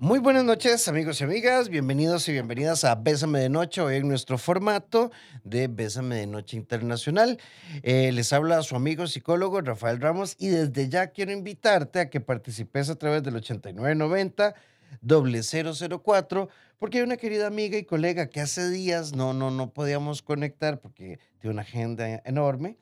Muy 0.00 0.20
buenas 0.20 0.44
noches, 0.44 0.86
amigos 0.86 1.20
y 1.20 1.24
amigas. 1.24 1.70
Bienvenidos 1.70 2.28
y 2.28 2.32
bienvenidas 2.32 2.84
a 2.84 2.94
Bésame 2.94 3.40
de 3.40 3.48
Noche, 3.48 3.80
hoy 3.80 3.96
en 3.96 4.06
nuestro 4.06 4.38
formato 4.38 5.10
de 5.42 5.66
Bésame 5.66 6.14
de 6.14 6.28
Noche 6.28 6.56
Internacional. 6.56 7.36
Eh, 7.82 8.12
les 8.12 8.32
habla 8.32 8.62
su 8.62 8.76
amigo 8.76 9.08
psicólogo 9.08 9.60
Rafael 9.60 10.00
Ramos 10.00 10.36
y 10.38 10.50
desde 10.50 10.88
ya 10.88 11.08
quiero 11.08 11.32
invitarte 11.32 11.98
a 11.98 12.10
que 12.10 12.20
participes 12.20 12.88
a 12.90 12.94
través 12.94 13.24
del 13.24 13.34
8990 13.34 14.54
004 15.02 16.48
porque 16.78 16.98
hay 16.98 17.04
una 17.04 17.16
querida 17.16 17.48
amiga 17.48 17.76
y 17.76 17.82
colega 17.82 18.30
que 18.30 18.40
hace 18.40 18.70
días 18.70 19.16
no, 19.16 19.32
no, 19.32 19.50
no 19.50 19.72
podíamos 19.72 20.22
conectar 20.22 20.80
porque 20.80 21.18
tiene 21.40 21.54
una 21.54 21.62
agenda 21.62 22.22
enorme, 22.24 22.76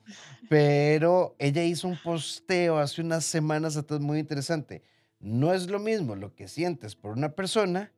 pero 0.49 1.35
ella 1.39 1.63
hizo 1.63 1.87
un 1.87 1.97
posteo 1.97 2.77
hace 2.77 3.01
unas 3.01 3.25
semanas 3.25 3.75
atrás 3.75 4.01
muy 4.01 4.19
interesante 4.19 4.83
no 5.19 5.53
es 5.53 5.69
lo 5.69 5.79
mismo 5.79 6.15
lo 6.15 6.35
que 6.35 6.47
sientes 6.47 6.95
por 6.95 7.13
una 7.13 7.29
persona 7.29 7.91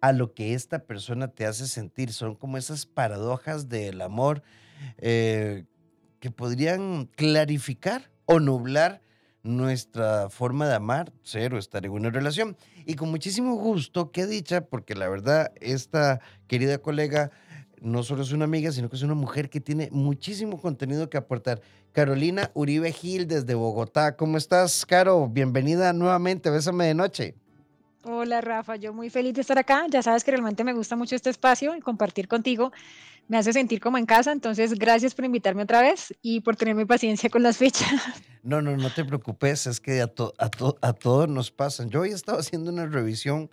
a 0.00 0.12
lo 0.12 0.34
que 0.34 0.54
esta 0.54 0.80
persona 0.80 1.28
te 1.28 1.46
hace 1.46 1.66
sentir. 1.66 2.12
Son 2.12 2.34
como 2.34 2.58
esas 2.58 2.86
paradojas 2.86 3.68
del 3.68 4.00
amor 4.00 4.42
eh, 4.98 5.64
que 6.20 6.30
podrían 6.30 7.06
clarificar 7.16 8.10
o 8.24 8.40
nublar 8.40 9.00
nuestra 9.42 10.28
forma 10.28 10.66
de 10.66 10.74
amar, 10.74 11.12
ser 11.22 11.54
o 11.54 11.58
estar 11.58 11.86
en 11.86 11.92
una 11.92 12.10
relación. 12.10 12.56
Y 12.84 12.94
con 12.94 13.10
muchísimo 13.10 13.54
gusto, 13.54 14.10
qué 14.10 14.26
dicha, 14.26 14.62
porque 14.62 14.94
la 14.94 15.08
verdad, 15.08 15.52
esta 15.60 16.20
querida 16.48 16.78
colega 16.78 17.30
no 17.80 18.02
solo 18.02 18.22
es 18.22 18.32
una 18.32 18.44
amiga, 18.44 18.72
sino 18.72 18.88
que 18.88 18.96
es 18.96 19.02
una 19.02 19.14
mujer 19.14 19.48
que 19.50 19.60
tiene 19.60 19.88
muchísimo 19.92 20.60
contenido 20.60 21.08
que 21.08 21.16
aportar. 21.16 21.60
Carolina 21.96 22.50
Uribe 22.52 22.92
Gil 22.92 23.26
desde 23.26 23.54
Bogotá. 23.54 24.16
¿Cómo 24.16 24.36
estás, 24.36 24.84
Caro? 24.84 25.28
Bienvenida 25.28 25.94
nuevamente, 25.94 26.50
Bésame 26.50 26.84
de 26.84 26.92
Noche. 26.92 27.34
Hola, 28.02 28.42
Rafa. 28.42 28.76
Yo 28.76 28.92
muy 28.92 29.08
feliz 29.08 29.32
de 29.32 29.40
estar 29.40 29.58
acá. 29.58 29.86
Ya 29.88 30.02
sabes 30.02 30.22
que 30.22 30.30
realmente 30.30 30.62
me 30.62 30.74
gusta 30.74 30.94
mucho 30.94 31.16
este 31.16 31.30
espacio 31.30 31.74
y 31.74 31.80
compartir 31.80 32.28
contigo 32.28 32.70
me 33.28 33.38
hace 33.38 33.54
sentir 33.54 33.80
como 33.80 33.96
en 33.96 34.04
casa. 34.04 34.30
Entonces, 34.30 34.74
gracias 34.78 35.14
por 35.14 35.24
invitarme 35.24 35.62
otra 35.62 35.80
vez 35.80 36.12
y 36.20 36.40
por 36.40 36.54
tenerme 36.54 36.84
paciencia 36.84 37.30
con 37.30 37.42
las 37.42 37.56
fechas. 37.56 37.88
No, 38.42 38.60
no, 38.60 38.76
no 38.76 38.92
te 38.92 39.02
preocupes. 39.02 39.66
Es 39.66 39.80
que 39.80 40.02
a, 40.02 40.12
a, 40.38 40.50
a 40.82 40.92
todos 40.92 41.28
nos 41.30 41.50
pasan. 41.50 41.88
Yo 41.88 42.02
hoy 42.02 42.10
estaba 42.10 42.40
haciendo 42.40 42.70
una 42.70 42.84
revisión 42.84 43.50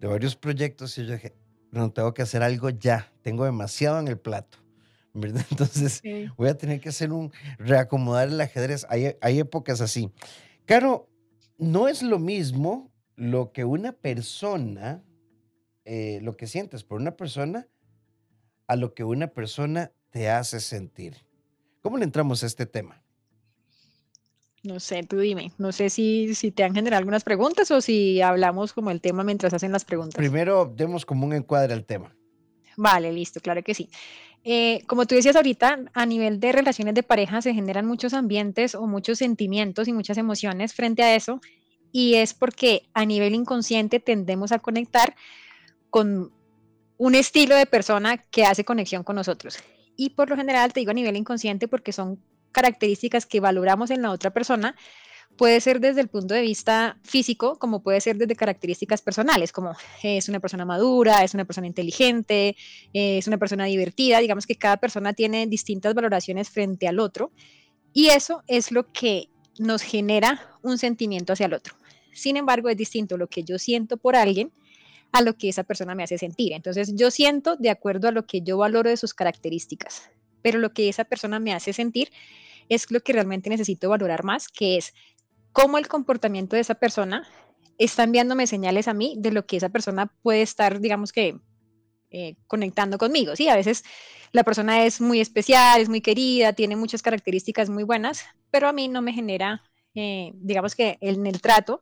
de 0.00 0.06
varios 0.08 0.34
proyectos 0.34 0.96
y 0.96 1.04
yo 1.04 1.12
dije, 1.12 1.36
no, 1.72 1.90
tengo 1.92 2.14
que 2.14 2.22
hacer 2.22 2.42
algo 2.42 2.70
ya, 2.70 3.12
tengo 3.20 3.44
demasiado 3.44 4.00
en 4.00 4.08
el 4.08 4.18
plato. 4.18 4.65
¿Verdad? 5.16 5.44
Entonces 5.50 6.02
voy 6.36 6.48
a 6.48 6.56
tener 6.56 6.80
que 6.80 6.90
hacer 6.90 7.12
un 7.12 7.32
reacomodar 7.58 8.28
el 8.28 8.40
ajedrez. 8.40 8.86
Hay, 8.88 9.16
hay 9.20 9.38
épocas 9.38 9.80
así. 9.80 10.10
Claro, 10.64 11.08
no 11.58 11.88
es 11.88 12.02
lo 12.02 12.18
mismo 12.18 12.92
lo 13.16 13.52
que 13.52 13.64
una 13.64 13.92
persona, 13.92 15.02
eh, 15.84 16.20
lo 16.22 16.36
que 16.36 16.46
sientes 16.46 16.84
por 16.84 17.00
una 17.00 17.16
persona, 17.16 17.66
a 18.66 18.76
lo 18.76 18.94
que 18.94 19.04
una 19.04 19.28
persona 19.28 19.92
te 20.10 20.28
hace 20.28 20.60
sentir. 20.60 21.16
¿Cómo 21.82 21.98
le 21.98 22.04
entramos 22.04 22.42
a 22.42 22.46
este 22.46 22.66
tema? 22.66 23.02
No 24.62 24.80
sé, 24.80 25.04
tú 25.04 25.18
dime. 25.18 25.52
No 25.58 25.70
sé 25.70 25.90
si, 25.90 26.34
si 26.34 26.50
te 26.50 26.64
han 26.64 26.74
generado 26.74 26.98
algunas 26.98 27.22
preguntas 27.22 27.70
o 27.70 27.80
si 27.80 28.20
hablamos 28.20 28.72
como 28.72 28.90
el 28.90 29.00
tema 29.00 29.22
mientras 29.22 29.54
hacen 29.54 29.70
las 29.70 29.84
preguntas. 29.84 30.16
Primero, 30.16 30.72
demos 30.74 31.06
como 31.06 31.26
un 31.26 31.32
encuadre 31.32 31.72
al 31.72 31.84
tema. 31.84 32.16
Vale, 32.76 33.12
listo, 33.12 33.40
claro 33.40 33.62
que 33.62 33.74
sí. 33.74 33.88
Eh, 34.48 34.84
como 34.86 35.06
tú 35.06 35.16
decías 35.16 35.34
ahorita, 35.34 35.80
a 35.92 36.06
nivel 36.06 36.38
de 36.38 36.52
relaciones 36.52 36.94
de 36.94 37.02
pareja 37.02 37.42
se 37.42 37.52
generan 37.52 37.84
muchos 37.84 38.14
ambientes 38.14 38.76
o 38.76 38.86
muchos 38.86 39.18
sentimientos 39.18 39.88
y 39.88 39.92
muchas 39.92 40.18
emociones 40.18 40.72
frente 40.72 41.02
a 41.02 41.16
eso. 41.16 41.40
Y 41.90 42.14
es 42.14 42.32
porque 42.32 42.88
a 42.94 43.04
nivel 43.04 43.34
inconsciente 43.34 43.98
tendemos 43.98 44.52
a 44.52 44.60
conectar 44.60 45.16
con 45.90 46.30
un 46.96 47.14
estilo 47.16 47.56
de 47.56 47.66
persona 47.66 48.18
que 48.18 48.44
hace 48.44 48.64
conexión 48.64 49.02
con 49.02 49.16
nosotros. 49.16 49.58
Y 49.96 50.10
por 50.10 50.30
lo 50.30 50.36
general 50.36 50.72
te 50.72 50.78
digo 50.78 50.92
a 50.92 50.94
nivel 50.94 51.16
inconsciente 51.16 51.66
porque 51.66 51.90
son 51.90 52.22
características 52.52 53.26
que 53.26 53.40
valoramos 53.40 53.90
en 53.90 54.00
la 54.00 54.12
otra 54.12 54.30
persona, 54.30 54.76
puede 55.36 55.60
ser 55.60 55.80
desde 55.80 56.00
el 56.00 56.08
punto 56.08 56.34
de 56.34 56.40
vista 56.40 56.98
físico, 57.02 57.58
como 57.58 57.82
puede 57.82 58.00
ser 58.00 58.16
desde 58.16 58.36
características 58.36 59.02
personales, 59.02 59.52
como 59.52 59.76
es 60.02 60.28
una 60.28 60.40
persona 60.40 60.64
madura, 60.64 61.24
es 61.24 61.34
una 61.34 61.44
persona 61.44 61.66
inteligente, 61.66 62.56
es 62.92 63.26
una 63.26 63.38
persona 63.38 63.66
divertida, 63.66 64.20
digamos 64.20 64.46
que 64.46 64.56
cada 64.56 64.78
persona 64.78 65.12
tiene 65.12 65.46
distintas 65.46 65.94
valoraciones 65.94 66.50
frente 66.50 66.88
al 66.88 67.00
otro 67.00 67.32
y 67.92 68.08
eso 68.08 68.42
es 68.46 68.72
lo 68.72 68.92
que 68.92 69.28
nos 69.58 69.82
genera 69.82 70.50
un 70.62 70.78
sentimiento 70.78 71.32
hacia 71.32 71.46
el 71.46 71.54
otro. 71.54 71.74
Sin 72.12 72.36
embargo, 72.36 72.68
es 72.68 72.76
distinto 72.76 73.16
lo 73.16 73.26
que 73.26 73.42
yo 73.42 73.58
siento 73.58 73.96
por 73.98 74.16
alguien 74.16 74.52
a 75.12 75.22
lo 75.22 75.36
que 75.36 75.48
esa 75.48 75.64
persona 75.64 75.94
me 75.94 76.02
hace 76.02 76.18
sentir. 76.18 76.52
Entonces, 76.52 76.94
yo 76.94 77.10
siento 77.10 77.56
de 77.56 77.70
acuerdo 77.70 78.08
a 78.08 78.10
lo 78.10 78.26
que 78.26 78.42
yo 78.42 78.58
valoro 78.58 78.90
de 78.90 78.96
sus 78.96 79.14
características, 79.14 80.10
pero 80.42 80.58
lo 80.58 80.72
que 80.72 80.88
esa 80.88 81.04
persona 81.04 81.40
me 81.40 81.52
hace 81.52 81.72
sentir 81.72 82.10
es 82.68 82.90
lo 82.90 83.00
que 83.00 83.12
realmente 83.12 83.48
necesito 83.48 83.88
valorar 83.88 84.24
más, 84.24 84.48
que 84.48 84.76
es 84.76 84.92
cómo 85.56 85.78
el 85.78 85.88
comportamiento 85.88 86.54
de 86.54 86.60
esa 86.60 86.74
persona 86.74 87.26
está 87.78 88.02
enviándome 88.02 88.46
señales 88.46 88.88
a 88.88 88.92
mí 88.92 89.14
de 89.16 89.30
lo 89.30 89.46
que 89.46 89.56
esa 89.56 89.70
persona 89.70 90.12
puede 90.20 90.42
estar, 90.42 90.80
digamos 90.80 91.12
que, 91.12 91.40
eh, 92.10 92.36
conectando 92.46 92.98
conmigo. 92.98 93.34
Sí, 93.34 93.48
a 93.48 93.56
veces 93.56 93.82
la 94.32 94.44
persona 94.44 94.84
es 94.84 95.00
muy 95.00 95.18
especial, 95.18 95.80
es 95.80 95.88
muy 95.88 96.02
querida, 96.02 96.52
tiene 96.52 96.76
muchas 96.76 97.00
características 97.00 97.70
muy 97.70 97.84
buenas, 97.84 98.26
pero 98.50 98.68
a 98.68 98.72
mí 98.74 98.88
no 98.88 99.00
me 99.00 99.14
genera, 99.14 99.62
eh, 99.94 100.32
digamos 100.34 100.74
que 100.74 100.98
en 101.00 101.26
el 101.26 101.40
trato, 101.40 101.80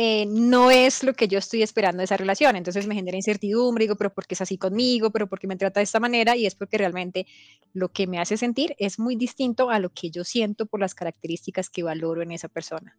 eh, 0.00 0.26
no 0.26 0.70
es 0.70 1.02
lo 1.02 1.12
que 1.12 1.26
yo 1.26 1.40
estoy 1.40 1.60
esperando 1.60 1.98
de 1.98 2.04
esa 2.04 2.16
relación. 2.16 2.54
Entonces 2.54 2.86
me 2.86 2.94
genera 2.94 3.16
incertidumbre, 3.16 3.82
digo, 3.82 3.96
pero 3.96 4.14
¿por 4.14 4.28
qué 4.28 4.36
es 4.36 4.40
así 4.40 4.56
conmigo? 4.56 5.10
¿Pero 5.10 5.28
por 5.28 5.40
qué 5.40 5.48
me 5.48 5.56
trata 5.56 5.80
de 5.80 5.84
esta 5.84 5.98
manera? 5.98 6.36
Y 6.36 6.46
es 6.46 6.54
porque 6.54 6.78
realmente 6.78 7.26
lo 7.72 7.88
que 7.88 8.06
me 8.06 8.20
hace 8.20 8.36
sentir 8.36 8.76
es 8.78 9.00
muy 9.00 9.16
distinto 9.16 9.70
a 9.70 9.80
lo 9.80 9.90
que 9.90 10.10
yo 10.10 10.22
siento 10.22 10.66
por 10.66 10.78
las 10.78 10.94
características 10.94 11.68
que 11.68 11.82
valoro 11.82 12.22
en 12.22 12.30
esa 12.30 12.46
persona. 12.46 12.96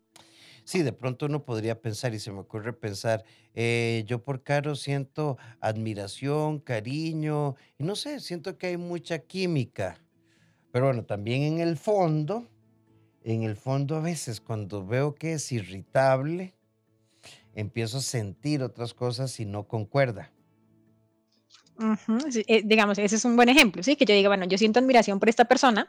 Sí, 0.65 0.83
de 0.83 0.91
pronto 0.91 1.27
uno 1.27 1.45
podría 1.45 1.79
pensar, 1.79 2.13
y 2.13 2.19
se 2.19 2.33
me 2.33 2.41
ocurre 2.41 2.73
pensar, 2.73 3.23
eh, 3.55 4.03
yo 4.05 4.21
por 4.21 4.43
Caro 4.43 4.75
siento 4.75 5.37
admiración, 5.61 6.59
cariño, 6.59 7.55
y 7.77 7.85
no 7.85 7.95
sé, 7.95 8.19
siento 8.19 8.57
que 8.57 8.67
hay 8.67 8.77
mucha 8.77 9.19
química. 9.19 10.03
Pero 10.73 10.87
bueno, 10.87 11.05
también 11.05 11.43
en 11.43 11.59
el 11.61 11.77
fondo, 11.77 12.49
en 13.23 13.43
el 13.43 13.55
fondo 13.55 13.95
a 13.95 14.01
veces 14.01 14.41
cuando 14.41 14.85
veo 14.85 15.15
que 15.15 15.31
es 15.31 15.49
irritable, 15.53 16.58
empiezo 17.55 17.97
a 17.97 18.01
sentir 18.01 18.61
otras 18.63 18.93
cosas 18.93 19.39
y 19.39 19.45
no 19.45 19.67
concuerda. 19.67 20.31
Eh, 22.47 22.61
digamos, 22.65 22.97
ese 22.97 23.15
es 23.15 23.25
un 23.25 23.35
buen 23.35 23.49
ejemplo, 23.49 23.81
¿sí? 23.83 23.95
Que 23.95 24.05
yo 24.05 24.13
diga, 24.13 24.29
bueno, 24.29 24.45
yo 24.45 24.57
siento 24.57 24.79
admiración 24.79 25.19
por 25.19 25.29
esta 25.29 25.45
persona, 25.45 25.87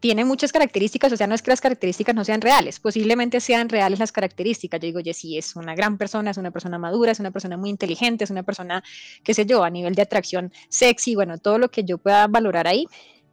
tiene 0.00 0.24
muchas 0.24 0.52
características, 0.52 1.12
o 1.12 1.16
sea, 1.16 1.26
no 1.26 1.34
es 1.34 1.42
que 1.42 1.50
las 1.50 1.60
características 1.60 2.14
no 2.14 2.24
sean 2.24 2.40
reales, 2.40 2.78
posiblemente 2.78 3.40
sean 3.40 3.68
reales 3.68 3.98
las 3.98 4.12
características. 4.12 4.80
Yo 4.80 4.86
digo, 4.86 4.98
oye, 4.98 5.12
sí, 5.12 5.36
es 5.36 5.56
una 5.56 5.74
gran 5.74 5.98
persona, 5.98 6.30
es 6.30 6.36
una 6.36 6.50
persona 6.50 6.78
madura, 6.78 7.12
es 7.12 7.20
una 7.20 7.30
persona 7.30 7.56
muy 7.56 7.70
inteligente, 7.70 8.24
es 8.24 8.30
una 8.30 8.42
persona, 8.44 8.84
qué 9.24 9.34
sé 9.34 9.44
yo, 9.44 9.64
a 9.64 9.70
nivel 9.70 9.94
de 9.94 10.02
atracción 10.02 10.52
sexy, 10.68 11.14
bueno, 11.14 11.38
todo 11.38 11.58
lo 11.58 11.70
que 11.70 11.84
yo 11.84 11.98
pueda 11.98 12.26
valorar 12.28 12.68
ahí, 12.68 12.86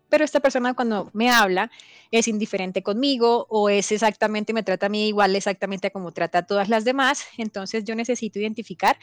pero 0.10 0.24
esta 0.24 0.40
persona 0.40 0.74
cuando 0.74 1.10
me 1.14 1.30
habla 1.30 1.72
es 2.12 2.28
indiferente 2.28 2.84
conmigo 2.84 3.48
o 3.50 3.70
es 3.70 3.92
exactamente, 3.92 4.54
me 4.54 4.64
trata 4.64 4.86
a 4.86 4.90
mí 4.90 5.08
igual 5.08 5.36
exactamente 5.36 5.92
como 5.92 6.12
trata 6.12 6.40
a 6.40 6.46
todas 6.46 6.70
las 6.70 6.86
demás, 6.86 7.26
entonces 7.38 7.84
yo 7.84 7.96
necesito 7.96 8.40
identificar 8.40 8.98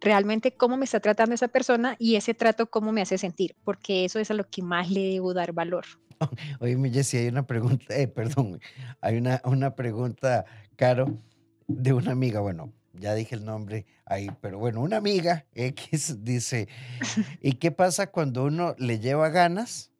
realmente 0.00 0.52
cómo 0.52 0.76
me 0.76 0.84
está 0.84 1.00
tratando 1.00 1.34
esa 1.34 1.48
persona 1.48 1.96
y 1.98 2.16
ese 2.16 2.34
trato 2.34 2.70
cómo 2.70 2.92
me 2.92 3.02
hace 3.02 3.18
sentir, 3.18 3.56
porque 3.64 4.04
eso 4.04 4.18
es 4.18 4.30
a 4.30 4.34
lo 4.34 4.48
que 4.48 4.62
más 4.62 4.90
le 4.90 5.00
debo 5.00 5.34
dar 5.34 5.52
valor. 5.52 5.84
Oye, 6.60 6.76
mi 6.76 6.90
Jessie, 6.90 7.20
hay 7.20 7.28
una 7.28 7.46
pregunta, 7.46 7.96
eh, 7.96 8.08
perdón, 8.08 8.60
hay 9.00 9.16
una, 9.16 9.40
una 9.44 9.74
pregunta, 9.74 10.44
Caro, 10.76 11.18
de 11.66 11.92
una 11.92 12.12
amiga, 12.12 12.40
bueno, 12.40 12.72
ya 12.94 13.14
dije 13.14 13.34
el 13.34 13.44
nombre 13.44 13.86
ahí, 14.04 14.28
pero 14.40 14.58
bueno, 14.58 14.80
una 14.80 14.96
amiga 14.96 15.46
X 15.54 16.24
dice, 16.24 16.68
¿y 17.42 17.54
qué 17.54 17.70
pasa 17.70 18.10
cuando 18.10 18.44
uno 18.44 18.74
le 18.78 18.98
lleva 18.98 19.28
ganas 19.28 19.92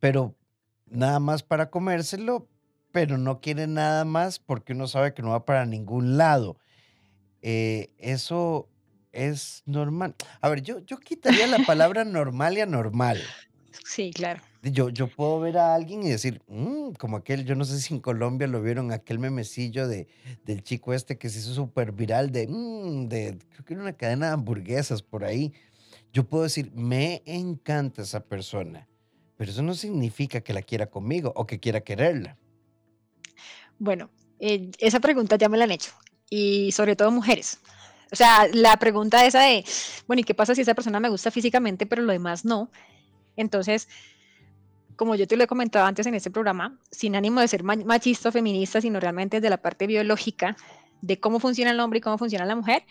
pero 0.00 0.36
nada 0.86 1.20
más 1.20 1.42
para 1.42 1.70
comérselo, 1.70 2.48
pero 2.92 3.18
no 3.18 3.40
quiere 3.40 3.66
nada 3.66 4.04
más 4.04 4.38
porque 4.38 4.72
uno 4.72 4.86
sabe 4.86 5.14
que 5.14 5.22
no 5.22 5.30
va 5.30 5.44
para 5.44 5.66
ningún 5.66 6.16
lado. 6.16 6.58
Eh, 7.42 7.90
eso 7.98 8.68
es 9.12 9.62
normal. 9.66 10.14
A 10.40 10.48
ver, 10.48 10.62
yo, 10.62 10.80
yo 10.80 10.98
quitaría 10.98 11.46
la 11.46 11.60
palabra 11.60 12.04
normal 12.04 12.56
y 12.58 12.60
anormal. 12.60 13.36
Sí, 13.84 14.10
claro. 14.12 14.42
Yo, 14.62 14.88
yo 14.88 15.06
puedo 15.06 15.38
ver 15.38 15.58
a 15.58 15.74
alguien 15.74 16.02
y 16.02 16.08
decir, 16.08 16.42
mm", 16.48 16.92
como 16.98 17.18
aquel, 17.18 17.44
yo 17.44 17.54
no 17.54 17.64
sé 17.64 17.80
si 17.80 17.94
en 17.94 18.00
Colombia 18.00 18.48
lo 18.48 18.62
vieron, 18.62 18.90
aquel 18.90 19.18
memecillo 19.18 19.86
de, 19.86 20.08
del 20.44 20.62
chico 20.64 20.92
este 20.92 21.18
que 21.18 21.28
se 21.28 21.38
hizo 21.38 21.54
súper 21.54 21.92
viral 21.92 22.32
de, 22.32 22.48
mm", 22.48 23.08
de, 23.08 23.38
creo 23.50 23.64
que 23.64 23.74
era 23.74 23.82
una 23.82 23.92
cadena 23.92 24.26
de 24.28 24.32
hamburguesas 24.32 25.02
por 25.02 25.24
ahí. 25.24 25.52
Yo 26.12 26.28
puedo 26.28 26.44
decir, 26.44 26.72
me 26.74 27.22
encanta 27.26 28.02
esa 28.02 28.20
persona 28.20 28.88
pero 29.36 29.50
eso 29.50 29.62
no 29.62 29.74
significa 29.74 30.40
que 30.40 30.52
la 30.52 30.62
quiera 30.62 30.86
conmigo 30.86 31.32
o 31.36 31.46
que 31.46 31.60
quiera 31.60 31.80
quererla. 31.80 32.36
Bueno, 33.78 34.10
eh, 34.38 34.70
esa 34.78 35.00
pregunta 35.00 35.36
ya 35.36 35.48
me 35.48 35.58
la 35.58 35.64
han 35.64 35.70
hecho 35.70 35.92
y 36.30 36.72
sobre 36.72 36.96
todo 36.96 37.10
mujeres. 37.10 37.60
O 38.12 38.16
sea, 38.16 38.46
la 38.52 38.76
pregunta 38.76 39.26
esa 39.26 39.40
de, 39.40 39.64
bueno, 40.06 40.20
¿y 40.20 40.24
qué 40.24 40.34
pasa 40.34 40.54
si 40.54 40.62
esa 40.62 40.74
persona 40.74 41.00
me 41.00 41.08
gusta 41.08 41.30
físicamente, 41.30 41.86
pero 41.86 42.02
lo 42.02 42.12
demás 42.12 42.44
no? 42.44 42.70
Entonces, 43.36 43.88
como 44.94 45.14
yo 45.14 45.26
te 45.26 45.36
lo 45.36 45.44
he 45.44 45.46
comentado 45.46 45.84
antes 45.84 46.06
en 46.06 46.14
este 46.14 46.30
programa, 46.30 46.78
sin 46.90 47.16
ánimo 47.16 47.40
de 47.40 47.48
ser 47.48 47.62
machista 47.64 48.30
o 48.30 48.32
feminista, 48.32 48.80
sino 48.80 49.00
realmente 49.00 49.38
desde 49.38 49.50
la 49.50 49.60
parte 49.60 49.86
biológica 49.86 50.56
de 51.02 51.20
cómo 51.20 51.40
funciona 51.40 51.72
el 51.72 51.80
hombre 51.80 51.98
y 51.98 52.00
cómo 52.00 52.16
funciona 52.16 52.46
la 52.46 52.56
mujer, 52.56 52.84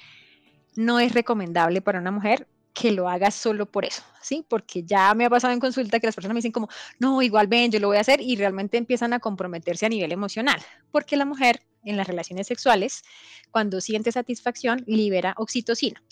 no 0.75 0.99
es 0.99 1.13
recomendable 1.13 1.81
para 1.81 1.99
una 1.99 2.11
mujer 2.11 2.47
que 2.75 2.91
lo 2.91 3.07
haga 3.07 3.31
solo 3.31 3.65
por 3.65 3.85
eso, 3.85 4.03
¿sí? 4.21 4.45
Porque 4.47 4.83
ya 4.83 5.13
me 5.15 5.25
ha 5.25 5.29
pasado 5.29 5.53
en 5.53 5.61
consulta 5.61 5.99
que 5.99 6.07
las 6.07 6.13
personas 6.13 6.35
me 6.35 6.39
dicen 6.39 6.51
como, 6.51 6.67
no, 6.99 7.21
igual 7.21 7.47
ven, 7.47 7.71
yo 7.71 7.79
lo 7.79 7.87
voy 7.87 7.97
a 7.97 8.01
hacer 8.01 8.19
y 8.21 8.35
realmente 8.35 8.77
empiezan 8.77 9.13
a 9.13 9.19
comprometerse 9.19 9.85
a 9.85 9.89
nivel 9.89 10.11
emocional, 10.11 10.61
porque 10.91 11.15
la 11.15 11.25
mujer 11.25 11.61
en 11.85 11.95
las 11.95 12.05
relaciones 12.05 12.47
sexuales, 12.47 13.03
cuando 13.49 13.79
siente 13.79 14.11
satisfacción, 14.11 14.83
libera 14.87 15.33
oxitocina. 15.37 16.03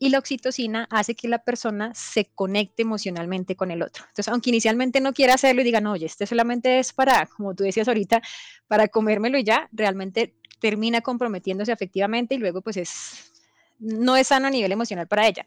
Y 0.00 0.10
la 0.10 0.18
oxitocina 0.18 0.88
hace 0.90 1.14
que 1.14 1.28
la 1.28 1.38
persona 1.38 1.92
se 1.94 2.26
conecte 2.34 2.82
emocionalmente 2.82 3.56
con 3.56 3.70
el 3.70 3.82
otro. 3.82 4.04
Entonces, 4.04 4.28
aunque 4.28 4.50
inicialmente 4.50 5.00
no 5.00 5.12
quiera 5.12 5.34
hacerlo 5.34 5.62
y 5.62 5.64
diga, 5.64 5.80
no, 5.80 5.92
oye, 5.92 6.06
este 6.06 6.26
solamente 6.26 6.78
es 6.80 6.92
para, 6.92 7.26
como 7.26 7.54
tú 7.54 7.64
decías 7.64 7.88
ahorita, 7.88 8.22
para 8.66 8.88
comérmelo 8.88 9.38
y 9.38 9.44
ya, 9.44 9.68
realmente 9.72 10.34
termina 10.60 11.00
comprometiéndose 11.00 11.72
afectivamente 11.72 12.34
y 12.34 12.38
luego 12.38 12.62
pues 12.62 12.76
es, 12.76 13.27
no 13.78 14.16
es 14.16 14.28
sano 14.28 14.46
a 14.46 14.50
nivel 14.50 14.72
emocional 14.72 15.06
para 15.06 15.26
ella. 15.26 15.44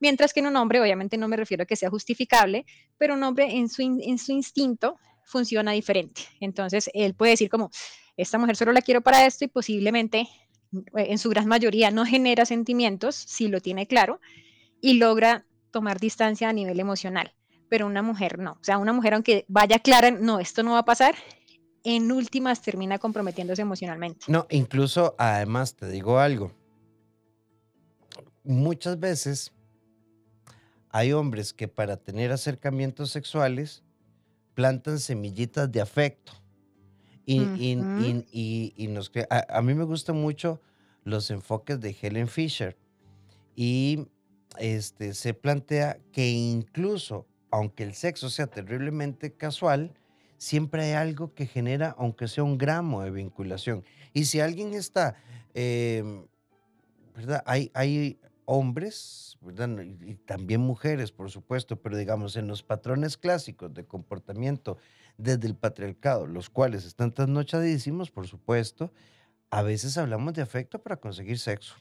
Mientras 0.00 0.32
que 0.32 0.40
en 0.40 0.46
un 0.46 0.56
hombre, 0.56 0.80
obviamente 0.80 1.16
no 1.16 1.28
me 1.28 1.36
refiero 1.36 1.62
a 1.62 1.66
que 1.66 1.76
sea 1.76 1.90
justificable, 1.90 2.66
pero 2.98 3.14
un 3.14 3.22
hombre 3.22 3.56
en 3.56 3.68
su, 3.68 3.82
en 3.82 4.18
su 4.18 4.32
instinto 4.32 4.96
funciona 5.24 5.72
diferente. 5.72 6.22
Entonces, 6.40 6.90
él 6.94 7.14
puede 7.14 7.32
decir 7.32 7.48
como, 7.48 7.70
esta 8.16 8.38
mujer 8.38 8.56
solo 8.56 8.72
la 8.72 8.82
quiero 8.82 9.00
para 9.00 9.26
esto 9.26 9.44
y 9.44 9.48
posiblemente 9.48 10.28
eh, 10.72 11.06
en 11.08 11.18
su 11.18 11.30
gran 11.30 11.46
mayoría 11.46 11.90
no 11.90 12.04
genera 12.04 12.44
sentimientos, 12.44 13.14
si 13.14 13.48
lo 13.48 13.60
tiene 13.60 13.86
claro, 13.86 14.20
y 14.80 14.94
logra 14.94 15.46
tomar 15.70 15.98
distancia 15.98 16.48
a 16.48 16.52
nivel 16.52 16.78
emocional, 16.78 17.34
pero 17.68 17.86
una 17.86 18.02
mujer 18.02 18.38
no. 18.38 18.52
O 18.52 18.64
sea, 18.64 18.78
una 18.78 18.92
mujer 18.92 19.14
aunque 19.14 19.44
vaya 19.48 19.78
clara, 19.78 20.10
no, 20.10 20.38
esto 20.38 20.62
no 20.62 20.72
va 20.72 20.80
a 20.80 20.84
pasar, 20.84 21.14
en 21.82 22.12
últimas 22.12 22.62
termina 22.62 22.98
comprometiéndose 22.98 23.62
emocionalmente. 23.62 24.26
No, 24.28 24.46
incluso 24.50 25.14
además 25.18 25.74
te 25.74 25.88
digo 25.88 26.18
algo. 26.18 26.52
Muchas 28.44 29.00
veces 29.00 29.52
hay 30.90 31.12
hombres 31.12 31.52
que 31.52 31.66
para 31.66 31.96
tener 31.96 32.30
acercamientos 32.30 33.10
sexuales 33.10 33.82
plantan 34.54 35.00
semillitas 35.00 35.72
de 35.72 35.80
afecto 35.80 36.32
y, 37.26 37.40
y, 38.76 38.88
nos 38.88 39.10
a, 39.30 39.62
mí 39.62 39.74
me 39.74 39.84
gustan 39.84 40.20
mucho 40.20 40.60
los 41.04 41.30
enfoques 41.30 41.80
de 41.80 41.96
Helen 42.00 42.28
Fisher. 42.28 42.76
Y 43.56 44.06
este, 44.58 45.14
se 45.14 45.34
plantea 45.34 45.98
que 46.12 46.30
incluso, 46.30 47.26
aunque 47.50 47.84
el 47.84 47.94
sexo 47.94 48.28
sea 48.30 48.46
terriblemente 48.46 49.32
casual, 49.32 49.94
siempre 50.36 50.84
hay 50.84 50.92
algo 50.92 51.34
que 51.34 51.46
genera, 51.46 51.94
aunque 51.98 52.28
sea 52.28 52.44
un 52.44 52.58
gramo 52.58 53.02
de 53.02 53.10
vinculación. 53.10 53.84
Y 54.12 54.26
si 54.26 54.40
alguien 54.40 54.74
está, 54.74 55.16
em, 55.54 56.26
¿verdad? 57.14 57.42
Hay, 57.46 57.70
hay 57.74 58.18
hombres, 58.46 59.36
¿verdad? 59.40 59.68
Y, 59.82 60.14
también 60.14 60.60
mujeres, 60.60 61.12
por 61.12 61.30
supuesto, 61.30 61.76
pero 61.76 61.96
digamos, 61.96 62.36
en 62.36 62.46
los 62.46 62.62
patrones 62.62 63.16
clásicos 63.16 63.72
de 63.72 63.86
comportamiento 63.86 64.78
desde 65.16 65.46
el 65.46 65.56
patriarcado, 65.56 66.26
los 66.26 66.50
cuales 66.50 66.84
están 66.84 67.12
trasnochadísimos, 67.12 68.10
por 68.10 68.26
supuesto, 68.26 68.92
a 69.50 69.62
veces 69.62 69.96
hablamos 69.98 70.34
de 70.34 70.42
afecto 70.42 70.82
para 70.82 70.96
conseguir 70.96 71.38
sexo. 71.38 71.74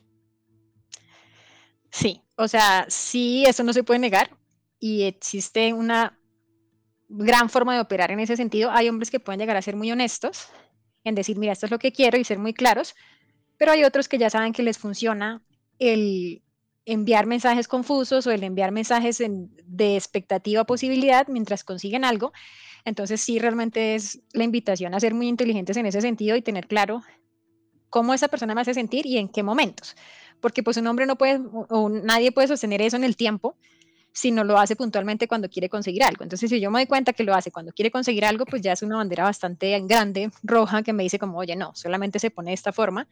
Sí, 1.89 2.21
o 2.35 2.47
sea, 2.47 2.85
sí, 2.89 3.45
eso 3.45 3.63
no 3.63 3.73
se 3.73 3.83
puede 3.83 3.99
negar 3.99 4.35
y 4.79 5.03
existe 5.03 5.73
una 5.73 6.19
gran 7.07 7.49
forma 7.49 7.75
de 7.75 7.81
operar 7.81 8.11
en 8.11 8.19
ese 8.19 8.35
sentido. 8.35 8.71
Hay 8.71 8.89
hombres 8.89 9.11
que 9.11 9.19
pueden 9.19 9.39
llegar 9.39 9.55
a 9.55 9.61
ser 9.61 9.75
muy 9.75 9.91
honestos 9.91 10.47
en 11.03 11.15
decir, 11.15 11.37
mira, 11.37 11.53
esto 11.53 11.67
es 11.67 11.71
lo 11.71 11.79
que 11.79 11.91
quiero 11.91 12.17
y 12.17 12.23
ser 12.23 12.39
muy 12.39 12.53
claros, 12.53 12.95
pero 13.57 13.71
hay 13.71 13.83
otros 13.83 14.07
que 14.07 14.17
ya 14.17 14.29
saben 14.29 14.53
que 14.53 14.63
les 14.63 14.77
funciona 14.77 15.43
el 15.79 16.41
enviar 16.85 17.25
mensajes 17.25 17.67
confusos 17.67 18.27
o 18.27 18.31
el 18.31 18.43
enviar 18.43 18.71
mensajes 18.71 19.17
de 19.19 19.95
expectativa 19.95 20.65
posibilidad 20.65 21.27
mientras 21.27 21.63
consiguen 21.63 22.03
algo 22.03 22.33
entonces 22.85 23.21
sí, 23.21 23.39
realmente 23.39 23.95
es 23.95 24.19
la 24.33 24.43
invitación 24.43 24.93
a 24.93 24.99
ser 24.99 25.13
muy 25.13 25.27
inteligentes 25.27 25.77
en 25.77 25.85
ese 25.85 26.01
sentido 26.01 26.35
y 26.35 26.41
tener 26.41 26.67
claro 26.67 27.01
cómo 27.89 28.13
esa 28.13 28.27
persona 28.27 28.55
me 28.55 28.61
hace 28.61 28.73
sentir 28.73 29.05
y 29.05 29.17
en 29.17 29.29
qué 29.29 29.43
momentos. 29.43 29.95
Porque 30.41 30.63
pues 30.63 30.77
un 30.77 30.87
hombre 30.87 31.05
no 31.05 31.17
puede, 31.17 31.39
o 31.69 31.89
nadie 31.89 32.31
puede 32.31 32.47
sostener 32.47 32.81
eso 32.81 32.97
en 32.97 33.03
el 33.03 33.15
tiempo 33.15 33.55
si 34.11 34.31
no 34.31 34.43
lo 34.43 34.59
hace 34.59 34.75
puntualmente 34.75 35.27
cuando 35.27 35.49
quiere 35.49 35.69
conseguir 35.69 36.03
algo. 36.03 36.23
Entonces, 36.23 36.49
si 36.49 36.59
yo 36.59 36.69
me 36.69 36.79
doy 36.79 36.85
cuenta 36.85 37.13
que 37.13 37.23
lo 37.23 37.33
hace 37.33 37.51
cuando 37.51 37.71
quiere 37.71 37.89
conseguir 37.89 38.25
algo, 38.25 38.45
pues 38.45 38.61
ya 38.61 38.73
es 38.73 38.83
una 38.83 38.97
bandera 38.97 39.23
bastante 39.23 39.79
grande, 39.87 40.29
roja, 40.43 40.83
que 40.83 40.93
me 40.93 41.01
dice 41.01 41.17
como, 41.17 41.39
oye, 41.39 41.55
no, 41.55 41.71
solamente 41.73 42.19
se 42.19 42.29
pone 42.29 42.51
de 42.51 42.55
esta 42.55 42.71
forma 42.71 43.07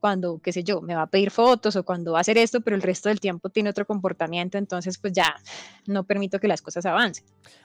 cuando, 0.00 0.38
qué 0.38 0.52
sé 0.52 0.62
yo, 0.62 0.80
me 0.80 0.94
va 0.94 1.02
a 1.02 1.06
pedir 1.06 1.30
fotos 1.30 1.76
o 1.76 1.84
cuando 1.84 2.12
va 2.12 2.18
a 2.18 2.20
hacer 2.20 2.38
esto, 2.38 2.60
pero 2.60 2.76
el 2.76 2.82
resto 2.82 3.08
del 3.08 3.20
tiempo 3.20 3.48
tiene 3.48 3.70
otro 3.70 3.86
comportamiento, 3.86 4.58
entonces 4.58 4.98
pues 4.98 5.12
ya 5.12 5.36
no 5.86 6.04
permito 6.04 6.38
que 6.38 6.48
las 6.48 6.62
cosas 6.62 6.86
avancen. 6.86 7.24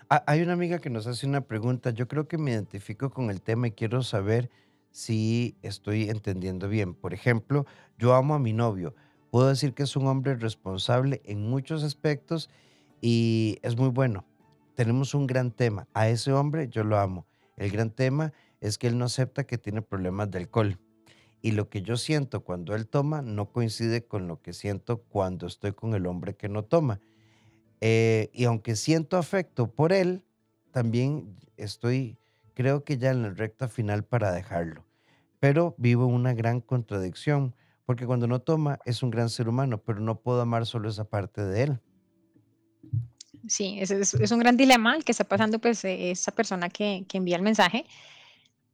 Hay 0.09 0.41
una 0.41 0.53
amiga 0.53 0.79
que 0.79 0.89
nos 0.89 1.07
hace 1.07 1.25
una 1.25 1.41
pregunta, 1.41 1.91
yo 1.91 2.07
creo 2.07 2.27
que 2.27 2.37
me 2.37 2.51
identifico 2.51 3.09
con 3.09 3.29
el 3.29 3.41
tema 3.41 3.67
y 3.67 3.71
quiero 3.71 4.03
saber 4.03 4.49
si 4.91 5.55
estoy 5.61 6.09
entendiendo 6.09 6.67
bien. 6.67 6.93
Por 6.93 7.13
ejemplo, 7.13 7.65
yo 7.97 8.13
amo 8.13 8.33
a 8.33 8.39
mi 8.39 8.53
novio, 8.53 8.95
puedo 9.29 9.47
decir 9.47 9.73
que 9.73 9.83
es 9.83 9.95
un 9.95 10.07
hombre 10.07 10.35
responsable 10.35 11.21
en 11.25 11.49
muchos 11.49 11.83
aspectos 11.83 12.49
y 13.01 13.59
es 13.61 13.77
muy 13.77 13.89
bueno. 13.89 14.25
Tenemos 14.75 15.13
un 15.13 15.27
gran 15.27 15.51
tema, 15.51 15.87
a 15.93 16.09
ese 16.09 16.31
hombre 16.31 16.69
yo 16.69 16.83
lo 16.83 16.97
amo. 16.97 17.25
El 17.57 17.71
gran 17.71 17.91
tema 17.91 18.33
es 18.61 18.77
que 18.77 18.87
él 18.87 18.97
no 18.97 19.05
acepta 19.05 19.43
que 19.43 19.57
tiene 19.57 19.81
problemas 19.81 20.31
de 20.31 20.39
alcohol 20.39 20.79
y 21.41 21.51
lo 21.51 21.69
que 21.69 21.81
yo 21.81 21.97
siento 21.97 22.43
cuando 22.43 22.75
él 22.75 22.87
toma 22.87 23.21
no 23.21 23.51
coincide 23.51 24.05
con 24.05 24.27
lo 24.27 24.41
que 24.41 24.53
siento 24.53 25.01
cuando 25.01 25.47
estoy 25.47 25.73
con 25.73 25.95
el 25.95 26.05
hombre 26.05 26.35
que 26.35 26.49
no 26.49 26.63
toma. 26.63 26.99
Eh, 27.81 28.29
y 28.33 28.45
aunque 28.45 28.75
siento 28.75 29.17
afecto 29.17 29.71
por 29.71 29.91
él, 29.91 30.23
también 30.71 31.35
estoy, 31.57 32.17
creo 32.53 32.83
que 32.83 32.97
ya 32.97 33.11
en 33.11 33.23
la 33.23 33.29
recta 33.31 33.67
final 33.67 34.03
para 34.03 34.31
dejarlo. 34.31 34.85
Pero 35.39 35.73
vivo 35.79 36.05
una 36.05 36.33
gran 36.33 36.61
contradicción, 36.61 37.55
porque 37.85 38.05
cuando 38.05 38.27
no 38.27 38.39
toma 38.39 38.79
es 38.85 39.01
un 39.01 39.09
gran 39.09 39.29
ser 39.29 39.49
humano, 39.49 39.79
pero 39.79 39.99
no 39.99 40.19
puedo 40.19 40.41
amar 40.41 40.67
solo 40.67 40.89
esa 40.89 41.05
parte 41.05 41.43
de 41.43 41.63
él. 41.63 41.79
Sí, 43.47 43.77
es, 43.79 43.89
es, 43.89 44.31
un 44.31 44.37
gran 44.37 44.55
dilema 44.55 44.95
el 44.95 45.03
que 45.03 45.11
está 45.11 45.23
pasando 45.23 45.57
pues 45.57 45.83
e, 45.83 46.11
esa 46.11 46.31
persona 46.31 46.69
que, 46.69 47.05
que 47.07 47.17
envía 47.17 47.35
el 47.37 47.41
mensaje, 47.41 47.85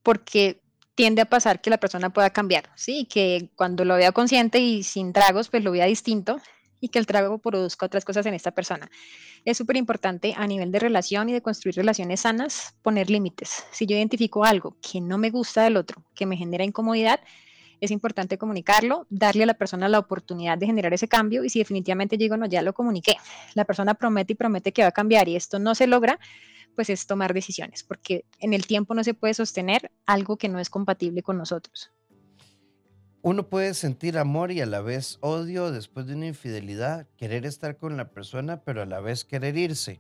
porque 0.04 0.62
tiende 0.98 1.22
a 1.22 1.26
pasar 1.26 1.62
que 1.62 1.70
la 1.70 1.78
persona 1.78 2.10
pueda 2.10 2.32
cambiar, 2.32 2.72
¿sí? 2.74 3.06
Que 3.06 3.52
cuando 3.56 3.86
lo 3.86 3.96
vea 3.96 4.12
consciente 4.12 4.58
y 4.58 4.82
sin 4.82 5.14
tragos, 5.14 5.48
pues 5.48 5.64
lo 5.64 5.72
vea 5.72 5.86
distinto 5.86 6.42
y 6.82 6.90
que 6.90 6.98
el 6.98 7.06
trago 7.06 7.38
produzca 7.38 7.86
otras 7.86 8.04
cosas 8.04 8.26
en 8.26 8.34
esta 8.34 8.50
persona. 8.50 8.90
Es 9.46 9.58
súper 9.58 9.78
importante 9.78 10.34
a 10.36 10.48
nivel 10.48 10.72
de 10.72 10.80
relación 10.80 11.30
y 11.30 11.34
de 11.34 11.44
construir 11.44 11.76
relaciones 11.76 12.22
sanas 12.22 12.74
poner 12.82 13.12
límites. 13.12 13.64
Si 13.72 13.86
yo 13.86 13.96
identifico 13.96 14.44
algo 14.44 14.76
que 14.82 15.00
no 15.00 15.20
me 15.20 15.30
gusta 15.30 15.62
del 15.62 15.78
otro, 15.78 16.04
que 16.16 16.26
me 16.26 16.36
genera 16.36 16.64
incomodidad, 16.64 17.20
es 17.80 17.92
importante 17.92 18.40
comunicarlo, 18.40 19.06
darle 19.12 19.44
a 19.44 19.46
la 19.46 19.54
persona 19.54 19.88
la 19.88 20.00
oportunidad 20.00 20.58
de 20.58 20.66
generar 20.66 20.96
ese 20.96 21.08
cambio 21.08 21.44
y 21.44 21.50
si 21.50 21.60
definitivamente 21.60 22.18
digo, 22.18 22.38
no, 22.38 22.48
ya 22.48 22.64
lo 22.64 22.74
comuniqué, 22.74 23.18
la 23.54 23.66
persona 23.66 23.94
promete 23.94 24.34
y 24.34 24.36
promete 24.36 24.72
que 24.72 24.82
va 24.82 24.88
a 24.88 24.92
cambiar 24.92 25.30
y 25.30 25.36
esto 25.36 25.60
no 25.60 25.76
se 25.76 25.86
logra, 25.86 26.20
pues 26.78 26.92
es 26.92 27.08
tomar 27.08 27.34
decisiones, 27.34 27.84
porque 27.84 28.24
en 28.38 28.54
el 28.54 28.68
tiempo 28.68 28.94
no 28.94 29.04
se 29.04 29.16
puede 29.16 29.34
sostener 29.34 29.92
algo 30.06 30.38
que 30.38 30.48
no 30.48 30.60
es 30.60 30.70
compatible 30.70 31.24
con 31.24 31.36
nosotros. 31.36 31.92
Uno 33.24 33.50
puede 33.50 33.74
sentir 33.74 34.16
amor 34.20 34.52
y 34.52 34.62
a 34.62 34.68
la 34.68 34.82
vez 34.82 35.18
odio 35.22 35.72
después 35.72 36.06
de 36.06 36.14
una 36.14 36.28
infidelidad, 36.28 37.08
querer 37.18 37.48
estar 37.48 37.78
con 37.78 37.98
la 37.98 38.12
persona, 38.12 38.62
pero 38.62 38.84
a 38.84 38.86
la 38.86 39.00
vez 39.00 39.26
querer 39.26 39.58
irse. 39.58 40.00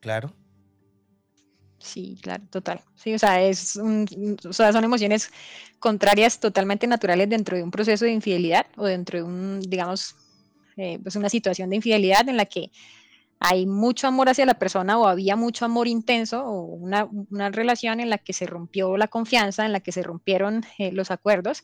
Claro. 0.00 0.34
Sí, 1.78 2.18
claro, 2.20 2.44
total. 2.50 2.82
Sí, 2.94 3.14
o 3.14 3.18
sea, 3.18 3.42
es 3.42 3.78
o 3.78 4.52
sea, 4.52 4.72
son 4.72 4.84
emociones 4.84 5.30
contrarias 5.78 6.40
totalmente 6.40 6.86
naturales 6.86 7.30
dentro 7.30 7.56
de 7.56 7.62
un 7.62 7.70
proceso 7.70 8.04
de 8.04 8.12
infidelidad 8.12 8.66
o 8.76 8.84
dentro 8.84 9.18
de 9.18 9.24
un, 9.24 9.60
digamos, 9.60 10.14
eh, 10.76 10.98
pues 11.02 11.16
una 11.16 11.30
situación 11.30 11.70
de 11.70 11.76
infidelidad 11.76 12.28
en 12.28 12.36
la 12.36 12.44
que 12.44 12.70
hay 13.38 13.66
mucho 13.66 14.06
amor 14.06 14.28
hacia 14.28 14.46
la 14.46 14.58
persona 14.58 14.98
o 14.98 15.06
había 15.06 15.36
mucho 15.36 15.64
amor 15.64 15.88
intenso 15.88 16.44
o 16.44 16.62
una, 16.62 17.08
relación 17.50 18.00
en 18.00 18.10
la 18.10 18.18
que 18.18 18.32
se 18.32 18.46
rompió 18.46 18.96
la 18.96 19.08
confianza, 19.08 19.66
en 19.66 19.72
la 19.72 19.80
que 19.80 19.92
se 19.92 20.02
rompieron 20.02 20.64
eh, 20.78 20.92
los 20.92 21.10
acuerdos 21.10 21.62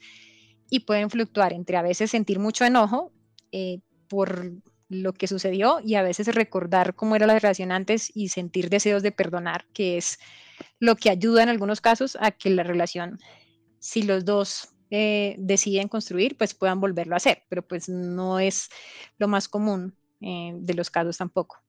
y 0.69 0.81
pueden 0.81 1.11
fluctuar 1.11 1.53
entre 1.53 1.77
a 1.77 1.83
veces 1.83 2.11
sentir 2.11 2.39
mucho 2.39 2.65
enojo 2.65 3.13
eh, 3.53 3.81
por 4.09 4.53
lo 4.89 5.15
que 5.15 5.27
sucedió 5.27 5.81
y 5.83 5.95
a 5.95 6.03
veces 6.03 6.35
recordar 6.35 6.95
cómo 6.95 7.17
era 7.17 7.27
la 7.27 7.39
relación 7.39 7.73
antes 7.73 8.11
y 8.15 8.29
sentir 8.29 8.69
deseos 8.69 9.03
de 9.03 9.13
perdonar, 9.13 9.67
que 9.73 9.97
es 9.97 10.19
lo 10.79 10.97
que 10.97 11.09
ayuda 11.09 11.43
en 11.43 11.49
algunos 11.49 11.81
casos 11.81 12.19
a 12.21 12.31
que 12.31 12.51
la 12.51 12.63
relación, 12.63 13.19
si 13.79 14.03
los 14.03 14.27
dos 14.27 14.69
eh, 14.91 15.37
deciden 15.39 15.89
construir, 15.89 16.37
pues 16.37 16.53
puedan 16.53 16.81
volverlo 16.81 17.15
a 17.15 17.17
hacer, 17.17 17.45
pero 17.49 17.67
pues 17.67 17.89
no 17.89 18.39
es 18.39 18.69
lo 19.17 19.29
más 19.29 19.49
común 19.49 19.97
eh, 20.23 20.53
de 20.55 20.75
los 20.75 20.91
casos 20.91 21.19
tampoco. 21.19 21.63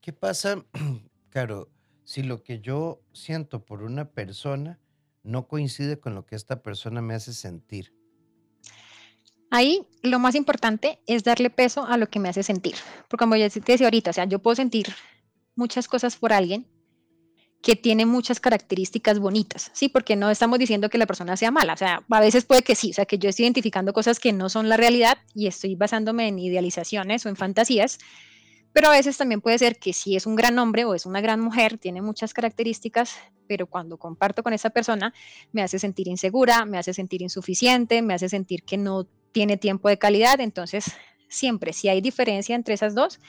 ¿Qué 0.00 0.12
pasa, 0.12 0.64
Caro, 1.30 1.70
si 2.04 2.22
lo 2.22 2.42
que 2.42 2.60
yo 2.60 3.00
siento 3.12 3.64
por 3.64 3.82
una 3.82 4.10
persona 4.10 4.78
no 5.22 5.48
coincide 5.48 5.98
con 5.98 6.14
lo 6.14 6.26
que 6.26 6.36
esta 6.36 6.62
persona 6.62 7.00
me 7.00 7.14
hace 7.14 7.32
sentir? 7.32 7.94
Ahí 9.50 9.86
lo 10.02 10.18
más 10.18 10.34
importante 10.34 11.00
es 11.06 11.24
darle 11.24 11.48
peso 11.48 11.86
a 11.86 11.96
lo 11.96 12.08
que 12.08 12.18
me 12.18 12.28
hace 12.28 12.42
sentir. 12.42 12.74
Porque 13.08 13.22
como 13.22 13.36
ya 13.36 13.48
te 13.48 13.60
decía 13.60 13.86
ahorita, 13.86 14.10
o 14.10 14.12
sea, 14.12 14.24
yo 14.24 14.40
puedo 14.40 14.56
sentir 14.56 14.88
muchas 15.54 15.88
cosas 15.88 16.16
por 16.16 16.32
alguien 16.32 16.66
que 17.64 17.76
tiene 17.76 18.04
muchas 18.04 18.40
características 18.40 19.18
bonitas, 19.18 19.70
¿sí? 19.72 19.88
Porque 19.88 20.16
no 20.16 20.30
estamos 20.30 20.58
diciendo 20.58 20.90
que 20.90 20.98
la 20.98 21.06
persona 21.06 21.34
sea 21.34 21.50
mala, 21.50 21.72
o 21.72 21.76
sea, 21.78 22.04
a 22.10 22.20
veces 22.20 22.44
puede 22.44 22.62
que 22.62 22.74
sí, 22.74 22.90
o 22.90 22.92
sea, 22.92 23.06
que 23.06 23.16
yo 23.16 23.30
estoy 23.30 23.46
identificando 23.46 23.94
cosas 23.94 24.20
que 24.20 24.34
no 24.34 24.50
son 24.50 24.68
la 24.68 24.76
realidad 24.76 25.16
y 25.34 25.46
estoy 25.46 25.74
basándome 25.74 26.28
en 26.28 26.38
idealizaciones 26.38 27.24
o 27.24 27.30
en 27.30 27.36
fantasías, 27.36 27.98
pero 28.74 28.88
a 28.88 28.90
veces 28.90 29.16
también 29.16 29.40
puede 29.40 29.56
ser 29.56 29.78
que 29.78 29.94
si 29.94 30.14
es 30.14 30.26
un 30.26 30.36
gran 30.36 30.58
hombre 30.58 30.84
o 30.84 30.94
es 30.94 31.06
una 31.06 31.22
gran 31.22 31.40
mujer, 31.40 31.78
tiene 31.78 32.02
muchas 32.02 32.34
características, 32.34 33.16
pero 33.48 33.66
cuando 33.66 33.96
comparto 33.96 34.42
con 34.42 34.52
esa 34.52 34.68
persona 34.68 35.14
me 35.52 35.62
hace 35.62 35.78
sentir 35.78 36.06
insegura, 36.06 36.66
me 36.66 36.76
hace 36.76 36.92
sentir 36.92 37.22
insuficiente, 37.22 38.02
me 38.02 38.12
hace 38.12 38.28
sentir 38.28 38.62
que 38.64 38.76
no 38.76 39.06
tiene 39.32 39.56
tiempo 39.56 39.88
de 39.88 39.96
calidad. 39.96 40.38
Entonces, 40.40 40.92
siempre, 41.28 41.72
si 41.72 41.88
hay 41.88 42.02
diferencia 42.02 42.56
entre 42.56 42.74
esas 42.74 42.94
dos, 42.94 43.20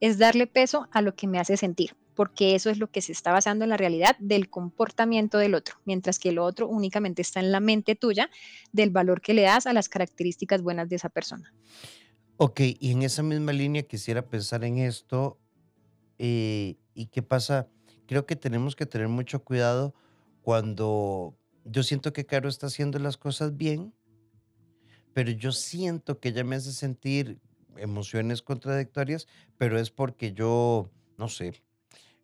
es 0.00 0.18
darle 0.18 0.46
peso 0.46 0.86
a 0.92 1.00
lo 1.00 1.14
que 1.14 1.26
me 1.26 1.38
hace 1.38 1.56
sentir, 1.56 1.94
porque 2.20 2.54
eso 2.54 2.68
es 2.68 2.76
lo 2.76 2.90
que 2.90 3.00
se 3.00 3.12
está 3.12 3.32
basando 3.32 3.64
en 3.64 3.70
la 3.70 3.78
realidad 3.78 4.14
del 4.18 4.50
comportamiento 4.50 5.38
del 5.38 5.54
otro, 5.54 5.76
mientras 5.86 6.18
que 6.18 6.28
el 6.28 6.38
otro 6.38 6.68
únicamente 6.68 7.22
está 7.22 7.40
en 7.40 7.50
la 7.50 7.60
mente 7.60 7.94
tuya 7.94 8.28
del 8.72 8.90
valor 8.90 9.22
que 9.22 9.32
le 9.32 9.40
das 9.40 9.66
a 9.66 9.72
las 9.72 9.88
características 9.88 10.60
buenas 10.60 10.90
de 10.90 10.96
esa 10.96 11.08
persona. 11.08 11.50
Ok, 12.36 12.60
y 12.78 12.90
en 12.90 13.04
esa 13.04 13.22
misma 13.22 13.54
línea 13.54 13.84
quisiera 13.84 14.20
pensar 14.20 14.64
en 14.64 14.76
esto. 14.76 15.38
Eh, 16.18 16.76
¿Y 16.92 17.06
qué 17.06 17.22
pasa? 17.22 17.68
Creo 18.06 18.26
que 18.26 18.36
tenemos 18.36 18.76
que 18.76 18.84
tener 18.84 19.08
mucho 19.08 19.42
cuidado 19.42 19.94
cuando 20.42 21.34
yo 21.64 21.82
siento 21.82 22.12
que 22.12 22.26
Caro 22.26 22.50
está 22.50 22.66
haciendo 22.66 22.98
las 22.98 23.16
cosas 23.16 23.56
bien, 23.56 23.94
pero 25.14 25.30
yo 25.30 25.52
siento 25.52 26.20
que 26.20 26.28
ella 26.28 26.44
me 26.44 26.56
hace 26.56 26.72
sentir 26.72 27.40
emociones 27.78 28.42
contradictorias, 28.42 29.26
pero 29.56 29.78
es 29.78 29.90
porque 29.90 30.34
yo, 30.34 30.90
no 31.16 31.26
sé, 31.26 31.62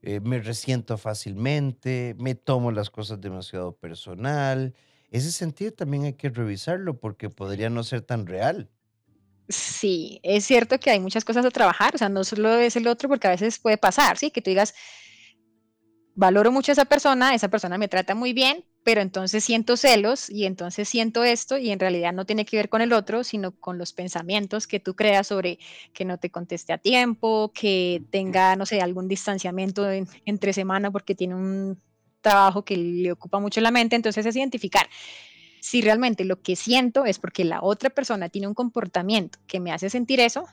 eh, 0.07 0.21
me 0.21 0.39
resiento 0.39 0.97
fácilmente, 0.99 2.15
me 2.17 2.37
tomo 2.37 2.71
las 2.71 2.91
cosas 2.91 3.21
demasiado 3.21 3.73
personal. 3.75 4.73
Ese 5.11 5.33
sentido 5.33 5.73
también 5.73 6.05
hay 6.05 6.13
que 6.13 6.29
revisarlo 6.29 7.01
porque 7.01 7.29
podría 7.29 7.71
no 7.71 7.83
ser 7.83 8.03
tan 8.03 8.25
real. 8.25 8.71
Sí, 9.49 10.21
es 10.23 10.45
cierto 10.45 10.79
que 10.79 10.91
hay 10.91 11.01
muchas 11.01 11.25
cosas 11.25 11.45
a 11.45 11.51
trabajar, 11.51 11.97
o 11.97 11.99
sea, 11.99 12.09
no 12.09 12.23
solo 12.23 12.55
es 12.55 12.77
el 12.77 12.87
otro, 12.87 13.09
porque 13.09 13.27
a 13.27 13.31
veces 13.31 13.59
puede 13.59 13.79
pasar, 13.79 14.17
¿sí? 14.17 14.31
Que 14.31 14.41
tú 14.41 14.51
digas, 14.51 14.75
valoro 16.17 16.51
mucho 16.51 16.73
a 16.73 16.75
esa 16.75 16.87
persona, 16.87 17.35
esa 17.35 17.49
persona 17.49 17.79
me 17.79 17.89
trata 17.89 18.15
muy 18.15 18.33
bien, 18.33 18.65
pero 18.83 19.03
entonces 19.03 19.45
siento 19.45 19.77
celos 19.77 20.31
y 20.31 20.47
entonces 20.47 20.89
siento 20.89 21.23
esto 21.23 21.59
y 21.59 21.71
en 21.71 21.79
realidad 21.79 22.13
no 22.15 22.25
tiene 22.25 22.47
que 22.47 22.57
ver 22.57 22.71
con 22.71 22.81
el 22.81 22.95
otro, 22.95 23.23
sino 23.23 23.53
con 23.53 23.77
los 23.79 23.93
pensamientos 23.93 24.67
que 24.67 24.81
tú 24.81 24.97
creas 24.97 25.27
sobre 25.27 25.59
que 25.93 26.07
no 26.07 26.19
te 26.19 26.31
conteste 26.31 26.73
a 26.73 26.79
tiempo, 26.79 27.53
que 27.55 28.03
tenga, 28.11 28.57
no 28.57 28.65
sé, 28.65 28.81
algún 28.81 29.09
distanciamiento 29.09 29.87
entre 30.25 30.53
semana 30.55 30.91
porque 30.91 31.15
tiene 31.15 31.35
un 31.35 31.81
trabajo 32.23 32.65
que 32.65 32.77
le 32.77 33.13
ocupa 33.13 33.39
mucho 33.39 33.61
la 33.61 33.71
mente, 33.71 33.95
entonces 33.95 34.25
es 34.25 34.35
identificar 34.35 34.89
si 35.61 35.83
realmente 35.83 36.25
lo 36.25 36.41
que 36.41 36.57
siento 36.57 37.05
es 37.05 37.19
porque 37.19 37.45
la 37.45 37.61
otra 37.61 37.91
persona 37.91 38.29
tiene 38.31 38.49
un 38.49 38.55
comportamiento 38.55 39.39
que 39.47 39.61
me 39.61 39.73
hace 39.73 39.91
sentir 39.91 40.21
eso, 40.21 40.47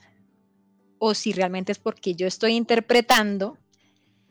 o 0.98 1.14
si 1.14 1.32
realmente 1.32 1.72
es 1.72 1.78
porque 1.78 2.14
yo 2.14 2.26
estoy 2.26 2.54
interpretando 2.54 3.58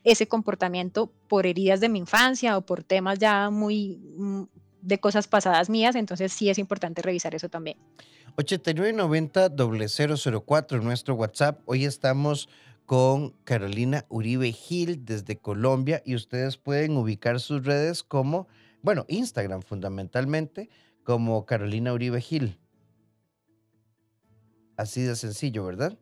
ese 0.03 0.27
comportamiento 0.27 1.11
por 1.27 1.45
heridas 1.45 1.79
de 1.79 1.89
mi 1.89 1.99
infancia 1.99 2.57
o 2.57 2.61
por 2.61 2.83
temas 2.83 3.19
ya 3.19 3.49
muy 3.49 3.99
mm, 4.17 4.43
de 4.81 4.99
cosas 4.99 5.27
pasadas 5.27 5.69
mías, 5.69 5.95
entonces 5.95 6.33
sí 6.33 6.49
es 6.49 6.57
importante 6.57 7.01
revisar 7.01 7.33
eso 7.35 7.47
también. 7.49 7.77
8990-004 8.37 10.81
nuestro 10.81 11.15
WhatsApp. 11.15 11.61
Hoy 11.65 11.85
estamos 11.85 12.49
con 12.85 13.31
Carolina 13.43 14.05
Uribe 14.09 14.51
Gil 14.51 15.05
desde 15.05 15.37
Colombia 15.37 16.01
y 16.05 16.15
ustedes 16.15 16.57
pueden 16.57 16.97
ubicar 16.97 17.39
sus 17.39 17.63
redes 17.63 18.03
como 18.03 18.47
bueno, 18.83 19.05
Instagram 19.07 19.61
fundamentalmente, 19.61 20.69
como 21.03 21.45
Carolina 21.45 21.93
Uribe 21.93 22.21
Gil. 22.21 22.59
Así 24.75 25.01
de 25.01 25.15
sencillo, 25.15 25.65
¿verdad? 25.65 25.97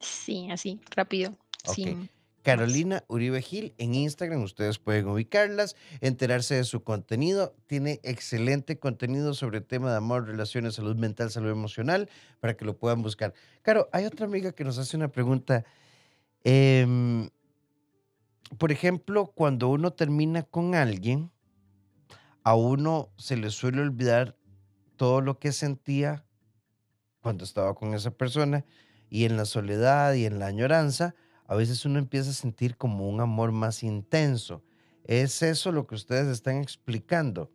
Sí, 0.00 0.48
así, 0.50 0.80
rápido. 0.94 1.36
Carolina 2.48 3.04
Uribe 3.08 3.42
Gil 3.42 3.74
en 3.76 3.94
Instagram, 3.94 4.42
ustedes 4.42 4.78
pueden 4.78 5.06
ubicarlas, 5.06 5.76
enterarse 6.00 6.54
de 6.54 6.64
su 6.64 6.82
contenido. 6.82 7.54
Tiene 7.66 8.00
excelente 8.04 8.78
contenido 8.78 9.34
sobre 9.34 9.58
el 9.58 9.66
tema 9.66 9.90
de 9.90 9.98
amor, 9.98 10.26
relaciones, 10.26 10.76
salud 10.76 10.96
mental, 10.96 11.30
salud 11.30 11.50
emocional, 11.50 12.08
para 12.40 12.56
que 12.56 12.64
lo 12.64 12.78
puedan 12.78 13.02
buscar. 13.02 13.34
Claro, 13.60 13.90
hay 13.92 14.06
otra 14.06 14.24
amiga 14.24 14.52
que 14.52 14.64
nos 14.64 14.78
hace 14.78 14.96
una 14.96 15.08
pregunta. 15.08 15.66
Em, 16.42 17.28
por 18.56 18.72
ejemplo, 18.72 19.26
cuando 19.26 19.68
uno 19.68 19.92
termina 19.92 20.42
con 20.42 20.74
alguien, 20.74 21.30
a 22.44 22.54
uno 22.54 23.10
se 23.18 23.36
le 23.36 23.50
suele 23.50 23.82
olvidar 23.82 24.38
todo 24.96 25.20
lo 25.20 25.38
que 25.38 25.52
sentía 25.52 26.24
cuando 27.20 27.44
estaba 27.44 27.74
con 27.74 27.92
esa 27.92 28.10
persona 28.10 28.64
y 29.10 29.26
en 29.26 29.36
la 29.36 29.44
soledad 29.44 30.14
y 30.14 30.24
en 30.24 30.38
la 30.38 30.46
añoranza, 30.46 31.14
a 31.48 31.56
veces 31.56 31.84
uno 31.86 31.98
empieza 31.98 32.30
a 32.30 32.34
sentir 32.34 32.76
como 32.76 33.08
un 33.08 33.20
amor 33.20 33.52
más 33.52 33.82
intenso. 33.82 34.62
¿Es 35.04 35.42
eso 35.42 35.72
lo 35.72 35.86
que 35.86 35.94
ustedes 35.94 36.28
están 36.28 36.58
explicando? 36.58 37.50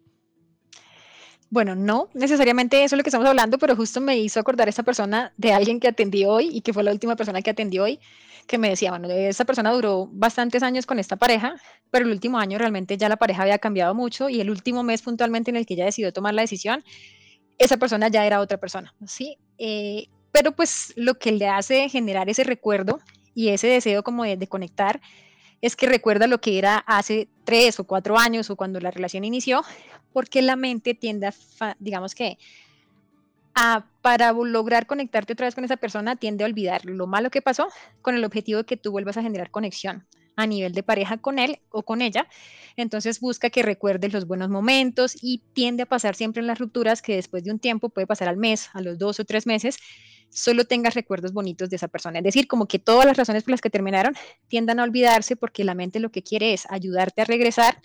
Bueno, 1.51 1.75
no 1.75 2.09
necesariamente 2.15 2.83
eso 2.83 2.95
es 2.95 2.97
lo 2.97 3.03
que 3.03 3.09
estamos 3.09 3.27
hablando, 3.27 3.59
pero 3.59 3.75
justo 3.75 4.01
me 4.01 4.17
hizo 4.17 4.39
acordar 4.39 4.67
esa 4.67 4.81
persona 4.81 5.31
de 5.37 5.53
alguien 5.53 5.79
que 5.79 5.87
atendí 5.87 6.25
hoy 6.25 6.49
y 6.51 6.61
que 6.61 6.73
fue 6.73 6.83
la 6.83 6.91
última 6.91 7.15
persona 7.15 7.43
que 7.43 7.51
atendí 7.51 7.77
hoy 7.77 7.99
que 8.47 8.57
me 8.57 8.69
decía, 8.69 8.89
bueno, 8.89 9.07
esa 9.09 9.45
persona 9.45 9.71
duró 9.71 10.09
bastantes 10.11 10.63
años 10.63 10.85
con 10.87 10.99
esta 10.99 11.15
pareja, 11.15 11.55
pero 11.91 12.05
el 12.05 12.11
último 12.11 12.39
año 12.39 12.57
realmente 12.57 12.97
ya 12.97 13.07
la 13.07 13.17
pareja 13.17 13.43
había 13.43 13.59
cambiado 13.59 13.93
mucho 13.93 14.27
y 14.27 14.41
el 14.41 14.49
último 14.49 14.83
mes 14.83 15.03
puntualmente 15.03 15.51
en 15.51 15.55
el 15.55 15.65
que 15.65 15.75
ella 15.75 15.85
decidió 15.85 16.11
tomar 16.11 16.33
la 16.33 16.41
decisión, 16.41 16.83
esa 17.59 17.77
persona 17.77 18.07
ya 18.07 18.25
era 18.25 18.41
otra 18.41 18.57
persona, 18.57 18.93
¿sí? 19.05 19.37
Eh, 19.59 20.07
pero 20.31 20.51
pues 20.53 20.93
lo 20.97 21.19
que 21.19 21.31
le 21.31 21.47
hace 21.47 21.87
generar 21.87 22.27
ese 22.29 22.43
recuerdo 22.43 22.99
y 23.33 23.49
ese 23.49 23.67
deseo 23.67 24.03
como 24.03 24.23
de, 24.23 24.37
de 24.37 24.47
conectar 24.47 25.01
es 25.61 25.77
que 25.77 25.87
recuerda 25.87 26.27
lo 26.27 26.41
que 26.41 26.57
era 26.57 26.77
hace 26.79 27.29
tres 27.45 27.79
o 27.79 27.85
cuatro 27.85 28.17
años 28.17 28.49
o 28.49 28.57
cuando 28.57 28.81
la 28.81 28.91
relación 28.91 29.23
inició, 29.23 29.63
porque 30.11 30.41
la 30.41 30.57
mente 30.57 30.93
tiende 30.93 31.27
a, 31.27 31.75
digamos 31.79 32.15
que, 32.15 32.37
para 34.01 34.33
lograr 34.33 34.87
conectarte 34.87 35.33
otra 35.33 35.47
vez 35.47 35.55
con 35.55 35.63
esa 35.63 35.77
persona, 35.77 36.15
tiende 36.15 36.43
a 36.43 36.47
olvidar 36.47 36.83
lo 36.85 37.07
malo 37.07 37.29
que 37.29 37.41
pasó 37.41 37.69
con 38.01 38.15
el 38.15 38.25
objetivo 38.25 38.59
de 38.59 38.65
que 38.65 38.77
tú 38.77 38.91
vuelvas 38.91 39.15
a 39.15 39.21
generar 39.21 39.51
conexión 39.51 40.05
a 40.35 40.47
nivel 40.47 40.73
de 40.73 40.83
pareja 40.83 41.17
con 41.17 41.39
él 41.39 41.59
o 41.69 41.83
con 41.83 42.01
ella. 42.01 42.27
Entonces 42.75 43.19
busca 43.19 43.49
que 43.49 43.63
recuerdes 43.63 44.11
los 44.11 44.25
buenos 44.25 44.49
momentos 44.49 45.15
y 45.21 45.43
tiende 45.53 45.83
a 45.83 45.85
pasar 45.85 46.15
siempre 46.15 46.41
en 46.41 46.47
las 46.47 46.59
rupturas 46.59 47.01
que 47.01 47.15
después 47.15 47.43
de 47.43 47.51
un 47.51 47.59
tiempo, 47.59 47.89
puede 47.89 48.07
pasar 48.07 48.27
al 48.27 48.37
mes, 48.37 48.69
a 48.73 48.81
los 48.81 48.97
dos 48.97 49.19
o 49.19 49.25
tres 49.25 49.45
meses, 49.45 49.77
solo 50.33 50.65
tengas 50.65 50.95
recuerdos 50.95 51.33
bonitos 51.33 51.69
de 51.69 51.75
esa 51.75 51.87
persona. 51.87 52.19
Es 52.19 52.23
decir, 52.23 52.47
como 52.47 52.67
que 52.67 52.79
todas 52.79 53.05
las 53.05 53.17
razones 53.17 53.43
por 53.43 53.51
las 53.51 53.61
que 53.61 53.69
terminaron 53.69 54.15
tiendan 54.47 54.79
a 54.79 54.83
olvidarse 54.83 55.35
porque 55.35 55.63
la 55.63 55.75
mente 55.75 55.99
lo 55.99 56.11
que 56.11 56.23
quiere 56.23 56.53
es 56.53 56.65
ayudarte 56.69 57.21
a 57.21 57.25
regresar 57.25 57.77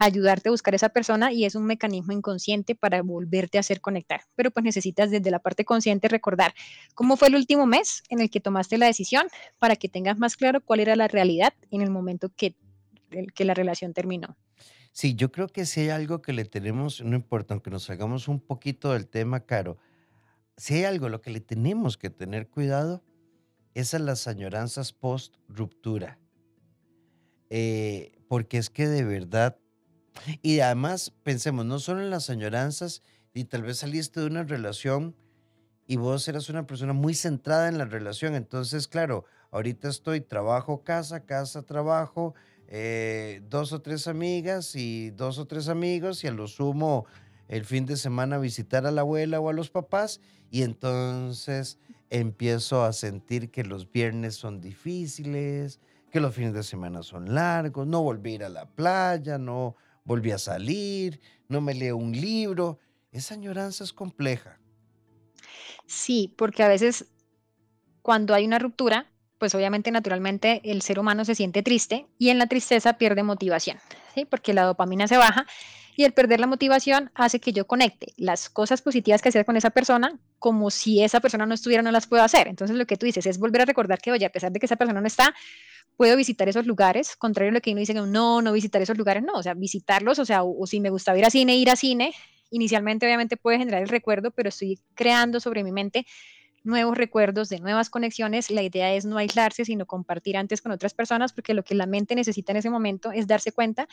ayudarte 0.00 0.48
a 0.48 0.52
buscar 0.52 0.74
a 0.74 0.76
esa 0.76 0.88
persona 0.88 1.30
y 1.32 1.44
es 1.44 1.54
un 1.54 1.66
mecanismo 1.66 2.12
inconsciente 2.12 2.74
para 2.74 3.02
volverte 3.02 3.58
a 3.58 3.60
hacer 3.60 3.80
conectar. 3.80 4.22
Pero 4.34 4.50
pues 4.50 4.64
necesitas 4.64 5.10
desde 5.10 5.30
la 5.30 5.38
parte 5.38 5.64
consciente 5.64 6.08
recordar 6.08 6.54
cómo 6.94 7.16
fue 7.16 7.28
el 7.28 7.36
último 7.36 7.66
mes 7.66 8.02
en 8.08 8.20
el 8.20 8.30
que 8.30 8.40
tomaste 8.40 8.78
la 8.78 8.86
decisión 8.86 9.28
para 9.58 9.76
que 9.76 9.88
tengas 9.88 10.18
más 10.18 10.36
claro 10.36 10.62
cuál 10.62 10.80
era 10.80 10.96
la 10.96 11.06
realidad 11.06 11.52
en 11.70 11.82
el 11.82 11.90
momento 11.90 12.30
que, 12.34 12.56
que 13.34 13.44
la 13.44 13.54
relación 13.54 13.92
terminó. 13.92 14.36
Sí, 14.92 15.14
yo 15.14 15.30
creo 15.30 15.48
que 15.48 15.66
si 15.66 15.80
hay 15.82 15.90
algo 15.90 16.20
que 16.20 16.32
le 16.32 16.44
tenemos, 16.46 17.02
no 17.02 17.14
importa, 17.14 17.54
aunque 17.54 17.70
nos 17.70 17.84
salgamos 17.84 18.26
un 18.26 18.40
poquito 18.40 18.92
del 18.92 19.06
tema, 19.06 19.40
Caro, 19.40 19.78
si 20.60 20.74
hay 20.74 20.84
algo 20.84 21.08
lo 21.08 21.20
que 21.20 21.30
le 21.30 21.40
tenemos 21.40 21.96
que 21.96 22.10
tener 22.10 22.48
cuidado, 22.48 23.02
es 23.74 23.94
a 23.94 23.98
las 23.98 24.28
añoranzas 24.28 24.92
post 24.92 25.36
ruptura. 25.48 26.18
Eh, 27.48 28.18
porque 28.28 28.58
es 28.58 28.70
que 28.70 28.86
de 28.86 29.04
verdad 29.04 29.56
y 30.42 30.60
además, 30.60 31.12
pensemos, 31.22 31.64
no 31.64 31.78
solo 31.78 32.02
en 32.02 32.10
las 32.10 32.30
añoranzas, 32.30 33.02
y 33.32 33.44
tal 33.44 33.62
vez 33.62 33.78
saliste 33.78 34.20
de 34.20 34.26
una 34.26 34.42
relación 34.42 35.14
y 35.86 35.96
vos 35.96 36.26
eras 36.28 36.48
una 36.48 36.66
persona 36.66 36.92
muy 36.92 37.14
centrada 37.14 37.68
en 37.68 37.78
la 37.78 37.84
relación. 37.84 38.34
Entonces, 38.34 38.88
claro, 38.88 39.24
ahorita 39.50 39.88
estoy 39.88 40.20
trabajo, 40.20 40.82
casa, 40.82 41.24
casa, 41.24 41.62
trabajo, 41.62 42.34
eh, 42.68 43.42
dos 43.48 43.72
o 43.72 43.82
tres 43.82 44.06
amigas 44.06 44.76
y 44.76 45.10
dos 45.10 45.38
o 45.38 45.46
tres 45.46 45.68
amigos, 45.68 46.22
y 46.24 46.28
a 46.28 46.32
lo 46.32 46.46
sumo 46.46 47.06
el 47.50 47.64
fin 47.64 47.84
de 47.84 47.96
semana 47.96 48.38
visitar 48.38 48.86
a 48.86 48.92
la 48.92 49.00
abuela 49.00 49.40
o 49.40 49.50
a 49.50 49.52
los 49.52 49.70
papás 49.70 50.20
y 50.52 50.62
entonces 50.62 51.80
empiezo 52.08 52.84
a 52.84 52.92
sentir 52.92 53.50
que 53.50 53.64
los 53.64 53.90
viernes 53.90 54.36
son 54.36 54.60
difíciles, 54.60 55.80
que 56.12 56.20
los 56.20 56.32
fines 56.32 56.54
de 56.54 56.62
semana 56.62 57.02
son 57.02 57.34
largos, 57.34 57.88
no 57.88 58.02
volví 58.02 58.30
a 58.30 58.34
ir 58.34 58.44
a 58.44 58.48
la 58.48 58.66
playa, 58.66 59.36
no 59.36 59.74
volví 60.04 60.30
a 60.30 60.38
salir, 60.38 61.20
no 61.48 61.60
me 61.60 61.74
leo 61.74 61.96
un 61.96 62.12
libro. 62.12 62.78
Esa 63.10 63.34
añoranza 63.34 63.82
es 63.82 63.92
compleja. 63.92 64.60
Sí, 65.86 66.32
porque 66.38 66.62
a 66.62 66.68
veces 66.68 67.06
cuando 68.00 68.32
hay 68.32 68.46
una 68.46 68.60
ruptura, 68.60 69.10
pues 69.38 69.56
obviamente 69.56 69.90
naturalmente 69.90 70.60
el 70.62 70.82
ser 70.82 71.00
humano 71.00 71.24
se 71.24 71.34
siente 71.34 71.64
triste 71.64 72.06
y 72.16 72.28
en 72.28 72.38
la 72.38 72.46
tristeza 72.46 72.92
pierde 72.92 73.24
motivación, 73.24 73.78
¿sí? 74.14 74.24
porque 74.24 74.54
la 74.54 74.62
dopamina 74.62 75.08
se 75.08 75.16
baja 75.16 75.46
y 76.00 76.04
el 76.04 76.14
perder 76.14 76.40
la 76.40 76.46
motivación 76.46 77.10
hace 77.14 77.40
que 77.40 77.52
yo 77.52 77.66
conecte 77.66 78.14
las 78.16 78.48
cosas 78.48 78.80
positivas 78.80 79.20
que 79.20 79.28
hacía 79.28 79.44
con 79.44 79.58
esa 79.58 79.68
persona 79.68 80.18
como 80.38 80.70
si 80.70 81.04
esa 81.04 81.20
persona 81.20 81.44
no 81.44 81.52
estuviera, 81.52 81.82
no 81.82 81.90
las 81.90 82.06
puedo 82.06 82.22
hacer. 82.22 82.48
Entonces 82.48 82.74
lo 82.74 82.86
que 82.86 82.96
tú 82.96 83.04
dices 83.04 83.26
es 83.26 83.38
volver 83.38 83.60
a 83.60 83.64
recordar 83.66 83.98
que, 83.98 84.10
oye, 84.10 84.24
a 84.24 84.30
pesar 84.30 84.50
de 84.50 84.58
que 84.58 84.64
esa 84.64 84.76
persona 84.76 85.02
no 85.02 85.06
está, 85.06 85.34
puedo 85.98 86.16
visitar 86.16 86.48
esos 86.48 86.64
lugares, 86.64 87.16
contrario 87.16 87.50
a 87.50 87.52
lo 87.52 87.60
que 87.60 87.72
uno 87.72 87.80
dice, 87.80 87.92
no, 87.92 88.40
no 88.40 88.52
visitar 88.54 88.80
esos 88.80 88.96
lugares, 88.96 89.22
no, 89.22 89.34
o 89.34 89.42
sea, 89.42 89.52
visitarlos, 89.52 90.18
o 90.18 90.24
sea, 90.24 90.42
o, 90.42 90.66
si 90.66 90.80
me 90.80 90.88
gustaba 90.88 91.18
ir 91.18 91.26
a 91.26 91.30
cine, 91.30 91.54
ir 91.56 91.68
a 91.68 91.76
cine, 91.76 92.14
inicialmente 92.50 93.04
obviamente 93.04 93.36
puede 93.36 93.58
generar 93.58 93.82
el 93.82 93.88
recuerdo, 93.90 94.30
pero 94.30 94.48
estoy 94.48 94.80
creando 94.94 95.38
sobre 95.38 95.62
mi 95.64 95.70
mente 95.70 96.06
nuevos 96.62 96.96
recuerdos, 96.96 97.48
de 97.48 97.58
nuevas 97.58 97.90
conexiones. 97.90 98.50
La 98.50 98.62
idea 98.62 98.92
es 98.94 99.04
no 99.04 99.18
aislarse, 99.18 99.64
sino 99.64 99.86
compartir 99.86 100.36
antes 100.36 100.60
con 100.60 100.72
otras 100.72 100.94
personas, 100.94 101.32
porque 101.32 101.54
lo 101.54 101.62
que 101.62 101.74
la 101.74 101.86
mente 101.86 102.14
necesita 102.14 102.52
en 102.52 102.58
ese 102.58 102.70
momento 102.70 103.12
es 103.12 103.26
darse 103.26 103.52
cuenta 103.52 103.88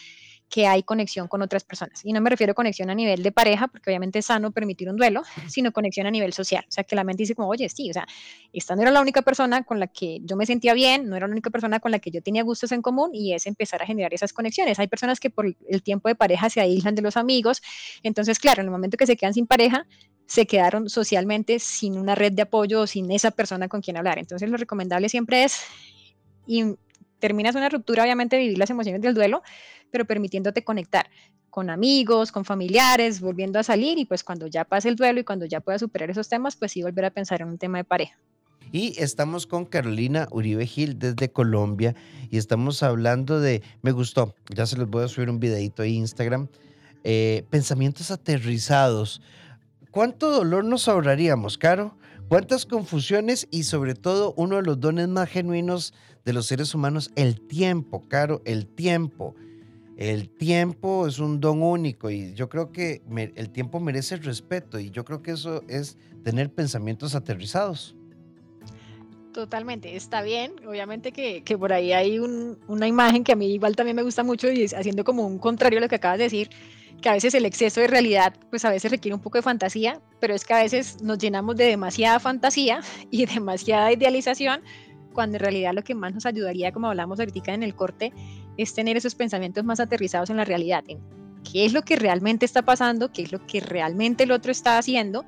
que 0.50 0.68
hay 0.68 0.84
conexión 0.84 1.28
con 1.28 1.42
otras 1.42 1.64
personas. 1.64 2.04
Y 2.04 2.14
no 2.14 2.22
me 2.22 2.30
refiero 2.30 2.52
a 2.52 2.54
conexión 2.54 2.90
a 2.90 2.96
nivel 2.96 3.24
de 3.24 3.32
pareja, 3.32 3.68
porque 3.68 3.90
obviamente 3.90 4.20
es 4.20 4.26
sano 4.26 4.52
permitir 4.52 4.90
un 4.90 4.98
duelo, 4.98 5.24
sino 5.48 5.72
conexión 5.72 6.08
a 6.08 6.12
nivel 6.12 6.34
social. 6.34 6.66
O 6.68 6.72
sea, 6.72 6.84
que 6.84 6.96
la 6.96 7.04
mente 7.04 7.24
dice 7.24 7.36
como, 7.36 7.50
oye, 7.50 7.70
sí, 7.70 7.90
o 7.90 7.94
sea, 7.94 8.08
esta 8.54 8.76
no 8.76 8.82
era 8.82 8.92
la 8.92 9.02
única 9.02 9.22
persona 9.22 9.64
con 9.64 9.80
la 9.80 9.88
que 9.88 10.20
yo 10.24 10.36
me 10.36 10.46
sentía 10.46 10.74
bien, 10.74 11.10
no 11.10 11.16
era 11.16 11.28
la 11.28 11.32
única 11.32 11.50
persona 11.50 11.80
con 11.80 11.92
la 11.92 12.00
que 12.00 12.12
yo 12.12 12.22
tenía 12.22 12.44
gustos 12.44 12.72
en 12.72 12.82
común, 12.82 13.12
y 13.14 13.34
es 13.34 13.46
empezar 13.46 13.82
a 13.82 13.86
generar 13.86 14.14
esas 14.14 14.34
conexiones. 14.34 14.80
Hay 14.80 14.88
personas 14.88 15.20
que 15.20 15.30
por 15.30 15.56
el 15.68 15.84
tiempo 15.84 16.10
de 16.10 16.16
pareja 16.16 16.50
se 16.50 16.62
aíslan 16.62 16.96
de 16.96 17.02
los 17.02 17.18
amigos, 17.18 17.62
entonces, 18.04 18.40
claro, 18.40 18.62
en 18.62 18.68
el 18.68 18.72
momento 18.72 18.98
que 18.98 19.06
se 19.06 19.16
quedan 19.16 19.34
sin 19.34 19.48
pareja, 19.48 19.86
se 20.28 20.46
quedaron 20.46 20.90
socialmente 20.90 21.58
sin 21.60 21.98
una 21.98 22.14
red 22.14 22.34
de 22.34 22.44
apoyo 22.44 22.82
o 22.82 22.88
sin 22.88 23.10
esa 23.12 23.32
persona 23.32 23.68
con 23.68 23.82
quien 23.82 23.98
hablar. 23.98 24.20
Entonces 24.20 24.50
lo 24.50 24.58
recomendable 24.58 25.10
siempre 25.10 25.44
es, 25.44 25.62
y 26.46 26.76
terminas 27.20 27.56
una 27.56 27.70
ruptura, 27.70 28.04
obviamente 28.04 28.38
vivir 28.38 28.58
las 28.58 28.70
emociones 28.70 29.02
del 29.02 29.14
duelo, 29.14 29.42
pero 29.90 30.06
permitiéndote 30.06 30.64
conectar 30.64 31.10
con 31.50 31.70
amigos, 31.70 32.32
con 32.32 32.46
familiares, 32.46 33.20
volviendo 33.20 33.58
a 33.58 33.64
salir 33.64 33.98
y 33.98 34.06
pues 34.06 34.24
cuando 34.24 34.48
ya 34.48 34.66
pase 34.66 34.90
el 34.90 34.96
duelo 34.96 35.22
y 35.22 35.24
cuando 35.24 35.46
ya 35.46 35.60
puedas 35.62 35.82
superar 35.82 36.12
esos 36.12 36.30
temas, 36.30 36.56
pues 36.56 36.74
sí 36.74 36.84
volver 36.84 37.06
a 37.06 37.10
pensar 37.10 37.42
en 37.42 37.48
un 37.48 37.58
tema 37.58 37.80
de 37.80 37.84
pareja. 37.84 38.20
Y 38.72 38.94
estamos 39.02 39.48
con 39.48 39.66
Carolina 39.66 40.28
Uribe 40.30 40.68
Gil 40.68 41.00
desde 41.00 41.32
Colombia 41.32 41.96
y 42.30 42.38
estamos 42.38 42.84
hablando 42.84 43.40
de, 43.40 43.64
me 43.82 43.92
gustó, 43.92 44.36
ya 44.54 44.66
se 44.66 44.78
les 44.78 44.88
voy 44.88 45.06
a 45.06 45.08
subir 45.08 45.30
un 45.30 45.40
videito 45.40 45.84
a 45.84 45.88
Instagram, 45.88 46.50
eh, 47.06 47.46
pensamientos 47.50 48.12
aterrizados 48.12 49.22
¿Cuánto 49.92 50.32
dolor 50.32 50.64
nos 50.66 50.88
ahorraríamos, 50.88 51.58
Caro? 51.58 51.98
¿Cuántas 52.28 52.66
confusiones 52.66 53.48
y 53.52 53.64
sobre 53.64 53.96
todo 53.96 54.34
uno 54.36 54.58
de 54.58 54.64
los 54.64 54.80
dones 54.80 55.08
más 55.08 55.30
genuinos 55.30 55.94
de 56.26 56.34
los 56.34 56.46
seres 56.46 56.76
humanos, 56.76 57.12
el 57.16 57.40
tiempo, 57.40 58.08
Caro, 58.08 58.42
el 58.46 58.68
tiempo? 58.68 59.36
El 59.98 60.30
tiempo 60.30 61.08
es 61.08 61.18
un 61.18 61.40
don 61.40 61.64
único 61.64 62.12
y 62.12 62.34
yo 62.36 62.50
creo 62.50 62.72
que 62.72 63.02
el 63.36 63.50
tiempo 63.50 63.80
merece 63.80 64.18
respeto 64.18 64.78
y 64.78 64.92
yo 64.92 65.04
creo 65.04 65.24
que 65.24 65.32
eso 65.32 65.64
es 65.68 65.98
tener 66.24 66.54
pensamientos 66.54 67.16
aterrizados. 67.16 67.96
Totalmente, 69.34 69.96
está 69.96 70.22
bien. 70.22 70.54
Obviamente 70.68 71.12
que, 71.12 71.58
por 71.58 71.72
ahí 71.72 71.94
hay 71.94 72.20
una 72.20 72.88
imagen 72.88 73.24
que 73.24 73.32
a 73.32 73.36
mí 73.36 73.54
igual 73.54 73.76
también 73.76 73.96
me 73.96 74.04
gusta 74.04 74.24
mucho 74.24 74.52
y 74.52 74.66
haciendo 74.66 75.04
como 75.04 75.26
un 75.26 75.40
contrario 75.40 75.80
a 75.80 75.82
lo 75.82 75.88
que 75.88 75.96
acabas 75.96 76.18
de 76.18 76.26
decir, 76.26 76.50
que 77.02 77.10
a 77.10 77.14
veces 77.14 77.34
el 77.34 77.46
exceso 77.46 77.82
de 77.82 77.88
realidad, 77.88 78.34
pues 78.50 78.66
a 78.66 78.70
veces 78.70 78.92
requiere 78.92 79.16
un 79.16 79.22
poco 79.22 79.38
de 79.38 79.44
fantasía, 79.44 80.02
pero 80.20 80.34
es 80.34 80.46
que 80.46 80.54
a 80.54 80.64
veces 80.64 81.02
nos 81.02 81.18
llenamos 81.18 81.56
de 81.56 81.66
demasiada 81.66 82.20
fantasía 82.20 82.82
y 83.12 83.26
demasiada 83.26 83.92
idealización, 83.92 84.62
cuando 85.14 85.38
en 85.38 85.42
realidad 85.42 85.74
lo 85.74 85.84
que 85.84 85.96
más 85.96 86.14
nos 86.14 86.26
ayudaría, 86.26 86.72
como 86.72 86.88
hablamos 86.88 87.20
ahorita 87.20 87.54
en 87.54 87.64
el 87.64 87.76
corte, 87.76 88.14
es 88.58 88.74
tener 88.74 88.98
esos 88.98 89.16
pensamientos 89.16 89.64
más 89.64 89.80
aterrizados 89.80 90.30
en 90.30 90.38
la 90.38 90.46
realidad, 90.46 90.84
en 90.88 91.00
qué 91.52 91.66
es 91.66 91.74
lo 91.74 91.82
que 91.82 91.96
realmente 91.96 92.46
está 92.46 92.62
pasando, 92.62 93.12
qué 93.12 93.24
es 93.24 93.32
lo 93.32 93.46
que 93.46 93.60
realmente 93.60 94.26
el 94.26 94.32
otro 94.32 94.52
está 94.52 94.78
haciendo 94.78 95.26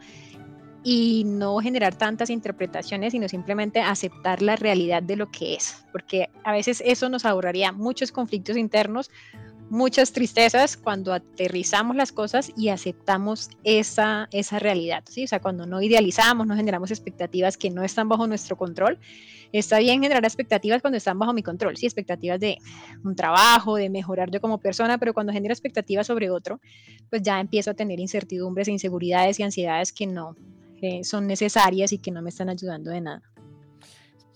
y 0.83 1.23
no 1.25 1.57
generar 1.57 1.95
tantas 1.95 2.29
interpretaciones, 2.29 3.11
sino 3.11 3.27
simplemente 3.27 3.81
aceptar 3.81 4.41
la 4.41 4.55
realidad 4.55 5.03
de 5.03 5.15
lo 5.15 5.29
que 5.29 5.55
es, 5.55 5.85
porque 5.91 6.29
a 6.43 6.51
veces 6.51 6.81
eso 6.85 7.09
nos 7.09 7.25
ahorraría 7.25 7.71
muchos 7.71 8.11
conflictos 8.11 8.57
internos, 8.57 9.09
muchas 9.69 10.11
tristezas 10.11 10.77
cuando 10.77 11.13
aterrizamos 11.13 11.95
las 11.95 12.11
cosas 12.11 12.51
y 12.57 12.69
aceptamos 12.69 13.49
esa, 13.63 14.27
esa 14.31 14.59
realidad, 14.59 15.03
¿sí? 15.09 15.23
O 15.23 15.27
sea, 15.27 15.39
cuando 15.39 15.65
no 15.65 15.81
idealizamos, 15.81 16.47
no 16.47 16.55
generamos 16.55 16.91
expectativas 16.91 17.57
que 17.57 17.69
no 17.69 17.83
están 17.83 18.09
bajo 18.09 18.27
nuestro 18.27 18.57
control. 18.57 18.99
Está 19.51 19.79
bien 19.79 20.01
generar 20.01 20.23
expectativas 20.23 20.81
cuando 20.81 20.97
están 20.97 21.17
bajo 21.17 21.33
mi 21.33 21.41
control, 21.41 21.75
sí, 21.77 21.85
expectativas 21.85 22.39
de 22.39 22.57
un 23.03 23.15
trabajo, 23.15 23.75
de 23.75 23.89
mejorar 23.89 24.29
yo 24.29 24.41
como 24.41 24.59
persona, 24.59 24.97
pero 24.97 25.13
cuando 25.13 25.33
genero 25.33 25.53
expectativas 25.53 26.07
sobre 26.07 26.29
otro, 26.29 26.59
pues 27.09 27.21
ya 27.23 27.39
empiezo 27.39 27.71
a 27.71 27.73
tener 27.73 27.99
incertidumbres, 27.99 28.67
e 28.67 28.71
inseguridades 28.71 29.39
y 29.39 29.43
ansiedades 29.43 29.91
que 29.91 30.05
no 30.05 30.35
son 31.03 31.27
necesarias 31.27 31.91
y 31.91 31.97
que 31.97 32.11
no 32.11 32.21
me 32.21 32.29
están 32.29 32.49
ayudando 32.49 32.91
de 32.91 33.01
nada. 33.01 33.21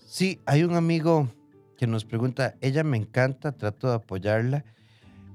Sí, 0.06 0.40
hay 0.46 0.62
un 0.62 0.74
amigo 0.74 1.28
que 1.76 1.86
nos 1.86 2.04
pregunta, 2.04 2.54
ella 2.60 2.84
me 2.84 2.96
encanta, 2.96 3.52
trato 3.52 3.88
de 3.88 3.94
apoyarla, 3.94 4.64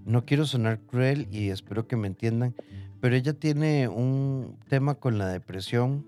no 0.05 0.25
quiero 0.25 0.45
sonar 0.45 0.79
cruel 0.79 1.27
y 1.31 1.49
espero 1.49 1.87
que 1.87 1.95
me 1.95 2.07
entiendan, 2.07 2.55
pero 3.01 3.15
ella 3.15 3.33
tiene 3.33 3.87
un 3.87 4.57
tema 4.67 4.95
con 4.95 5.17
la 5.17 5.27
depresión. 5.27 6.05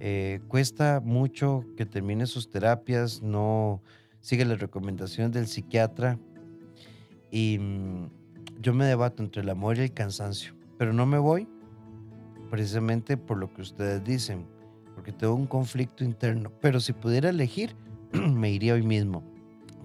Eh, 0.00 0.40
cuesta 0.48 1.00
mucho 1.04 1.64
que 1.76 1.84
termine 1.84 2.26
sus 2.26 2.50
terapias, 2.50 3.22
no 3.22 3.82
sigue 4.20 4.44
las 4.44 4.60
recomendaciones 4.60 5.32
del 5.32 5.46
psiquiatra 5.46 6.18
y 7.30 7.58
mm, 7.58 8.10
yo 8.60 8.74
me 8.74 8.84
debato 8.84 9.22
entre 9.22 9.42
el 9.42 9.50
amor 9.50 9.78
y 9.78 9.82
el 9.82 9.92
cansancio, 9.92 10.54
pero 10.78 10.92
no 10.92 11.06
me 11.06 11.18
voy 11.18 11.48
precisamente 12.50 13.16
por 13.16 13.36
lo 13.38 13.52
que 13.52 13.62
ustedes 13.62 14.02
dicen, 14.04 14.46
porque 14.94 15.12
tengo 15.12 15.34
un 15.34 15.46
conflicto 15.46 16.04
interno, 16.04 16.50
pero 16.60 16.80
si 16.80 16.92
pudiera 16.92 17.28
elegir, 17.28 17.76
me 18.12 18.50
iría 18.50 18.74
hoy 18.74 18.82
mismo. 18.82 19.22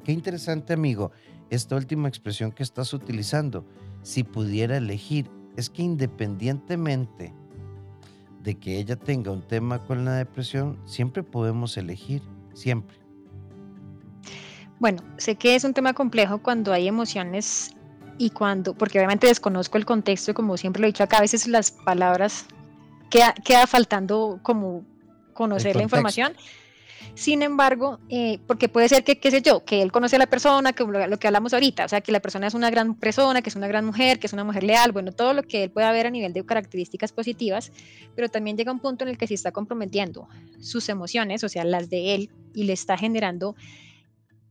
Qué 0.03 0.11
interesante 0.11 0.73
amigo 0.73 1.11
esta 1.55 1.75
última 1.75 2.07
expresión 2.07 2.51
que 2.51 2.63
estás 2.63 2.93
utilizando, 2.93 3.65
si 4.01 4.23
pudiera 4.23 4.77
elegir, 4.77 5.29
es 5.55 5.69
que 5.69 5.83
independientemente 5.83 7.33
de 8.41 8.55
que 8.55 8.77
ella 8.77 8.95
tenga 8.95 9.31
un 9.31 9.41
tema 9.41 9.79
con 9.79 10.03
la 10.03 10.15
depresión, 10.15 10.77
siempre 10.85 11.23
podemos 11.23 11.77
elegir, 11.77 12.21
siempre. 12.53 12.97
Bueno, 14.79 15.01
sé 15.17 15.35
que 15.35 15.55
es 15.55 15.63
un 15.63 15.73
tema 15.73 15.93
complejo 15.93 16.39
cuando 16.39 16.73
hay 16.73 16.87
emociones 16.87 17.71
y 18.17 18.31
cuando, 18.31 18.73
porque 18.73 18.99
obviamente 18.99 19.27
desconozco 19.27 19.77
el 19.77 19.85
contexto, 19.85 20.33
como 20.33 20.57
siempre 20.57 20.81
lo 20.81 20.87
he 20.87 20.89
dicho 20.89 21.03
acá, 21.03 21.17
a 21.17 21.21
veces 21.21 21.47
las 21.47 21.71
palabras 21.71 22.45
queda, 23.09 23.33
queda 23.45 23.65
faltando 23.65 24.39
como 24.41 24.83
conocer 25.33 25.75
la 25.75 25.83
información 25.83 26.33
sin 27.15 27.41
embargo, 27.41 27.99
eh, 28.09 28.39
porque 28.47 28.69
puede 28.69 28.89
ser 28.89 29.03
que, 29.03 29.19
qué 29.19 29.31
sé 29.31 29.41
yo, 29.41 29.63
que 29.63 29.81
él 29.81 29.91
conoce 29.91 30.15
a 30.15 30.19
la 30.19 30.27
persona, 30.27 30.73
que 30.73 30.83
lo, 30.83 31.19
que 31.19 31.27
hablamos 31.27 31.53
ahorita, 31.53 31.85
o 31.85 31.89
sea, 31.89 32.01
que 32.01 32.11
la 32.11 32.19
persona 32.19 32.47
es 32.47 32.53
una 32.53 32.69
gran 32.69 32.95
persona, 32.95 33.41
que 33.41 33.49
es 33.49 33.55
una 33.55 33.67
gran 33.67 33.85
mujer, 33.85 34.19
que 34.19 34.27
es 34.27 34.33
una 34.33 34.43
mujer 34.43 34.63
leal, 34.63 34.91
bueno, 34.91 35.11
todo 35.11 35.33
lo 35.33 35.43
que 35.43 35.63
él 35.63 35.71
pueda 35.71 35.91
ver 35.91 36.07
a 36.07 36.09
nivel 36.09 36.33
de 36.33 36.45
características 36.45 37.11
positivas, 37.11 37.71
pero 38.15 38.29
también 38.29 38.57
llega 38.57 38.71
un 38.71 38.79
punto 38.79 39.03
en 39.03 39.09
el 39.09 39.17
que 39.17 39.27
se 39.27 39.33
está 39.33 39.51
comprometiendo 39.51 40.27
sus 40.59 40.89
emociones, 40.89 41.43
o 41.43 41.49
sea, 41.49 41.63
las 41.63 41.89
de 41.89 42.15
él, 42.15 42.29
y 42.53 42.63
le 42.63 42.73
está 42.73 42.97
generando 42.97 43.55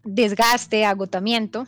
desgaste, 0.04 0.84
agotamiento, 0.84 1.66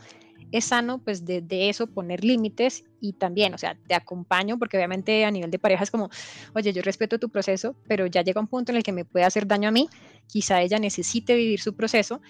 es 0.53 0.67
sano 0.67 0.99
pues 0.99 1.25
de, 1.25 1.43
eso 1.69 1.87
poner 1.87 2.25
límites 2.25 2.85
y 3.01 3.15
también, 3.15 3.55
o 3.55 3.59
sea, 3.59 3.77
te 3.87 3.95
acompaño 3.95 4.59
porque 4.59 4.77
obviamente 4.77 5.25
a 5.25 5.31
nivel 5.31 5.51
de 5.51 5.59
pareja 5.59 5.85
es 5.85 5.91
como, 5.91 6.11
oye, 6.55 6.73
yo 6.73 6.83
respeto 6.83 7.19
tu 7.19 7.29
proceso, 7.29 7.77
pero 7.87 8.07
ya 8.07 8.23
llega 8.23 8.41
un 8.41 8.47
punto 8.47 8.73
en 8.73 8.77
el 8.77 8.83
que 8.83 8.93
me 8.93 9.05
puede 9.05 9.25
hacer 9.25 9.47
daño 9.47 9.69
a 9.69 9.73
mí, 9.73 9.89
quizá 10.27 10.63
ella 10.63 10.79
necesite 10.79 11.35
vivir 11.35 11.61
su 11.61 11.75
proceso 11.75 12.21